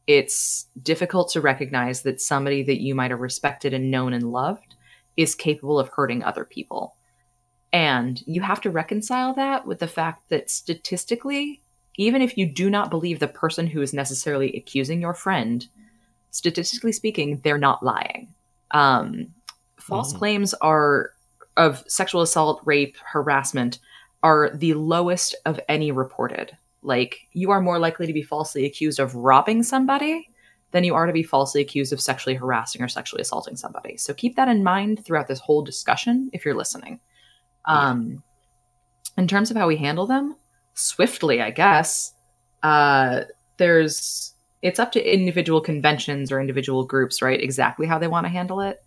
it's 0.07 0.67
difficult 0.81 1.31
to 1.31 1.41
recognize 1.41 2.01
that 2.01 2.19
somebody 2.19 2.63
that 2.63 2.81
you 2.81 2.95
might 2.95 3.11
have 3.11 3.19
respected 3.19 3.73
and 3.73 3.91
known 3.91 4.13
and 4.13 4.31
loved 4.31 4.75
is 5.15 5.35
capable 5.35 5.79
of 5.79 5.89
hurting 5.89 6.23
other 6.23 6.43
people. 6.43 6.95
And 7.71 8.21
you 8.25 8.41
have 8.41 8.61
to 8.61 8.71
reconcile 8.71 9.33
that 9.35 9.67
with 9.67 9.79
the 9.79 9.87
fact 9.87 10.29
that 10.29 10.49
statistically, 10.49 11.61
even 11.97 12.21
if 12.21 12.37
you 12.37 12.47
do 12.47 12.69
not 12.69 12.89
believe 12.89 13.19
the 13.19 13.27
person 13.27 13.67
who 13.67 13.81
is 13.81 13.93
necessarily 13.93 14.55
accusing 14.55 15.01
your 15.01 15.13
friend, 15.13 15.67
statistically 16.31 16.91
speaking, 16.91 17.41
they're 17.43 17.57
not 17.59 17.83
lying. 17.83 18.33
Um, 18.71 19.27
false 19.79 20.13
mm. 20.13 20.17
claims 20.17 20.53
are 20.55 21.11
of 21.59 21.83
sexual 21.87 22.21
assault, 22.21 22.61
rape, 22.65 22.97
harassment 23.05 23.79
are 24.23 24.49
the 24.53 24.73
lowest 24.73 25.35
of 25.45 25.59
any 25.69 25.91
reported. 25.91 26.57
Like, 26.81 27.27
you 27.33 27.51
are 27.51 27.61
more 27.61 27.77
likely 27.77 28.07
to 28.07 28.13
be 28.13 28.21
falsely 28.23 28.65
accused 28.65 28.99
of 28.99 29.13
robbing 29.13 29.61
somebody 29.63 30.29
than 30.71 30.83
you 30.85 30.95
are 30.95 31.05
to 31.05 31.13
be 31.13 31.23
falsely 31.23 31.61
accused 31.61 31.91
of 31.91 31.99
sexually 31.99 32.35
harassing 32.35 32.81
or 32.81 32.87
sexually 32.87 33.21
assaulting 33.21 33.57
somebody. 33.57 33.97
So 33.97 34.13
keep 34.13 34.35
that 34.37 34.47
in 34.47 34.63
mind 34.63 35.03
throughout 35.03 35.27
this 35.27 35.39
whole 35.39 35.61
discussion 35.61 36.29
if 36.31 36.45
you're 36.45 36.55
listening. 36.55 36.99
Um, 37.65 38.23
in 39.17 39.27
terms 39.27 39.51
of 39.51 39.57
how 39.57 39.67
we 39.67 39.75
handle 39.75 40.07
them, 40.07 40.37
swiftly, 40.75 41.41
I 41.41 41.51
guess. 41.51 42.13
Uh, 42.63 43.21
there's 43.57 44.33
it's 44.61 44.79
up 44.79 44.91
to 44.93 45.13
individual 45.13 45.61
conventions 45.61 46.31
or 46.31 46.39
individual 46.39 46.85
groups, 46.85 47.21
right? 47.21 47.41
Exactly 47.41 47.85
how 47.85 47.99
they 47.99 48.07
want 48.07 48.25
to 48.25 48.29
handle 48.29 48.61
it. 48.61 48.81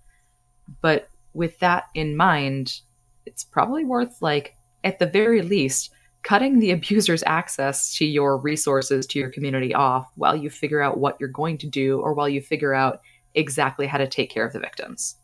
But 0.80 1.08
with 1.34 1.58
that 1.60 1.84
in 1.94 2.16
mind, 2.16 2.80
it's 3.26 3.44
probably 3.44 3.84
worth 3.84 4.20
like 4.20 4.56
at 4.84 4.98
the 4.98 5.06
very 5.06 5.42
least, 5.42 5.90
cutting 6.22 6.58
the 6.58 6.70
abuser's 6.76 7.22
access 7.26 7.94
to 7.96 8.04
your 8.04 8.36
resources, 8.36 9.06
to 9.08 9.18
your 9.18 9.30
community 9.30 9.74
off 9.74 10.10
while 10.16 10.36
you 10.36 10.50
figure 10.50 10.80
out 10.80 10.98
what 10.98 11.16
you're 11.18 11.28
going 11.28 11.58
to 11.58 11.66
do 11.66 12.00
or 12.00 12.14
while 12.14 12.28
you 12.28 12.40
figure 12.40 12.74
out 12.74 13.00
exactly 13.34 13.86
how 13.86 13.98
to 13.98 14.06
take 14.06 14.30
care 14.30 14.46
of 14.46 14.52
the 14.52 14.60
victims. 14.60 15.16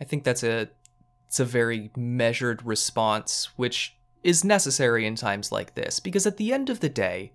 I 0.00 0.04
think 0.04 0.24
that's 0.24 0.42
a 0.42 0.68
it's 1.26 1.40
a 1.40 1.44
very 1.46 1.90
measured 1.96 2.64
response 2.64 3.48
which 3.56 3.96
is 4.22 4.44
necessary 4.44 5.06
in 5.06 5.16
times 5.16 5.50
like 5.50 5.74
this 5.74 5.98
because 5.98 6.26
at 6.26 6.36
the 6.36 6.52
end 6.52 6.68
of 6.68 6.80
the 6.80 6.90
day 6.90 7.32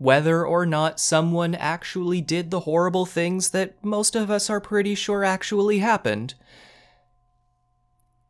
whether 0.00 0.46
or 0.46 0.64
not 0.64 0.98
someone 0.98 1.54
actually 1.54 2.22
did 2.22 2.50
the 2.50 2.60
horrible 2.60 3.04
things 3.04 3.50
that 3.50 3.74
most 3.84 4.16
of 4.16 4.30
us 4.30 4.48
are 4.48 4.58
pretty 4.58 4.94
sure 4.94 5.22
actually 5.22 5.80
happened. 5.80 6.32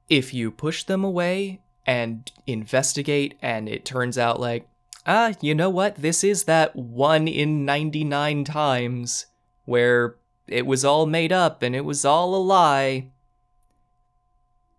If 0.09 0.35
you 0.35 0.51
push 0.51 0.83
them 0.83 1.05
away 1.05 1.61
and 1.87 2.29
investigate 2.45 3.39
and 3.41 3.69
it 3.69 3.85
turns 3.85 4.19
out 4.19 4.41
like 4.41 4.67
ah 5.07 5.33
you 5.41 5.55
know 5.55 5.71
what? 5.71 5.95
This 5.95 6.25
is 6.25 6.43
that 6.45 6.75
1 6.75 7.29
in 7.29 7.65
99 7.65 8.43
times 8.43 9.27
where 9.65 10.17
it 10.49 10.67
was 10.67 10.85
all 10.85 11.07
made 11.07 11.31
up 11.31 11.63
and 11.63 11.77
it 11.77 11.85
was 11.85 12.05
all 12.05 12.35
a 12.35 12.43
lie 12.43 13.07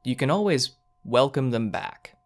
you 0.04 0.17
can 0.17 0.30
always 0.30 0.71
welcome 1.06 1.51
them 1.51 1.69
back 1.69 2.17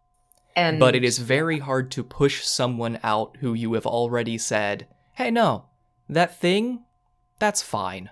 and 0.56 0.80
but 0.80 0.96
it 0.96 1.04
is 1.04 1.18
very 1.18 1.60
hard 1.60 1.90
to 1.90 2.02
push 2.02 2.44
someone 2.44 2.98
out 3.04 3.36
who 3.40 3.54
you 3.54 3.74
have 3.74 3.86
already 3.86 4.36
said 4.36 4.88
hey 5.14 5.30
no 5.30 5.66
that 6.08 6.40
thing 6.40 6.82
that's 7.38 7.62
fine 7.62 8.10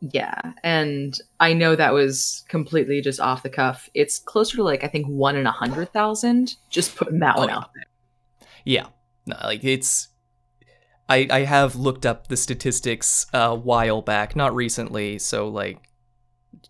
yeah, 0.00 0.40
and 0.64 1.16
I 1.40 1.52
know 1.52 1.76
that 1.76 1.92
was 1.92 2.44
completely 2.48 3.02
just 3.02 3.20
off 3.20 3.42
the 3.42 3.50
cuff. 3.50 3.90
It's 3.92 4.18
closer 4.18 4.56
to 4.56 4.62
like 4.62 4.82
I 4.82 4.88
think 4.88 5.06
one 5.06 5.36
in 5.36 5.46
a 5.46 5.52
hundred 5.52 5.92
thousand. 5.92 6.56
Just 6.70 6.96
putting 6.96 7.18
that 7.18 7.36
oh, 7.36 7.40
one 7.40 7.50
out 7.50 7.70
there. 7.74 7.84
Yeah, 8.64 8.86
no, 9.26 9.36
like 9.44 9.62
it's. 9.62 10.08
I 11.08 11.28
I 11.30 11.40
have 11.40 11.76
looked 11.76 12.06
up 12.06 12.28
the 12.28 12.38
statistics 12.38 13.26
a 13.34 13.54
while 13.54 14.00
back, 14.00 14.34
not 14.34 14.54
recently, 14.54 15.18
so 15.18 15.48
like 15.48 15.90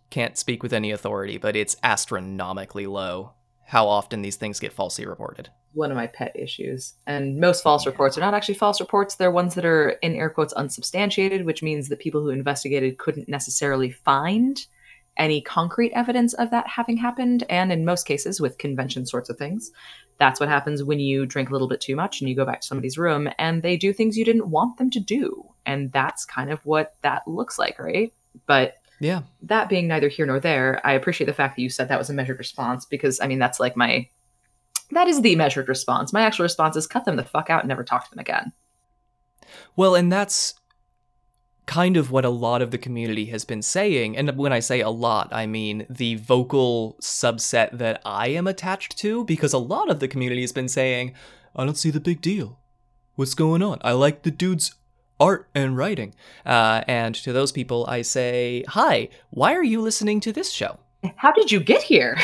can't 0.09 0.37
speak 0.37 0.61
with 0.61 0.73
any 0.73 0.91
authority, 0.91 1.37
but 1.37 1.55
it's 1.55 1.77
astronomically 1.83 2.85
low 2.85 3.31
how 3.71 3.87
often 3.87 4.21
these 4.21 4.35
things 4.35 4.59
get 4.59 4.73
falsely 4.73 5.05
reported 5.05 5.49
one 5.73 5.91
of 5.91 5.95
my 5.95 6.07
pet 6.07 6.33
issues. 6.35 6.95
And 7.07 7.39
most 7.39 7.63
false 7.63 7.85
reports 7.85 8.17
are 8.17 8.21
not 8.21 8.33
actually 8.33 8.55
false 8.55 8.81
reports. 8.81 9.15
They're 9.15 9.31
ones 9.31 9.55
that 9.55 9.63
are, 9.63 9.91
in 10.01 10.15
air 10.15 10.29
quotes, 10.29 10.51
unsubstantiated, 10.51 11.45
which 11.45 11.63
means 11.63 11.87
that 11.87 11.99
people 11.99 12.21
who 12.21 12.29
investigated 12.29 12.97
couldn't 12.97 13.29
necessarily 13.29 13.89
find 13.89 14.65
any 15.15 15.39
concrete 15.39 15.93
evidence 15.93 16.33
of 16.33 16.51
that 16.51 16.67
having 16.67 16.97
happened. 16.97 17.45
And 17.49 17.71
in 17.71 17.85
most 17.85 18.05
cases, 18.05 18.41
with 18.41 18.57
convention 18.57 19.05
sorts 19.05 19.29
of 19.29 19.37
things, 19.37 19.71
that's 20.17 20.41
what 20.41 20.49
happens 20.49 20.83
when 20.83 20.99
you 20.99 21.25
drink 21.25 21.49
a 21.49 21.53
little 21.53 21.69
bit 21.69 21.79
too 21.79 21.95
much 21.95 22.19
and 22.19 22.29
you 22.29 22.35
go 22.35 22.45
back 22.45 22.59
to 22.59 22.67
somebody's 22.67 22.97
room 22.97 23.29
and 23.39 23.63
they 23.63 23.77
do 23.77 23.93
things 23.93 24.17
you 24.17 24.25
didn't 24.25 24.49
want 24.49 24.77
them 24.77 24.89
to 24.89 24.99
do. 24.99 25.45
And 25.65 25.93
that's 25.93 26.25
kind 26.25 26.51
of 26.51 26.59
what 26.65 26.95
that 27.01 27.25
looks 27.27 27.57
like, 27.57 27.79
right? 27.79 28.13
But 28.45 28.80
yeah. 29.01 29.23
That 29.41 29.67
being 29.67 29.87
neither 29.87 30.09
here 30.09 30.27
nor 30.27 30.39
there, 30.39 30.79
I 30.85 30.93
appreciate 30.93 31.25
the 31.25 31.33
fact 31.33 31.55
that 31.55 31.61
you 31.63 31.69
said 31.69 31.89
that 31.89 31.97
was 31.97 32.11
a 32.11 32.13
measured 32.13 32.37
response 32.37 32.85
because 32.85 33.19
I 33.19 33.25
mean 33.25 33.39
that's 33.39 33.59
like 33.59 33.75
my 33.75 34.07
that 34.91 35.07
is 35.07 35.21
the 35.21 35.35
measured 35.35 35.67
response. 35.67 36.13
My 36.13 36.21
actual 36.21 36.43
response 36.43 36.75
is 36.75 36.85
cut 36.85 37.05
them 37.05 37.15
the 37.15 37.23
fuck 37.23 37.49
out 37.49 37.61
and 37.61 37.69
never 37.69 37.83
talk 37.83 38.03
to 38.05 38.09
them 38.11 38.19
again. 38.19 38.53
Well, 39.75 39.95
and 39.95 40.11
that's 40.11 40.53
kind 41.65 41.97
of 41.97 42.11
what 42.11 42.25
a 42.25 42.29
lot 42.29 42.61
of 42.61 42.69
the 42.69 42.77
community 42.77 43.25
has 43.27 43.43
been 43.43 43.63
saying. 43.63 44.17
And 44.17 44.37
when 44.37 44.53
I 44.53 44.59
say 44.59 44.81
a 44.81 44.89
lot, 44.89 45.29
I 45.31 45.47
mean 45.47 45.87
the 45.89 46.15
vocal 46.15 46.95
subset 47.01 47.77
that 47.79 48.03
I 48.05 48.27
am 48.27 48.45
attached 48.45 48.99
to, 48.99 49.25
because 49.25 49.53
a 49.53 49.57
lot 49.57 49.89
of 49.89 49.99
the 49.99 50.07
community 50.07 50.41
has 50.41 50.51
been 50.51 50.67
saying, 50.67 51.13
I 51.55 51.65
don't 51.65 51.77
see 51.77 51.89
the 51.89 51.99
big 51.99 52.21
deal. 52.21 52.59
What's 53.15 53.33
going 53.33 53.63
on? 53.63 53.79
I 53.81 53.93
like 53.93 54.21
the 54.21 54.31
dude's 54.31 54.75
art 55.21 55.47
and 55.55 55.77
writing. 55.77 56.13
Uh, 56.45 56.83
and 56.87 57.15
to 57.15 57.31
those 57.31 57.51
people, 57.51 57.85
I 57.87 58.01
say, 58.01 58.65
Hi, 58.69 59.07
why 59.29 59.53
are 59.53 59.63
you 59.63 59.79
listening 59.81 60.19
to 60.21 60.33
this 60.33 60.51
show? 60.51 60.79
How 61.15 61.31
did 61.31 61.51
you 61.51 61.59
get 61.59 61.83
here? 61.83 62.17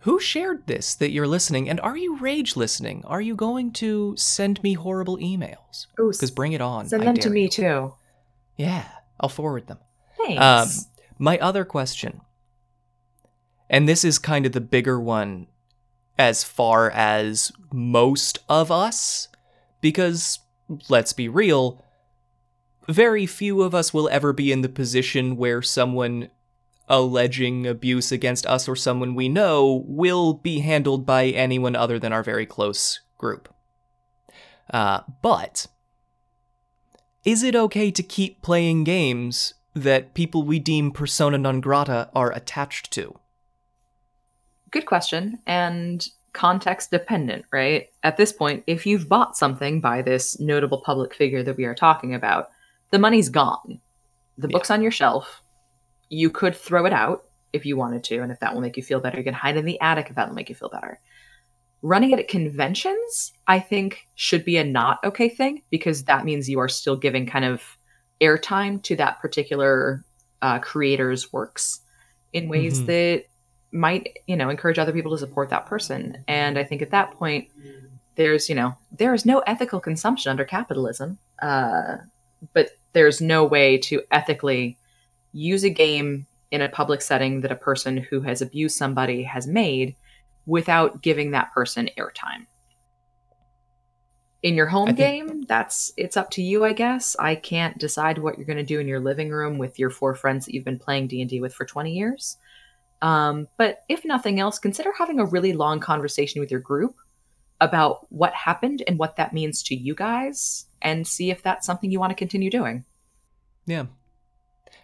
who 0.00 0.18
shared 0.20 0.66
this 0.66 0.94
that 0.94 1.10
you're 1.10 1.26
listening? 1.26 1.68
And 1.68 1.80
are 1.80 1.96
you 1.96 2.16
rage 2.18 2.56
listening? 2.56 3.04
Are 3.04 3.20
you 3.20 3.34
going 3.34 3.72
to 3.72 4.14
send 4.16 4.62
me 4.62 4.74
horrible 4.74 5.18
emails? 5.18 5.86
Because 5.96 6.30
bring 6.30 6.52
it 6.52 6.60
on. 6.60 6.88
send 6.88 7.02
I 7.02 7.06
them 7.06 7.16
to 7.16 7.30
me 7.30 7.42
you. 7.42 7.48
too. 7.48 7.94
Yeah, 8.56 8.88
I'll 9.20 9.28
forward 9.28 9.66
them. 9.66 9.78
Thanks. 10.16 10.40
Um, 10.40 10.68
my 11.18 11.38
other 11.38 11.64
question, 11.64 12.20
and 13.68 13.88
this 13.88 14.04
is 14.04 14.18
kind 14.18 14.46
of 14.46 14.52
the 14.52 14.60
bigger 14.60 14.98
one 14.98 15.48
as 16.18 16.42
far 16.42 16.90
as 16.90 17.52
most 17.72 18.38
of 18.48 18.70
us, 18.72 19.28
because 19.80 20.40
let's 20.88 21.12
be 21.12 21.28
real, 21.28 21.82
very 22.88 23.26
few 23.26 23.62
of 23.62 23.74
us 23.74 23.92
will 23.92 24.08
ever 24.08 24.32
be 24.32 24.50
in 24.50 24.62
the 24.62 24.68
position 24.68 25.36
where 25.36 25.62
someone 25.62 26.30
alleging 26.88 27.66
abuse 27.66 28.10
against 28.10 28.46
us 28.46 28.68
or 28.68 28.74
someone 28.74 29.14
we 29.14 29.28
know 29.28 29.84
will 29.86 30.32
be 30.32 30.60
handled 30.60 31.04
by 31.04 31.26
anyone 31.26 31.76
other 31.76 31.98
than 31.98 32.12
our 32.12 32.22
very 32.22 32.46
close 32.46 33.00
group. 33.18 33.52
Uh, 34.72 35.00
but 35.22 35.66
is 37.24 37.42
it 37.42 37.54
okay 37.54 37.90
to 37.90 38.02
keep 38.02 38.42
playing 38.42 38.84
games 38.84 39.54
that 39.74 40.14
people 40.14 40.42
we 40.42 40.58
deem 40.58 40.90
persona 40.90 41.38
non 41.38 41.60
grata 41.60 42.08
are 42.14 42.32
attached 42.32 42.90
to? 42.92 43.18
Good 44.70 44.86
question. 44.86 45.38
And 45.46 46.06
context 46.32 46.90
dependent, 46.90 47.44
right? 47.52 47.88
At 48.02 48.16
this 48.16 48.32
point, 48.32 48.64
if 48.66 48.86
you've 48.86 49.08
bought 49.08 49.36
something 49.36 49.80
by 49.80 50.02
this 50.02 50.38
notable 50.38 50.80
public 50.80 51.14
figure 51.14 51.42
that 51.42 51.56
we 51.56 51.64
are 51.64 51.74
talking 51.74 52.14
about, 52.14 52.50
the 52.90 52.98
money's 52.98 53.28
gone. 53.28 53.80
The 54.36 54.48
Yeah. 54.48 54.52
book's 54.52 54.70
on 54.70 54.82
your 54.82 54.90
shelf. 54.92 55.42
You 56.08 56.30
could 56.30 56.54
throw 56.54 56.86
it 56.86 56.92
out 56.92 57.24
if 57.52 57.66
you 57.66 57.76
wanted 57.76 58.04
to, 58.04 58.20
and 58.20 58.30
if 58.30 58.40
that 58.40 58.54
will 58.54 58.60
make 58.60 58.76
you 58.76 58.82
feel 58.82 59.00
better, 59.00 59.18
you 59.18 59.24
can 59.24 59.34
hide 59.34 59.56
in 59.56 59.64
the 59.64 59.80
attic 59.80 60.08
if 60.10 60.16
that 60.16 60.28
will 60.28 60.34
make 60.34 60.48
you 60.48 60.54
feel 60.54 60.68
better. 60.68 61.00
Running 61.80 62.10
it 62.10 62.18
at 62.18 62.28
conventions, 62.28 63.32
I 63.46 63.60
think, 63.60 64.08
should 64.14 64.44
be 64.44 64.56
a 64.56 64.64
not 64.64 64.98
okay 65.04 65.28
thing 65.28 65.62
because 65.70 66.04
that 66.04 66.24
means 66.24 66.48
you 66.48 66.58
are 66.58 66.68
still 66.68 66.96
giving 66.96 67.24
kind 67.26 67.44
of 67.44 67.62
airtime 68.20 68.82
to 68.82 68.96
that 68.96 69.20
particular 69.20 70.04
uh, 70.42 70.58
creator's 70.60 71.32
works 71.32 71.80
in 72.32 72.48
ways 72.48 72.82
Mhm. 72.82 72.86
that 72.86 73.24
might, 73.72 74.18
you 74.26 74.36
know, 74.36 74.48
encourage 74.48 74.78
other 74.78 74.92
people 74.92 75.12
to 75.12 75.18
support 75.18 75.50
that 75.50 75.66
person. 75.66 76.24
And 76.26 76.58
I 76.58 76.64
think 76.64 76.82
at 76.82 76.90
that 76.90 77.12
point, 77.12 77.48
there's, 78.14 78.48
you 78.48 78.54
know, 78.54 78.76
there 78.90 79.14
is 79.14 79.26
no 79.26 79.40
ethical 79.40 79.80
consumption 79.80 80.30
under 80.30 80.44
capitalism, 80.44 81.18
uh, 81.40 81.98
but 82.52 82.70
there's 82.92 83.20
no 83.20 83.44
way 83.44 83.78
to 83.78 84.02
ethically 84.10 84.78
use 85.32 85.64
a 85.64 85.70
game 85.70 86.26
in 86.50 86.62
a 86.62 86.68
public 86.68 87.02
setting 87.02 87.42
that 87.42 87.52
a 87.52 87.56
person 87.56 87.96
who 87.96 88.22
has 88.22 88.40
abused 88.40 88.76
somebody 88.76 89.22
has 89.22 89.46
made 89.46 89.94
without 90.46 91.02
giving 91.02 91.30
that 91.32 91.52
person 91.52 91.90
airtime. 91.98 92.46
In 94.42 94.54
your 94.54 94.66
home 94.66 94.88
I 94.88 94.92
think- 94.92 94.98
game, 95.28 95.42
that's 95.42 95.92
it's 95.96 96.16
up 96.16 96.30
to 96.32 96.42
you, 96.42 96.64
I 96.64 96.72
guess. 96.72 97.16
I 97.18 97.34
can't 97.34 97.76
decide 97.78 98.18
what 98.18 98.36
you're 98.36 98.46
going 98.46 98.56
to 98.56 98.62
do 98.62 98.80
in 98.80 98.88
your 98.88 99.00
living 99.00 99.30
room 99.30 99.58
with 99.58 99.78
your 99.78 99.90
four 99.90 100.14
friends 100.14 100.46
that 100.46 100.54
you've 100.54 100.64
been 100.64 100.78
playing 100.78 101.08
D&D 101.08 101.40
with 101.40 101.52
for 101.52 101.64
20 101.64 101.92
years. 101.92 102.38
Um, 103.00 103.48
but 103.56 103.84
if 103.88 104.04
nothing 104.04 104.40
else, 104.40 104.58
consider 104.58 104.92
having 104.96 105.20
a 105.20 105.24
really 105.24 105.52
long 105.52 105.80
conversation 105.80 106.40
with 106.40 106.50
your 106.50 106.60
group 106.60 106.96
about 107.60 108.06
what 108.10 108.32
happened 108.34 108.82
and 108.86 108.98
what 108.98 109.16
that 109.16 109.32
means 109.32 109.62
to 109.64 109.74
you 109.74 109.94
guys 109.94 110.66
and 110.82 111.06
see 111.06 111.30
if 111.30 111.42
that's 111.42 111.66
something 111.66 111.90
you 111.90 112.00
want 112.00 112.10
to 112.10 112.16
continue 112.16 112.50
doing. 112.50 112.84
Yeah. 113.66 113.86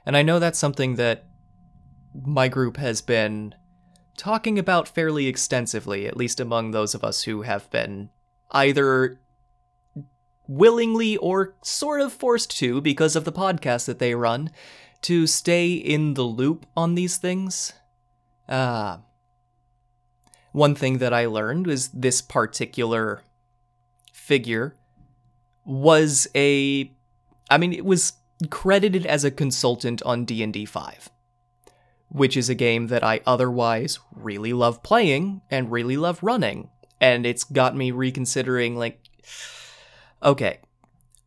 And 0.07 0.17
I 0.17 0.23
know 0.23 0.39
that's 0.39 0.59
something 0.59 0.97
that 0.97 1.27
my 2.15 2.49
group 2.49 2.77
has 2.77 3.01
been 3.01 3.55
talking 4.17 4.59
about 4.59 4.89
fairly 4.89 5.27
extensively, 5.27 6.07
at 6.07 6.17
least 6.17 6.41
among 6.41 6.71
those 6.71 6.95
of 6.95 7.05
us 7.05 7.23
who 7.23 7.43
have 7.43 7.71
been 7.71 8.11
either 8.51 9.21
willingly 10.47 11.17
or 11.17 11.57
sort 11.63 12.01
of 12.01 12.13
forced 12.13 12.57
to 12.59 12.81
because 12.81 13.17
of 13.17 13.25
the 13.25 13.33
podcast 13.33 13.87
that 13.87 13.99
they 13.99 14.15
run 14.15 14.51
to 15.03 15.27
stay 15.27 15.73
in 15.73 16.15
the 16.15 16.23
loop 16.23 16.67
on 16.77 16.95
these 16.95 17.17
things. 17.17 17.73
Uh, 18.49 18.99
one 20.53 20.75
thing 20.75 20.99
that 20.99 21.13
I 21.13 21.27
learned 21.27 21.67
was 21.67 21.89
this 21.89 22.21
particular 22.23 23.23
figure 24.13 24.77
was 25.65 26.29
a 26.35 26.91
I 27.51 27.59
mean 27.59 27.73
it 27.73 27.85
was 27.85 28.15
credited 28.51 29.07
as 29.07 29.25
a 29.25 29.31
consultant 29.31 30.03
on 30.03 30.25
D&D 30.25 30.67
5 30.67 31.11
which 32.15 32.37
is 32.37 32.49
a 32.49 32.55
game 32.55 32.87
that 32.87 33.03
I 33.03 33.21
otherwise 33.27 33.99
really 34.15 34.53
love 34.53 34.85
playing 34.85 35.43
and 35.51 35.73
really 35.73 35.97
love 35.97 36.23
running. 36.23 36.71
And 37.01 37.27
it's 37.27 37.43
got 37.43 37.75
me 37.75 37.91
reconsidering 37.91 38.77
like 38.77 39.01
okay 40.23 40.59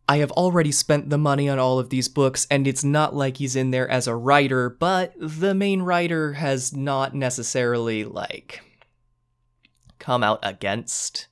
I 0.10 0.18
have 0.18 0.32
already 0.32 0.72
spent 0.72 1.10
the 1.10 1.18
money 1.18 1.50
on 1.50 1.60
all 1.60 1.80
of 1.80 1.90
these 1.90 2.08
books, 2.08 2.48
and 2.50 2.66
it's 2.66 2.84
not 2.84 3.14
like 3.14 3.38
he's 3.38 3.56
in 3.58 3.72
there 3.72 3.90
as 3.90 4.08
a 4.08 4.16
writer, 4.16 4.70
but 4.70 5.14
the 5.18 5.54
main 5.54 5.82
writer 5.82 6.34
has 6.34 6.74
not 6.74 7.14
necessarily, 7.14 8.06
like, 8.06 8.62
come 10.00 10.24
out 10.24 10.40
against 10.44 11.28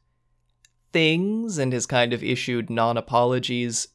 things 0.92 1.58
and 1.58 1.72
has 1.72 1.86
kind 1.86 2.12
of 2.12 2.24
issued 2.24 2.70
non 2.70 2.98
apologies, 2.98 3.88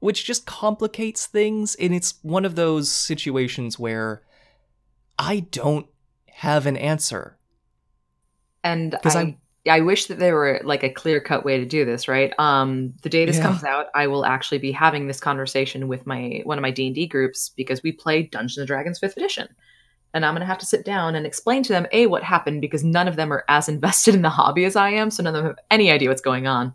which 0.00 0.24
just 0.24 0.46
complicates 0.46 1.26
things. 1.26 1.76
And 1.76 1.94
it's 1.94 2.14
one 2.22 2.44
of 2.44 2.56
those 2.56 2.90
situations 2.90 3.78
where 3.78 4.22
I 5.16 5.40
don't 5.50 5.86
have 6.26 6.66
an 6.66 6.76
answer. 6.76 7.38
And 8.64 8.96
I, 8.96 8.98
I'm- 9.20 9.36
I 9.68 9.80
wish 9.80 10.06
that 10.06 10.18
there 10.18 10.34
were 10.34 10.60
like 10.62 10.82
a 10.82 10.90
clear 10.90 11.20
cut 11.20 11.44
way 11.44 11.58
to 11.58 11.64
do 11.64 11.84
this, 11.86 12.06
right? 12.06 12.32
Um, 12.38 12.92
the 13.02 13.08
day 13.08 13.24
this 13.24 13.36
Yeah. 13.38 13.44
comes 13.44 13.64
out, 13.64 13.86
I 13.94 14.06
will 14.06 14.26
actually 14.26 14.58
be 14.58 14.72
having 14.72 15.06
this 15.06 15.20
conversation 15.20 15.88
with 15.88 16.06
my 16.06 16.42
one 16.44 16.58
of 16.58 16.62
my 16.62 16.70
D 16.70 16.86
and 16.86 16.94
D 16.94 17.06
groups 17.06 17.48
because 17.48 17.82
we 17.82 17.90
play 17.92 18.24
Dungeons 18.24 18.58
and 18.58 18.66
Dragons 18.66 18.98
Fifth 18.98 19.16
Edition, 19.16 19.48
and 20.12 20.26
I'm 20.26 20.34
gonna 20.34 20.44
have 20.44 20.58
to 20.58 20.66
sit 20.66 20.84
down 20.84 21.14
and 21.14 21.24
explain 21.26 21.62
to 21.62 21.72
them 21.72 21.86
a 21.92 22.06
what 22.08 22.22
happened 22.22 22.60
because 22.60 22.84
none 22.84 23.08
of 23.08 23.16
them 23.16 23.32
are 23.32 23.44
as 23.48 23.68
invested 23.74 24.14
in 24.14 24.20
the 24.22 24.28
hobby 24.28 24.66
as 24.66 24.76
I 24.76 24.90
am, 24.90 25.10
so 25.10 25.22
none 25.22 25.34
of 25.34 25.42
them 25.42 25.50
have 25.50 25.64
any 25.70 25.90
idea 25.90 26.10
what's 26.10 26.20
going 26.20 26.46
on, 26.46 26.74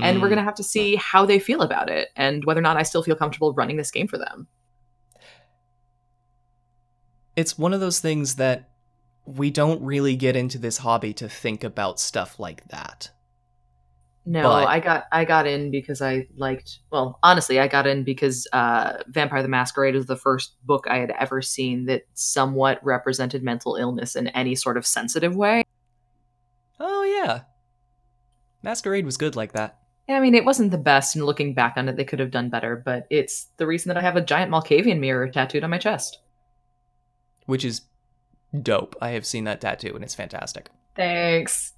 and 0.00 0.20
we're 0.22 0.28
Mm. 0.28 0.30
gonna 0.30 0.44
have 0.44 0.54
to 0.54 0.62
see 0.62 0.94
how 0.94 1.26
they 1.26 1.40
feel 1.40 1.62
about 1.62 1.90
it 1.90 2.10
and 2.14 2.44
whether 2.44 2.60
or 2.60 2.62
not 2.62 2.76
I 2.76 2.84
still 2.84 3.02
feel 3.02 3.16
comfortable 3.16 3.52
running 3.52 3.76
this 3.78 3.90
game 3.90 4.06
for 4.06 4.16
them. 4.18 4.46
it's 7.36 7.56
one 7.56 7.72
of 7.72 7.78
those 7.80 8.00
things 8.00 8.34
that 8.34 8.68
we 9.36 9.50
don't 9.50 9.82
really 9.82 10.16
get 10.16 10.36
into 10.36 10.58
this 10.58 10.78
hobby 10.78 11.12
to 11.14 11.28
think 11.28 11.62
about 11.64 12.00
stuff 12.00 12.38
like 12.40 12.66
that. 12.68 13.10
No, 14.24 14.42
But- 14.42 14.68
I 14.68 14.80
got 14.80 15.04
I 15.10 15.24
got 15.24 15.46
in 15.46 15.70
because 15.70 16.02
I 16.02 16.26
liked. 16.36 16.80
Well, 16.90 17.18
honestly, 17.22 17.58
I 17.58 17.66
got 17.68 17.86
in 17.86 18.04
because 18.04 18.46
uh, 18.52 18.98
Vampire 19.08 19.42
the 19.42 19.48
Masquerade 19.48 19.94
is 19.94 20.06
the 20.06 20.16
first 20.16 20.54
book 20.66 20.86
I 20.88 20.98
had 20.98 21.10
ever 21.18 21.40
seen 21.40 21.86
that 21.86 22.02
somewhat 22.14 22.78
represented 22.84 23.42
mental 23.42 23.76
illness 23.76 24.16
in 24.16 24.28
any 24.28 24.54
sort 24.54 24.76
of 24.76 24.86
sensitive 24.86 25.34
way. 25.34 25.64
Oh, 26.78 27.02
yeah. 27.04 27.42
Masquerade 28.62 29.06
was 29.06 29.16
good 29.16 29.34
like 29.34 29.52
that. 29.52 29.78
Yeah, 30.08 30.16
I 30.16 30.20
mean, 30.20 30.34
it 30.34 30.44
wasn't 30.44 30.70
the 30.72 30.78
best, 30.78 31.16
and 31.16 31.24
looking 31.24 31.54
back 31.54 31.74
on 31.76 31.88
it, 31.88 31.96
they 31.96 32.04
could 32.04 32.18
have 32.18 32.30
done 32.30 32.50
better. 32.50 32.76
But 32.82 33.06
it's 33.10 33.46
the 33.56 33.66
reason 33.66 33.88
that 33.88 33.98
I 33.98 34.02
have 34.02 34.16
a 34.16 34.20
giant 34.24 34.50
Malkavian 34.50 35.00
mirror 35.00 35.28
tattooed 35.28 35.64
on 35.64 35.70
my 35.70 35.78
chest. 35.78 36.18
which 37.46 37.64
is 37.64 37.80
dope. 38.62 38.96
I 39.00 39.10
have 39.10 39.26
seen 39.26 39.44
that 39.44 39.60
tattoo 39.60 39.94
and 39.94 40.04
it's 40.04 40.14
fantastic. 40.14 40.70
Thanks. 40.96 41.74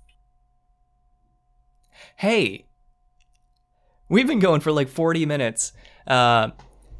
Hey, 2.17 2.67
we've 4.09 4.27
been 4.27 4.39
going 4.39 4.61
for 4.61 4.73
like 4.73 4.89
40 4.89 5.27
minutes, 5.27 5.73
uh, 6.07 6.51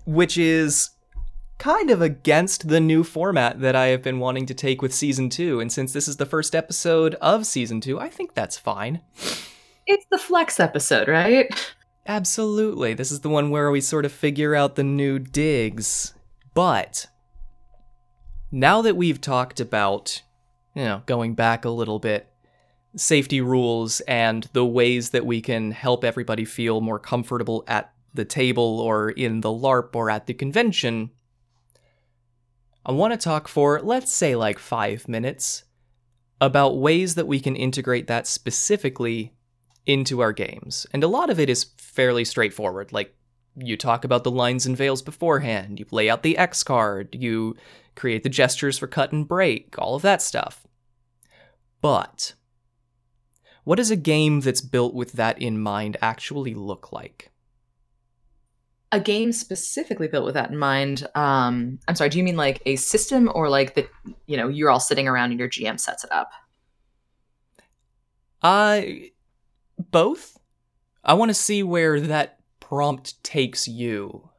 which 0.07 0.37
is 0.37 0.91
kind 1.59 1.91
of 1.91 2.01
against 2.01 2.69
the 2.69 2.81
new 2.81 3.05
format 3.05 3.61
that 3.61 3.77
I 3.77 3.89
have 3.89 4.03
been 4.03 4.19
wanting 4.19 4.47
to 4.47 4.55
take 4.55 4.81
with 4.81 4.95
season 4.95 5.29
two. 5.29 5.61
And 5.61 5.71
since 5.71 5.93
this 5.93 6.09
is 6.09 6.17
the 6.17 6.27
first 6.27 6.55
episode 6.55 7.15
of 7.17 7.47
season 7.47 7.81
two, 7.81 8.01
I 8.01 8.09
think 8.09 8.35
that's 8.35 8.59
fine. 8.59 9.03
It's 9.87 10.07
the 10.11 10.19
flex 10.19 10.59
episode, 10.59 11.09
right? 11.09 11.49
Absolutely. 12.07 12.95
This 12.95 13.13
is 13.13 13.21
the 13.21 13.29
one 13.29 13.51
where 13.51 13.71
we 13.71 13.81
sort 13.81 14.05
of 14.05 14.13
figure 14.13 14.55
out 14.55 14.75
the 14.75 14.83
new 14.83 15.19
digs. 15.19 16.15
But 16.55 17.07
now 18.51 18.83
that 18.83 18.97
we've 18.97 19.21
talked 19.21 19.61
about, 19.61 20.23
you 20.75 20.85
know, 20.85 21.03
going 21.07 21.35
back 21.35 21.65
a 21.65 21.71
little 21.71 21.99
bit, 21.99 22.29
safety 22.97 23.41
rules 23.41 24.01
and 24.01 24.49
the 24.53 24.67
ways 24.67 25.11
that 25.11 25.25
we 25.25 25.41
can 25.41 25.71
help 25.71 26.05
everybody 26.05 26.45
feel 26.45 26.81
more 26.81 26.99
comfortable 26.99 27.65
at 27.69 27.93
the 28.13 28.25
table 28.25 28.81
or 28.81 29.11
in 29.11 29.41
the 29.41 29.49
LARP 29.49 29.95
or 29.95 30.11
at 30.11 30.27
the 30.27 30.35
convention, 30.35 31.11
I 32.85 32.93
want 32.93 33.13
to 33.13 33.17
talk 33.17 33.47
for, 33.47 33.81
let's 33.81 34.13
say, 34.13 34.35
like 34.35 34.59
five 34.59 35.07
minutes 35.07 35.65
about 36.41 36.79
ways 36.79 37.15
that 37.15 37.27
we 37.27 37.39
can 37.39 37.55
integrate 37.55 38.07
that 38.09 38.27
specifically 38.27 39.35
into 39.87 40.21
our 40.21 40.33
games. 40.33 40.87
And 40.93 41.05
a 41.05 41.09
lot 41.09 41.31
of 41.31 41.39
it 41.39 41.51
is 41.51 41.67
fairly 41.77 42.25
straightforward. 42.25 42.93
Like, 42.93 43.15
you 43.61 43.77
talk 43.77 44.05
about 44.05 44.25
the 44.25 44.31
lines 44.31 44.67
and 44.67 44.77
veils 44.77 45.03
beforehand, 45.03 45.79
you 45.79 45.87
lay 45.91 46.09
out 46.09 46.23
the 46.23 46.39
X 46.39 46.63
card, 46.63 47.15
you 47.15 47.57
create 47.97 48.23
the 48.23 48.29
gestures 48.29 48.79
for 48.79 48.87
cut 48.87 49.13
and 49.13 49.27
break, 49.27 49.75
all 49.79 49.95
of 49.95 50.03
that 50.03 50.23
stuff. 50.23 50.67
But 51.81 52.35
what 53.65 53.77
does 53.77 53.91
a 53.91 53.97
game 53.97 54.41
that's 54.41 54.61
built 54.61 54.95
with 54.95 55.13
that 55.13 55.41
in 55.41 55.61
mind 55.61 55.97
actually 56.01 56.55
look 56.55 56.93
like? 56.93 57.31
A 58.93 58.99
game 58.99 59.33
specifically 59.33 60.09
built 60.09 60.25
with 60.25 60.35
that 60.35 60.51
in 60.51 60.59
mind. 60.59 61.07
Um, 61.15 61.79
I'm 61.87 61.95
sorry, 61.95 62.11
do 62.11 62.19
you 62.19 62.25
mean 62.25 62.37
like 62.37 62.61
a 62.67 62.77
system 62.77 63.31
or 63.35 63.49
like 63.49 63.75
the, 63.75 63.89
you 64.27 64.37
know, 64.37 64.49
you're 64.49 64.71
all 64.71 64.81
sitting 64.81 65.07
around 65.07 65.31
and 65.31 65.39
your 65.39 65.49
GM 65.49 65.79
sets 65.79 66.03
it 66.03 66.11
up? 66.11 66.33
Uh, 68.43 68.83
both. 69.79 70.37
I 71.05 71.15
want 71.15 71.31
to 71.31 71.35
see 71.35 71.63
where 71.63 72.01
that 72.01 72.40
prompt 72.71 73.23
takes 73.25 73.67
you. 73.67 74.31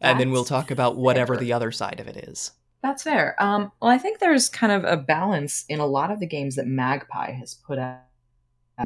and 0.00 0.18
then 0.18 0.30
we'll 0.30 0.44
talk 0.44 0.70
about 0.70 0.96
whatever 0.96 1.34
fair. 1.34 1.40
the 1.40 1.52
other 1.52 1.70
side 1.70 2.00
of 2.00 2.08
it 2.08 2.16
is. 2.16 2.52
That's 2.82 3.02
fair. 3.02 3.34
Um, 3.42 3.72
well, 3.82 3.90
I 3.90 3.98
think 3.98 4.18
there's 4.20 4.48
kind 4.48 4.72
of 4.72 4.84
a 4.84 4.96
balance 4.96 5.64
in 5.68 5.78
a 5.78 5.86
lot 5.86 6.10
of 6.10 6.18
the 6.18 6.26
games 6.26 6.54
that 6.56 6.66
Magpie 6.66 7.32
has 7.32 7.54
put 7.54 7.78
out. 7.78 8.00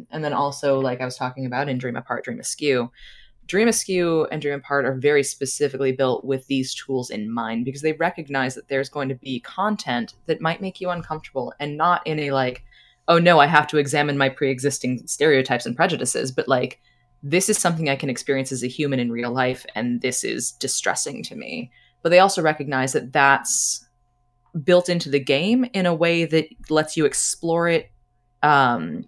And 0.09 0.23
then 0.23 0.33
also, 0.33 0.79
like 0.79 0.99
I 0.99 1.05
was 1.05 1.15
talking 1.15 1.45
about 1.45 1.69
in 1.69 1.77
Dream 1.77 1.95
Apart, 1.95 2.25
Dream 2.25 2.39
Askew, 2.39 2.91
Dream 3.45 3.67
Askew 3.67 4.25
and 4.31 4.41
Dream 4.41 4.55
Apart 4.55 4.85
are 4.85 4.95
very 4.95 5.23
specifically 5.23 5.91
built 5.91 6.25
with 6.25 6.45
these 6.47 6.73
tools 6.73 7.09
in 7.09 7.31
mind 7.31 7.65
because 7.65 7.83
they 7.83 7.93
recognize 7.93 8.55
that 8.55 8.67
there's 8.67 8.89
going 8.89 9.07
to 9.09 9.15
be 9.15 9.39
content 9.41 10.15
that 10.25 10.41
might 10.41 10.61
make 10.61 10.81
you 10.81 10.89
uncomfortable 10.89 11.53
and 11.59 11.77
not 11.77 12.05
in 12.07 12.19
a 12.19 12.31
like, 12.31 12.63
oh 13.07 13.19
no, 13.19 13.39
I 13.39 13.45
have 13.45 13.67
to 13.67 13.77
examine 13.77 14.17
my 14.17 14.29
pre 14.29 14.49
existing 14.49 15.05
stereotypes 15.07 15.65
and 15.65 15.75
prejudices, 15.75 16.31
but 16.31 16.47
like, 16.47 16.81
this 17.23 17.49
is 17.49 17.57
something 17.57 17.89
I 17.89 17.95
can 17.95 18.09
experience 18.09 18.51
as 18.51 18.63
a 18.63 18.67
human 18.67 18.99
in 18.99 19.11
real 19.11 19.31
life, 19.31 19.65
and 19.75 20.01
this 20.01 20.23
is 20.23 20.51
distressing 20.51 21.23
to 21.23 21.35
me 21.35 21.71
but 22.03 22.09
they 22.09 22.19
also 22.19 22.41
recognize 22.41 22.93
that 22.93 23.11
that's 23.11 23.87
built 24.63 24.89
into 24.89 25.09
the 25.09 25.19
game 25.19 25.65
in 25.73 25.87
a 25.87 25.95
way 25.95 26.25
that 26.25 26.47
lets 26.69 26.95
you 26.95 27.05
explore 27.05 27.67
it 27.67 27.89
um, 28.43 29.05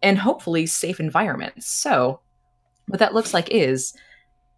in 0.00 0.16
hopefully 0.16 0.64
safe 0.64 0.98
environments. 0.98 1.66
So, 1.66 2.20
what 2.86 3.00
that 3.00 3.12
looks 3.12 3.34
like 3.34 3.50
is 3.50 3.92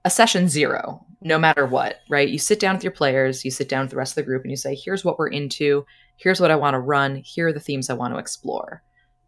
a 0.05 0.11
session 0.11 0.49
zero, 0.49 1.05
no 1.21 1.39
matter 1.39 1.67
what, 1.67 1.97
right? 2.09 2.29
You 2.29 2.39
sit 2.39 2.61
down 2.61 2.75
with 2.75 2.85
your 2.85 2.93
players, 2.93 3.45
you 3.45 3.51
sit 3.51 3.69
down 3.69 3.83
with 3.83 3.91
the 3.91 3.97
rest 3.97 4.13
of 4.13 4.17
the 4.17 4.23
group, 4.23 4.43
and 4.43 4.51
you 4.51 4.57
say, 4.57 4.75
here's 4.75 5.05
what 5.05 5.19
we're 5.19 5.29
into, 5.29 5.85
here's 6.17 6.41
what 6.41 6.51
I 6.51 6.57
want 6.57 6.75
to 6.75 6.81
run, 6.81 7.17
here 7.17 7.49
are 7.49 7.53
the 7.53 7.61
themes 7.61 7.91
I 7.91 7.95
want 7.95 8.15
to 8.15 8.19
explore. 8.19 8.83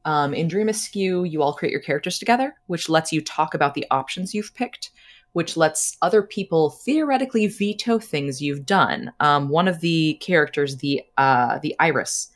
Um, 0.05 0.34
in 0.34 0.48
Dream 0.48 0.68
Askew, 0.68 1.24
you 1.24 1.42
all 1.42 1.55
create 1.55 1.72
your 1.72 1.80
characters 1.80 2.18
together, 2.18 2.55
which 2.66 2.88
lets 2.88 3.12
you 3.12 3.20
talk 3.22 3.55
about 3.55 3.74
the 3.74 3.86
options 3.90 4.34
you've 4.34 4.55
picked 4.55 4.90
which 5.34 5.57
lets 5.57 5.96
other 6.00 6.22
people 6.22 6.70
theoretically 6.70 7.48
veto 7.48 7.98
things 7.98 8.40
you've 8.40 8.64
done. 8.64 9.12
Um, 9.20 9.48
one 9.48 9.68
of 9.68 9.80
the 9.80 10.14
characters, 10.22 10.78
the 10.78 11.02
uh, 11.18 11.59
the 11.59 11.76
Iris, 11.78 12.30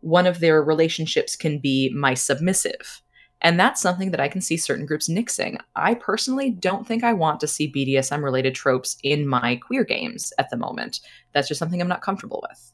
one 0.00 0.26
of 0.26 0.40
their 0.40 0.62
relationships 0.62 1.36
can 1.36 1.58
be 1.58 1.92
my 1.94 2.14
submissive, 2.14 3.02
and 3.42 3.58
that's 3.58 3.82
something 3.82 4.12
that 4.12 4.20
I 4.20 4.28
can 4.28 4.40
see 4.40 4.56
certain 4.56 4.86
groups 4.86 5.08
nixing. 5.08 5.58
I 5.74 5.94
personally 5.94 6.50
don't 6.50 6.86
think 6.86 7.02
I 7.02 7.12
want 7.12 7.40
to 7.40 7.48
see 7.48 7.72
BDSM 7.72 8.22
related 8.22 8.54
tropes 8.54 8.96
in 9.02 9.26
my 9.26 9.56
queer 9.56 9.84
games 9.84 10.32
at 10.38 10.48
the 10.50 10.56
moment. 10.56 11.00
That's 11.32 11.48
just 11.48 11.58
something 11.58 11.80
I'm 11.80 11.88
not 11.88 12.02
comfortable 12.02 12.42
with. 12.48 12.72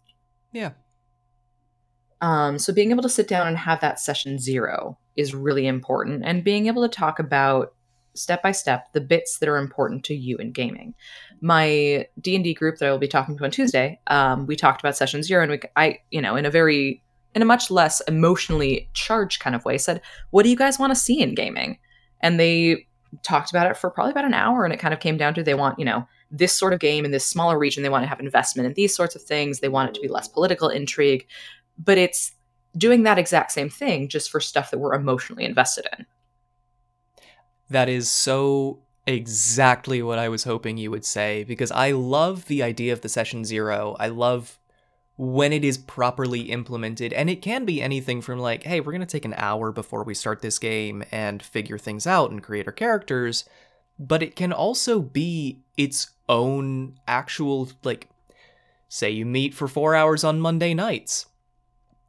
Yeah. 0.53 0.72
Um, 2.21 2.59
so 2.59 2.73
being 2.73 2.91
able 2.91 3.03
to 3.03 3.09
sit 3.09 3.29
down 3.29 3.47
and 3.47 3.57
have 3.57 3.81
that 3.81 3.99
session 3.99 4.39
zero 4.39 4.99
is 5.16 5.35
really 5.35 5.66
important, 5.66 6.23
and 6.25 6.45
being 6.45 6.66
able 6.66 6.83
to 6.83 6.89
talk 6.89 7.18
about 7.18 7.75
step 8.14 8.43
by 8.43 8.53
step 8.53 8.93
the 8.93 9.01
bits 9.01 9.39
that 9.39 9.49
are 9.49 9.57
important 9.57 10.05
to 10.05 10.14
you 10.14 10.37
in 10.37 10.53
gaming. 10.53 10.95
My 11.41 12.07
D 12.21 12.35
and 12.35 12.45
D 12.45 12.53
group 12.55 12.79
that 12.79 12.89
I 12.89 12.91
will 12.91 12.99
be 12.99 13.09
talking 13.09 13.39
to 13.39 13.45
on 13.45 13.51
Tuesday, 13.51 14.01
um, 14.09 14.47
we 14.47 14.57
talked 14.57 14.81
about 14.83 14.97
session 14.97 15.23
zero, 15.23 15.43
and 15.43 15.53
we, 15.53 15.61
I, 15.77 15.99
you 16.11 16.21
know, 16.21 16.37
in 16.37 16.45
a 16.45 16.51
very, 16.51 17.03
in 17.35 17.43
a 17.43 17.47
much 17.47 17.71
less 17.71 18.01
emotionally 18.03 18.91
charged 18.93 19.41
kind 19.41 19.57
of 19.57 19.64
way, 19.64 19.79
said, 19.79 20.03
"What 20.31 20.43
do 20.43 20.51
you 20.51 20.57
guys 20.57 20.79
want 20.79 20.91
to 20.91 20.99
see 20.99 21.21
in 21.21 21.35
gaming?" 21.35 21.79
And 22.21 22.39
they 22.39 22.87
talked 23.23 23.51
about 23.51 23.71
it 23.71 23.77
for 23.77 23.91
probably 23.91 24.12
about 24.12 24.25
an 24.25 24.35
hour, 24.35 24.64
and 24.64 24.75
it 24.75 24.81
kind 24.81 24.93
of 24.93 25.01
came 25.01 25.16
down 25.16 25.35
to 25.35 25.43
they 25.43 25.55
want, 25.55 25.79
you 25.79 25.85
know, 25.85 26.07
this 26.31 26.53
sort 26.53 26.73
of 26.73 26.81
game 26.81 27.05
in 27.05 27.11
this 27.11 27.27
smaller 27.27 27.59
region. 27.59 27.83
They 27.83 27.89
want 27.89 28.05
to 28.05 28.09
have 28.09 28.21
investment 28.21 28.66
in 28.66 28.75
these 28.75 28.95
sorts 28.95 29.16
of 29.16 29.23
things. 29.23 29.61
They 29.61 29.68
want 29.68 29.89
it 29.89 29.95
to 29.95 30.01
be 30.01 30.09
less 30.09 30.29
political 30.29 30.68
intrigue, 30.68 31.27
but 31.83 31.99
it's 31.99 32.33
doing 32.76 33.03
that 33.03 33.18
exact 33.18 33.53
same 33.53 33.70
thing 33.70 34.09
just 34.09 34.31
for 34.31 34.41
stuff 34.41 34.70
that 34.70 34.78
we're 34.78 34.95
emotionally 34.95 35.45
invested 35.45 35.87
in. 35.97 36.07
That 37.68 37.89
is 37.89 38.09
so 38.09 38.81
exactly 39.07 40.03
what 40.03 40.18
I 40.18 40.28
was 40.28 40.45
hoping 40.45 40.76
you 40.76 40.91
would 40.91 41.05
say 41.05 41.45
because 41.45 41.72
I 41.72 41.93
love 41.93 42.47
the 42.47 42.62
idea 42.62 42.93
of 42.93 43.01
the 43.01 43.09
session 43.09 43.45
zero. 43.45 43.97
I 43.99 44.09
love 44.09 44.59
when 45.16 45.53
it 45.53 45.64
is 45.64 45.76
properly 45.76 46.43
implemented, 46.51 47.12
and 47.12 47.28
it 47.28 47.43
can 47.43 47.66
be 47.66 47.83
anything 47.83 48.22
from 48.22 48.39
like, 48.39 48.62
hey, 48.62 48.81
we're 48.81 48.93
going 48.93 49.01
to 49.01 49.07
take 49.07 49.26
an 49.26 49.35
hour 49.37 49.70
before 49.70 50.03
we 50.03 50.14
start 50.14 50.41
this 50.41 50.59
game 50.59 51.05
and 51.12 51.43
figure 51.43 51.76
things 51.76 52.07
out 52.07 52.31
and 52.31 52.43
create 52.43 52.66
our 52.66 52.72
characters, 52.72 53.45
but 53.99 54.22
it 54.22 54.35
can 54.35 54.51
also 54.51 55.01
be 55.01 55.61
its 55.76 56.11
own 56.26 56.99
actual, 57.07 57.70
like, 57.85 58.09
say 58.89 59.11
you 59.11 59.26
meet 59.26 59.53
for 59.53 59.68
four 59.68 59.95
hours 59.95 60.24
on 60.24 60.41
Monday 60.41 60.72
nights. 60.72 61.26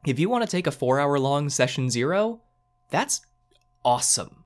If 0.06 0.18
you 0.18 0.28
want 0.28 0.44
to 0.44 0.50
take 0.50 0.66
a 0.66 0.72
four 0.72 0.98
hour 1.00 1.18
long 1.18 1.48
session 1.48 1.90
zero, 1.90 2.40
that's 2.90 3.20
awesome 3.84 4.42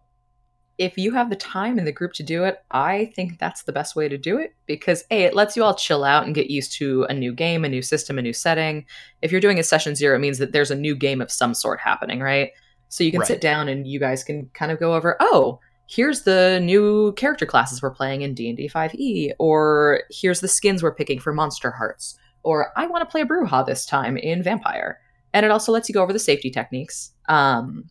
if 0.79 0.99
you 0.99 1.13
have 1.13 1.31
the 1.31 1.37
time 1.37 1.79
in 1.79 1.85
the 1.85 1.93
group 1.93 2.13
to 2.15 2.23
do 2.23 2.45
it, 2.45 2.59
I 2.71 3.11
think 3.17 3.39
that's 3.39 3.63
the 3.63 3.73
best 3.73 3.97
way 3.97 4.09
to 4.09 4.19
do 4.19 4.39
it 4.39 4.55
because 4.67 5.05
A, 5.11 5.23
it 5.25 5.35
lets 5.35 5.57
you 5.57 5.65
all 5.65 5.75
chill 5.75 6.05
out 6.05 6.27
and 6.27 6.35
get 6.35 6.51
used 6.51 6.73
to 6.79 7.05
a 7.05 7.15
new 7.15 7.33
game, 7.33 7.65
a 7.65 7.69
new 7.69 7.83
system, 7.83 8.19
a 8.19 8.23
new 8.23 8.33
setting. 8.35 8.85
If 9.23 9.33
you're 9.33 9.41
doing 9.41 9.59
a 9.59 9.63
session 9.63 9.95
zero, 9.95 10.17
it 10.17 10.21
means 10.21 10.39
that 10.39 10.53
there's 10.53 10.71
a 10.71 10.77
new 10.77 10.95
game 10.95 11.21
of 11.23 11.31
some 11.31 11.55
sort 11.55 11.81
happening, 11.81 12.21
right? 12.21 12.51
So 12.89 13.05
you 13.05 13.11
can 13.11 13.21
Right. 13.21 13.27
sit 13.27 13.41
down 13.41 13.69
and 13.69 13.87
you 13.87 13.99
guys 13.99 14.23
can 14.23 14.51
kind 14.53 14.71
of 14.71 14.79
go 14.79 14.95
over, 14.95 15.17
oh, 15.21 15.61
here's 15.87 16.23
the 16.23 16.61
new 16.63 17.13
character 17.15 17.47
classes 17.47 17.81
we're 17.81 17.91
playing 17.91 18.23
in 18.23 18.35
D&D 18.35 18.69
5e, 18.69 18.95
E, 18.99 19.33
or 19.39 20.03
here's 20.11 20.41
the 20.41 20.49
skins 20.49 20.83
we're 20.83 20.95
picking 20.95 21.21
for 21.21 21.33
Monster 21.33 21.71
Hearts, 21.71 22.19
or 22.43 22.73
I 22.77 22.87
want 22.87 23.01
to 23.03 23.11
play 23.11 23.23
a 23.23 23.27
Brujah 23.27 23.65
this 23.65 23.87
time 23.87 24.17
in 24.19 24.43
Vampire. 24.43 25.01
And 25.37 25.45
it 25.45 25.53
also 25.53 25.71
lets 25.71 25.87
you 25.87 25.93
go 25.93 26.03
over 26.03 26.15
the 26.15 26.19
safety 26.19 26.51
techniques. 26.51 27.13
Um, 27.29 27.91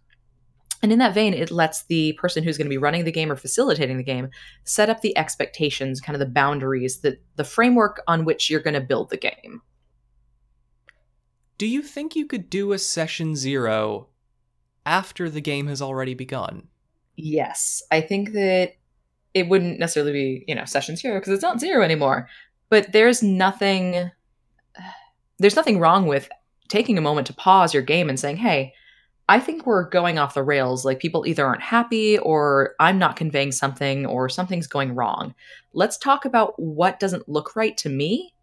and 0.82 0.92
in 0.92 0.98
that 0.98 1.14
vein, 1.14 1.32
it 1.32 1.52
lets 1.52 1.84
the 1.84 2.14
person 2.14 2.44
who's 2.44 2.58
going 2.58 2.66
to 2.66 2.72
be 2.72 2.80
running 2.80 3.06
the 3.06 3.12
game 3.12 3.32
or 3.32 3.36
facilitating 3.36 3.98
the 3.98 4.04
game 4.04 4.32
set 4.64 4.90
up 4.90 5.02
the 5.02 5.16
expectations, 5.16 6.02
kind 6.02 6.16
of 6.16 6.20
the 6.20 6.26
boundaries, 6.26 7.02
that 7.02 7.22
the 7.36 7.44
framework 7.44 8.02
on 8.08 8.26
which 8.26 8.50
you're 8.50 8.62
going 8.62 8.74
to 8.74 8.82
build 8.82 9.12
the 9.12 9.18
game. 9.18 9.62
Do 11.60 11.68
you 11.68 11.84
think 11.84 12.16
you 12.16 12.26
could 12.26 12.50
do 12.50 12.74
a 12.74 12.80
session 12.80 13.36
zero 13.36 14.08
after 14.84 15.30
the 15.30 15.40
game 15.40 15.68
has 15.68 15.84
already 15.84 16.16
begun? 16.16 16.68
Yes, 17.16 17.84
I 17.92 18.02
think 18.02 18.32
that 18.32 18.74
it 19.36 19.50
wouldn't 19.50 19.78
necessarily 19.78 20.14
be, 20.14 20.46
you 20.48 20.56
know, 20.56 20.66
session 20.66 20.96
zero 20.96 21.20
because 21.20 21.32
it's 21.32 21.44
not 21.44 21.60
zero 21.60 21.84
anymore. 21.84 22.28
But 22.70 22.92
there's 22.92 23.22
nothing, 23.22 24.10
there's 25.38 25.56
nothing 25.56 25.80
wrong 25.80 26.08
with 26.08 26.28
taking 26.68 26.98
a 26.98 27.02
moment 27.02 27.28
to 27.28 27.34
pause 27.34 27.74
your 27.74 27.84
game 27.84 28.10
and 28.10 28.20
saying, 28.20 28.38
"Hey, 28.38 28.74
I 29.28 29.40
think 29.40 29.66
we're 29.66 29.90
going 29.90 30.20
off 30.20 30.36
the 30.36 30.44
rails. 30.44 30.86
Like 30.86 31.00
people 31.00 31.26
either 31.26 31.46
aren't 31.46 31.62
happy 31.62 32.18
or 32.20 32.76
I'm 32.80 33.00
not 33.00 33.16
conveying 33.16 33.52
something 33.52 34.06
or 34.06 34.30
something's 34.30 34.68
going 34.68 34.94
wrong. 34.94 35.34
Let's 35.74 35.98
talk 35.98 36.26
about 36.26 36.54
what 36.60 37.00
doesn't 37.00 37.28
look 37.28 37.56
right 37.56 37.76
to 37.78 37.90
me 37.90 38.34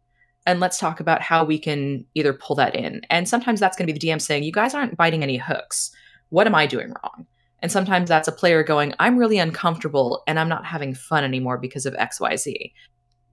and 0.44 0.58
let's 0.58 0.78
talk 0.78 0.98
about 0.98 1.22
how 1.22 1.44
we 1.44 1.58
can 1.58 2.04
either 2.14 2.32
pull 2.32 2.56
that 2.56 2.74
in. 2.74 3.02
And 3.10 3.28
sometimes 3.28 3.60
that's 3.60 3.76
going 3.76 3.86
to 3.86 3.92
be 3.92 3.98
the 3.98 4.06
DM 4.06 4.20
saying, 4.20 4.42
"You 4.42 4.50
guys 4.50 4.74
aren't 4.74 4.96
biting 4.96 5.22
any 5.22 5.36
hooks. 5.36 5.92
What 6.30 6.48
am 6.48 6.54
I 6.54 6.66
doing 6.66 6.88
wrong?" 6.88 7.26
And 7.60 7.70
sometimes 7.70 8.08
that's 8.08 8.26
a 8.26 8.32
player 8.32 8.64
going, 8.64 8.92
"I'm 8.98 9.18
really 9.18 9.38
uncomfortable 9.38 10.24
and 10.26 10.38
I'm 10.40 10.48
not 10.48 10.66
having 10.66 10.94
fun 10.94 11.22
anymore 11.22 11.58
because 11.58 11.86
of 11.86 11.94
XYZ." 11.94 12.72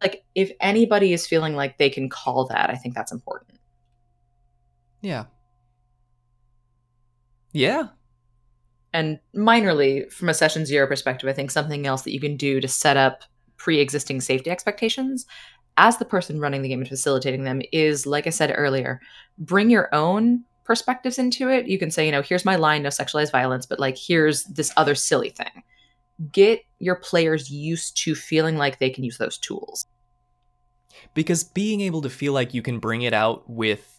Like 0.02 0.24
if 0.36 0.52
anybody 0.62 1.14
is 1.14 1.26
feeling 1.26 1.56
like 1.56 1.78
they 1.78 1.90
can 1.90 2.10
call 2.10 2.46
that, 2.46 2.70
I 2.70 2.76
think 2.76 2.94
that's 2.94 3.12
important. 3.12 3.59
Yeah. 5.02 5.26
Yeah. 7.54 7.89
and 8.93 9.20
minorly 9.36 10.12
from 10.12 10.30
a 10.30 10.34
session 10.34 10.66
zero 10.66 10.88
perspective 10.88 11.30
i 11.30 11.34
think 11.34 11.52
something 11.52 11.86
else 11.86 12.04
that 12.04 12.14
you 12.14 12.20
can 12.20 12.36
do 12.38 12.60
to 12.60 12.68
set 12.68 12.97
up 12.97 13.24
pre-existing 13.58 14.22
safety 14.22 14.50
expectations 14.50 15.26
as 15.78 15.97
the 15.97 16.06
person 16.06 16.39
running 16.39 16.62
the 16.62 16.70
game 16.70 16.80
and 16.80 16.89
facilitating 16.89 17.43
them 17.43 17.62
is 17.72 18.06
like 18.06 18.26
i 18.28 18.30
said 18.32 18.54
earlier 18.56 19.00
bring 19.38 19.70
your 19.70 19.93
own 19.93 20.43
perspectives 20.66 21.18
into 21.20 21.50
it 21.50 21.68
you 21.68 21.78
can 21.80 21.91
say 21.91 22.06
you 22.06 22.12
know 22.12 22.22
here's 22.22 22.45
my 22.45 22.56
line 22.56 22.84
no 22.84 22.89
sexualized 22.89 23.32
violence 23.32 23.66
but 23.66 23.80
like 23.80 23.97
here's 23.97 24.43
this 24.45 24.72
other 24.78 24.95
silly 24.95 25.30
thing 25.30 25.64
get 26.32 26.62
your 26.80 26.95
players 26.95 27.50
used 27.52 27.97
to 27.97 28.16
feeling 28.16 28.58
like 28.58 28.80
they 28.80 28.89
can 28.89 29.04
use 29.04 29.18
those 29.18 29.38
tools 29.38 29.86
Because 31.14 31.43
being 31.43 31.82
able 31.82 32.02
to 32.02 32.10
feel 32.10 32.34
like 32.34 32.54
you 32.54 32.62
can 32.62 32.80
bring 32.80 33.04
it 33.04 33.14
out 33.14 33.50
with 33.50 33.99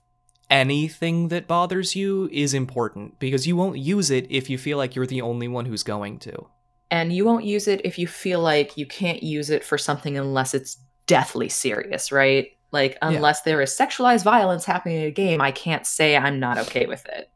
anything 0.51 1.29
that 1.29 1.47
bothers 1.47 1.95
you 1.95 2.29
is 2.33 2.53
important 2.55 3.19
because 3.19 3.47
you 3.47 3.57
won't 3.57 3.79
use 3.79 4.11
it 4.11 4.27
if 4.31 4.51
you 4.51 4.59
feel 4.59 4.77
like 4.77 4.95
you're 4.97 5.07
the 5.07 5.23
only 5.23 5.49
one 5.49 5.67
who's 5.67 5.83
going 5.83 6.19
to. 6.21 6.47
and 6.91 7.13
you 7.13 7.25
won't 7.25 7.45
use 7.45 7.69
it 7.69 7.81
if 7.85 7.99
you 7.99 8.07
feel 8.09 8.41
like 8.41 8.77
you 8.77 8.85
can't 8.85 9.23
use 9.23 9.49
it 9.49 9.63
for 9.65 9.79
something 9.79 10.19
unless 10.19 10.55
it's 10.55 10.77
deathly 11.07 11.49
serious, 11.49 12.11
right? 12.11 12.49
Like 12.73 12.99
unless 13.01 13.43
there 13.43 13.61
is 13.61 13.71
sexualized 13.71 14.25
violence 14.25 14.65
happening 14.65 14.99
in 14.99 15.05
a 15.05 15.11
game, 15.13 15.41
I 15.41 15.53
can't 15.53 15.87
say 15.87 16.17
I'm 16.17 16.41
not 16.41 16.59
okay 16.59 16.87
with 16.87 17.07
it. 17.07 17.31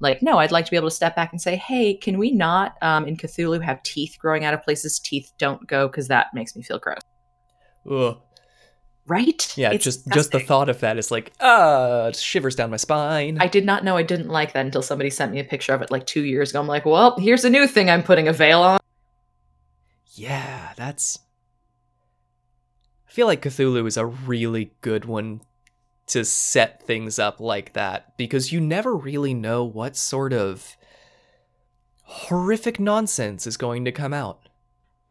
Like, 0.00 0.22
no, 0.22 0.38
I'd 0.38 0.50
like 0.52 0.64
to 0.64 0.70
be 0.70 0.76
able 0.76 0.88
to 0.88 0.94
step 0.94 1.14
back 1.14 1.30
and 1.32 1.40
say, 1.40 1.54
hey, 1.56 1.94
can 1.94 2.18
we 2.18 2.32
not 2.32 2.76
um, 2.82 3.06
in 3.06 3.16
Cthulhu 3.16 3.62
have 3.62 3.82
teeth 3.84 4.16
growing 4.18 4.44
out 4.44 4.54
of 4.54 4.62
places 4.64 4.98
teeth 4.98 5.32
don't 5.38 5.66
go 5.66 5.86
because 5.86 6.08
that 6.08 6.26
makes 6.34 6.56
me 6.56 6.62
feel 6.62 6.78
gross. 6.80 6.98
Ugh. 7.90 8.18
Right? 9.06 9.52
Yeah, 9.56 9.72
It's 9.72 9.84
just 9.84 10.06
just 10.12 10.30
the 10.30 10.38
thought 10.38 10.68
of 10.68 10.80
that 10.80 10.96
is 10.96 11.10
like, 11.10 11.32
ah, 11.40 12.06
it 12.06 12.16
shivers 12.16 12.54
down 12.54 12.70
my 12.70 12.76
spine. 12.76 13.38
I 13.40 13.48
did 13.48 13.66
not 13.66 13.84
know 13.84 13.96
I 13.96 14.02
didn't 14.04 14.28
like 14.28 14.52
that 14.52 14.64
until 14.64 14.82
somebody 14.82 15.10
sent 15.10 15.32
me 15.32 15.40
a 15.40 15.44
picture 15.44 15.74
of 15.74 15.82
it 15.82 15.90
like 15.90 16.06
two 16.06 16.22
years 16.22 16.50
ago. 16.50 16.60
I'm 16.60 16.68
like, 16.68 16.86
well, 16.86 17.16
here's 17.18 17.44
a 17.44 17.50
new 17.50 17.66
thing 17.66 17.90
I'm 17.90 18.04
putting 18.04 18.28
a 18.28 18.32
veil 18.32 18.62
on. 18.62 18.78
yeah, 20.14 20.72
that's. 20.76 21.18
I 23.08 23.12
feel 23.12 23.26
like 23.26 23.42
Cthulhu 23.42 23.86
is 23.86 23.96
a 23.96 24.06
really 24.06 24.72
good 24.80 25.04
one 25.04 25.42
to 26.06 26.24
set 26.24 26.82
things 26.82 27.18
up 27.18 27.40
like 27.40 27.72
that 27.74 28.16
because 28.16 28.52
you 28.52 28.60
never 28.60 28.94
really 28.94 29.34
know 29.34 29.64
what 29.64 29.96
sort 29.96 30.32
of 30.32 30.76
horrific 32.04 32.78
nonsense 32.80 33.46
is 33.46 33.56
going 33.56 33.84
to 33.84 33.92
come 33.92 34.14
out. 34.14 34.48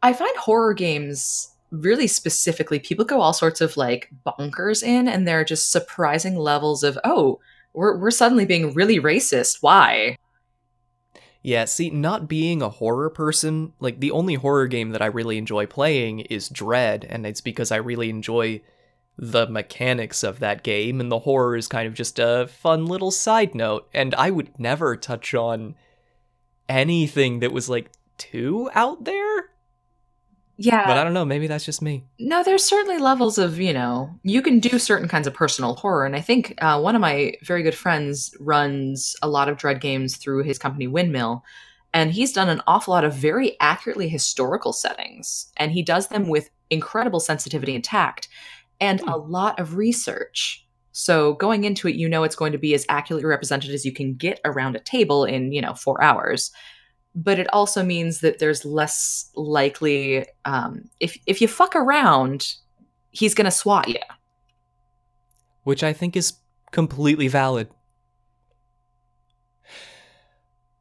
I 0.02 0.12
find 0.12 0.36
horror 0.36 0.74
games 0.74 1.51
really 1.72 2.06
specifically, 2.06 2.78
people 2.78 3.04
go 3.04 3.20
all 3.20 3.32
sorts 3.32 3.60
of 3.60 3.76
like 3.76 4.10
bonkers 4.24 4.82
in, 4.82 5.08
and 5.08 5.26
there 5.26 5.40
are 5.40 5.44
just 5.44 5.72
surprising 5.72 6.36
levels 6.36 6.84
of, 6.84 6.98
oh, 7.02 7.40
we're, 7.72 7.96
we're 7.98 8.10
suddenly 8.10 8.44
being 8.44 8.74
really 8.74 9.00
racist. 9.00 9.58
Why? 9.62 10.16
Yeah, 11.42 11.64
see, 11.64 11.90
not 11.90 12.28
being 12.28 12.62
a 12.62 12.68
horror 12.68 13.10
person, 13.10 13.72
like 13.80 13.98
the 13.98 14.12
only 14.12 14.34
horror 14.34 14.68
game 14.68 14.90
that 14.90 15.02
I 15.02 15.06
really 15.06 15.38
enjoy 15.38 15.66
playing 15.66 16.20
is 16.20 16.48
Dread, 16.48 17.04
and 17.08 17.26
it's 17.26 17.40
because 17.40 17.72
I 17.72 17.76
really 17.76 18.10
enjoy 18.10 18.60
the 19.18 19.46
mechanics 19.48 20.22
of 20.22 20.38
that 20.38 20.62
game, 20.62 21.00
and 21.00 21.10
the 21.10 21.20
horror 21.20 21.56
is 21.56 21.66
kind 21.68 21.88
of 21.88 21.94
just 21.94 22.18
a 22.18 22.48
fun 22.48 22.86
little 22.86 23.10
side 23.10 23.54
note, 23.54 23.88
and 23.92 24.14
I 24.14 24.30
would 24.30 24.58
never 24.58 24.94
touch 24.96 25.34
on 25.34 25.74
anything 26.68 27.40
that 27.40 27.52
was 27.52 27.68
like 27.68 27.90
too 28.18 28.70
out 28.74 29.04
there. 29.04 29.50
Yeah. 30.64 30.86
But 30.86 30.96
I 30.96 31.04
don't 31.04 31.12
know, 31.12 31.24
maybe 31.24 31.48
that's 31.48 31.64
just 31.64 31.82
me. 31.82 32.04
No, 32.20 32.44
there's 32.44 32.64
certainly 32.64 32.98
levels 32.98 33.36
of, 33.36 33.58
you 33.58 33.72
know, 33.72 34.10
you 34.22 34.42
can 34.42 34.60
do 34.60 34.78
certain 34.78 35.08
kinds 35.08 35.26
of 35.26 35.34
personal 35.34 35.74
horror. 35.74 36.06
And 36.06 36.14
I 36.14 36.20
think 36.20 36.54
uh, 36.62 36.80
one 36.80 36.94
of 36.94 37.00
my 37.00 37.34
very 37.42 37.62
good 37.62 37.74
friends 37.74 38.34
runs 38.38 39.16
a 39.22 39.28
lot 39.28 39.48
of 39.48 39.56
Dread 39.56 39.80
games 39.80 40.16
through 40.16 40.44
his 40.44 40.58
company, 40.58 40.86
Windmill. 40.86 41.44
And 41.92 42.12
he's 42.12 42.32
done 42.32 42.48
an 42.48 42.62
awful 42.66 42.94
lot 42.94 43.04
of 43.04 43.12
very 43.12 43.56
accurately 43.60 44.08
historical 44.08 44.72
settings. 44.72 45.50
And 45.56 45.72
he 45.72 45.82
does 45.82 46.08
them 46.08 46.28
with 46.28 46.48
incredible 46.70 47.20
sensitivity 47.20 47.74
and 47.74 47.84
tact 47.84 48.28
and 48.80 49.00
a 49.02 49.16
lot 49.16 49.58
of 49.58 49.76
research. 49.76 50.66
So 50.92 51.34
going 51.34 51.64
into 51.64 51.88
it, 51.88 51.96
you 51.96 52.08
know 52.08 52.22
it's 52.22 52.36
going 52.36 52.52
to 52.52 52.58
be 52.58 52.74
as 52.74 52.86
accurately 52.88 53.26
represented 53.26 53.72
as 53.72 53.84
you 53.84 53.92
can 53.92 54.14
get 54.14 54.40
around 54.44 54.76
a 54.76 54.80
table 54.80 55.24
in, 55.24 55.52
you 55.52 55.60
know, 55.60 55.74
four 55.74 56.02
hours 56.02 56.52
but 57.14 57.38
it 57.38 57.46
also 57.52 57.82
means 57.82 58.20
that 58.20 58.38
there's 58.38 58.64
less 58.64 59.30
likely 59.34 60.26
um, 60.44 60.88
if 61.00 61.18
if 61.26 61.40
you 61.40 61.48
fuck 61.48 61.74
around, 61.76 62.54
he's 63.10 63.34
gonna 63.34 63.50
swat 63.50 63.88
you. 63.88 63.96
which 65.64 65.82
I 65.84 65.92
think 65.92 66.16
is 66.16 66.34
completely 66.72 67.28
valid. 67.28 67.68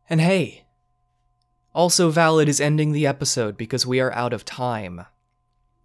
And 0.09 0.19
hey, 0.21 0.65
also 1.73 2.09
valid 2.09 2.49
is 2.49 2.59
ending 2.59 2.91
the 2.91 3.07
episode 3.07 3.57
because 3.57 3.85
we 3.85 3.99
are 3.99 4.11
out 4.13 4.33
of 4.33 4.43
time. 4.43 5.05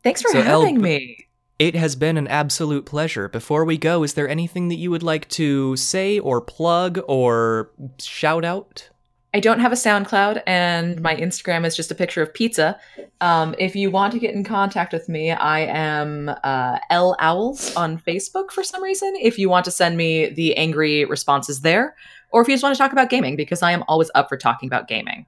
Thanks 0.03 0.22
for 0.22 0.30
So, 0.30 0.42
having 0.42 0.76
b- 0.76 0.80
me. 0.82 1.22
It 1.59 1.74
has 1.74 1.97
been 1.97 2.16
an 2.18 2.28
absolute 2.28 2.84
pleasure. 2.84 3.28
Before 3.28 3.64
we 3.64 3.78
go, 3.78 4.03
is 4.03 4.12
there 4.14 4.28
anything 4.28 4.68
that 4.68 4.74
you 4.76 4.90
would 4.90 5.03
like 5.03 5.26
to 5.30 5.74
say 5.76 6.18
or 6.18 6.40
plug 6.40 6.99
or 7.09 7.70
shout 7.99 8.44
out? 8.44 8.90
I 9.35 9.41
don't 9.41 9.61
have 9.61 9.72
a 9.72 9.77
SoundCloud, 9.77 10.43
and 10.47 11.01
my 11.03 11.14
Instagram 11.14 11.66
is 11.66 11.77
just 11.77 11.91
a 11.91 11.95
picture 11.95 12.22
of 12.22 12.33
pizza. 12.33 12.79
Um, 13.20 13.55
if 13.59 13.77
you 13.77 13.91
want 13.91 14.12
to 14.14 14.18
get 14.18 14.35
in 14.35 14.45
contact 14.45 14.93
with 14.93 15.09
me, 15.09 15.31
I 15.31 15.61
am 15.61 16.31
uh, 16.43 16.79
L 16.91 17.16
Owls 17.18 17.74
on 17.77 17.99
Facebook 17.99 18.51
for 18.51 18.62
some 18.62 18.83
reason. 18.83 19.14
If 19.20 19.39
you 19.39 19.51
want 19.51 19.64
to 19.66 19.70
send 19.70 19.97
me 19.97 20.29
the 20.31 20.57
angry 20.57 21.05
responses 21.05 21.61
there, 21.61 21.97
or 22.31 22.41
if 22.41 22.49
you 22.49 22.55
just 22.55 22.62
want 22.62 22.74
to 22.74 22.79
talk 22.79 22.93
about 22.93 23.11
gaming, 23.11 23.37
because 23.37 23.62
I 23.62 23.72
am 23.72 23.85
always 23.89 24.11
up 24.14 24.29
for 24.29 24.39
talking 24.39 24.68
about 24.68 24.89
gaming. 24.89 25.27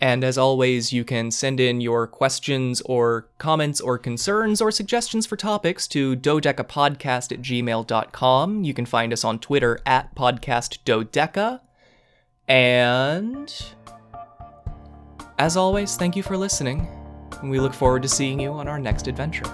And 0.00 0.22
as 0.22 0.38
always, 0.38 0.92
you 0.92 1.04
can 1.04 1.30
send 1.30 1.58
in 1.58 1.80
your 1.80 2.06
questions 2.06 2.80
or 2.82 3.28
comments 3.38 3.80
or 3.80 3.98
concerns 3.98 4.60
or 4.60 4.70
suggestions 4.70 5.26
for 5.26 5.36
topics 5.36 5.88
to 5.88 6.14
dodecapodcast 6.14 7.32
at 7.32 7.42
gmail.com. 7.42 8.64
You 8.64 8.74
can 8.74 8.86
find 8.86 9.12
us 9.12 9.24
on 9.24 9.40
Twitter 9.40 9.80
at 9.84 10.14
podcastdodeca. 10.14 11.60
And 12.48 13.52
as 15.38 15.56
always, 15.56 15.96
thank 15.96 16.16
you 16.16 16.22
for 16.22 16.36
listening. 16.36 16.88
And 17.40 17.50
we 17.50 17.60
look 17.60 17.74
forward 17.74 18.02
to 18.02 18.08
seeing 18.08 18.40
you 18.40 18.52
on 18.52 18.66
our 18.68 18.78
next 18.78 19.06
adventure. 19.06 19.44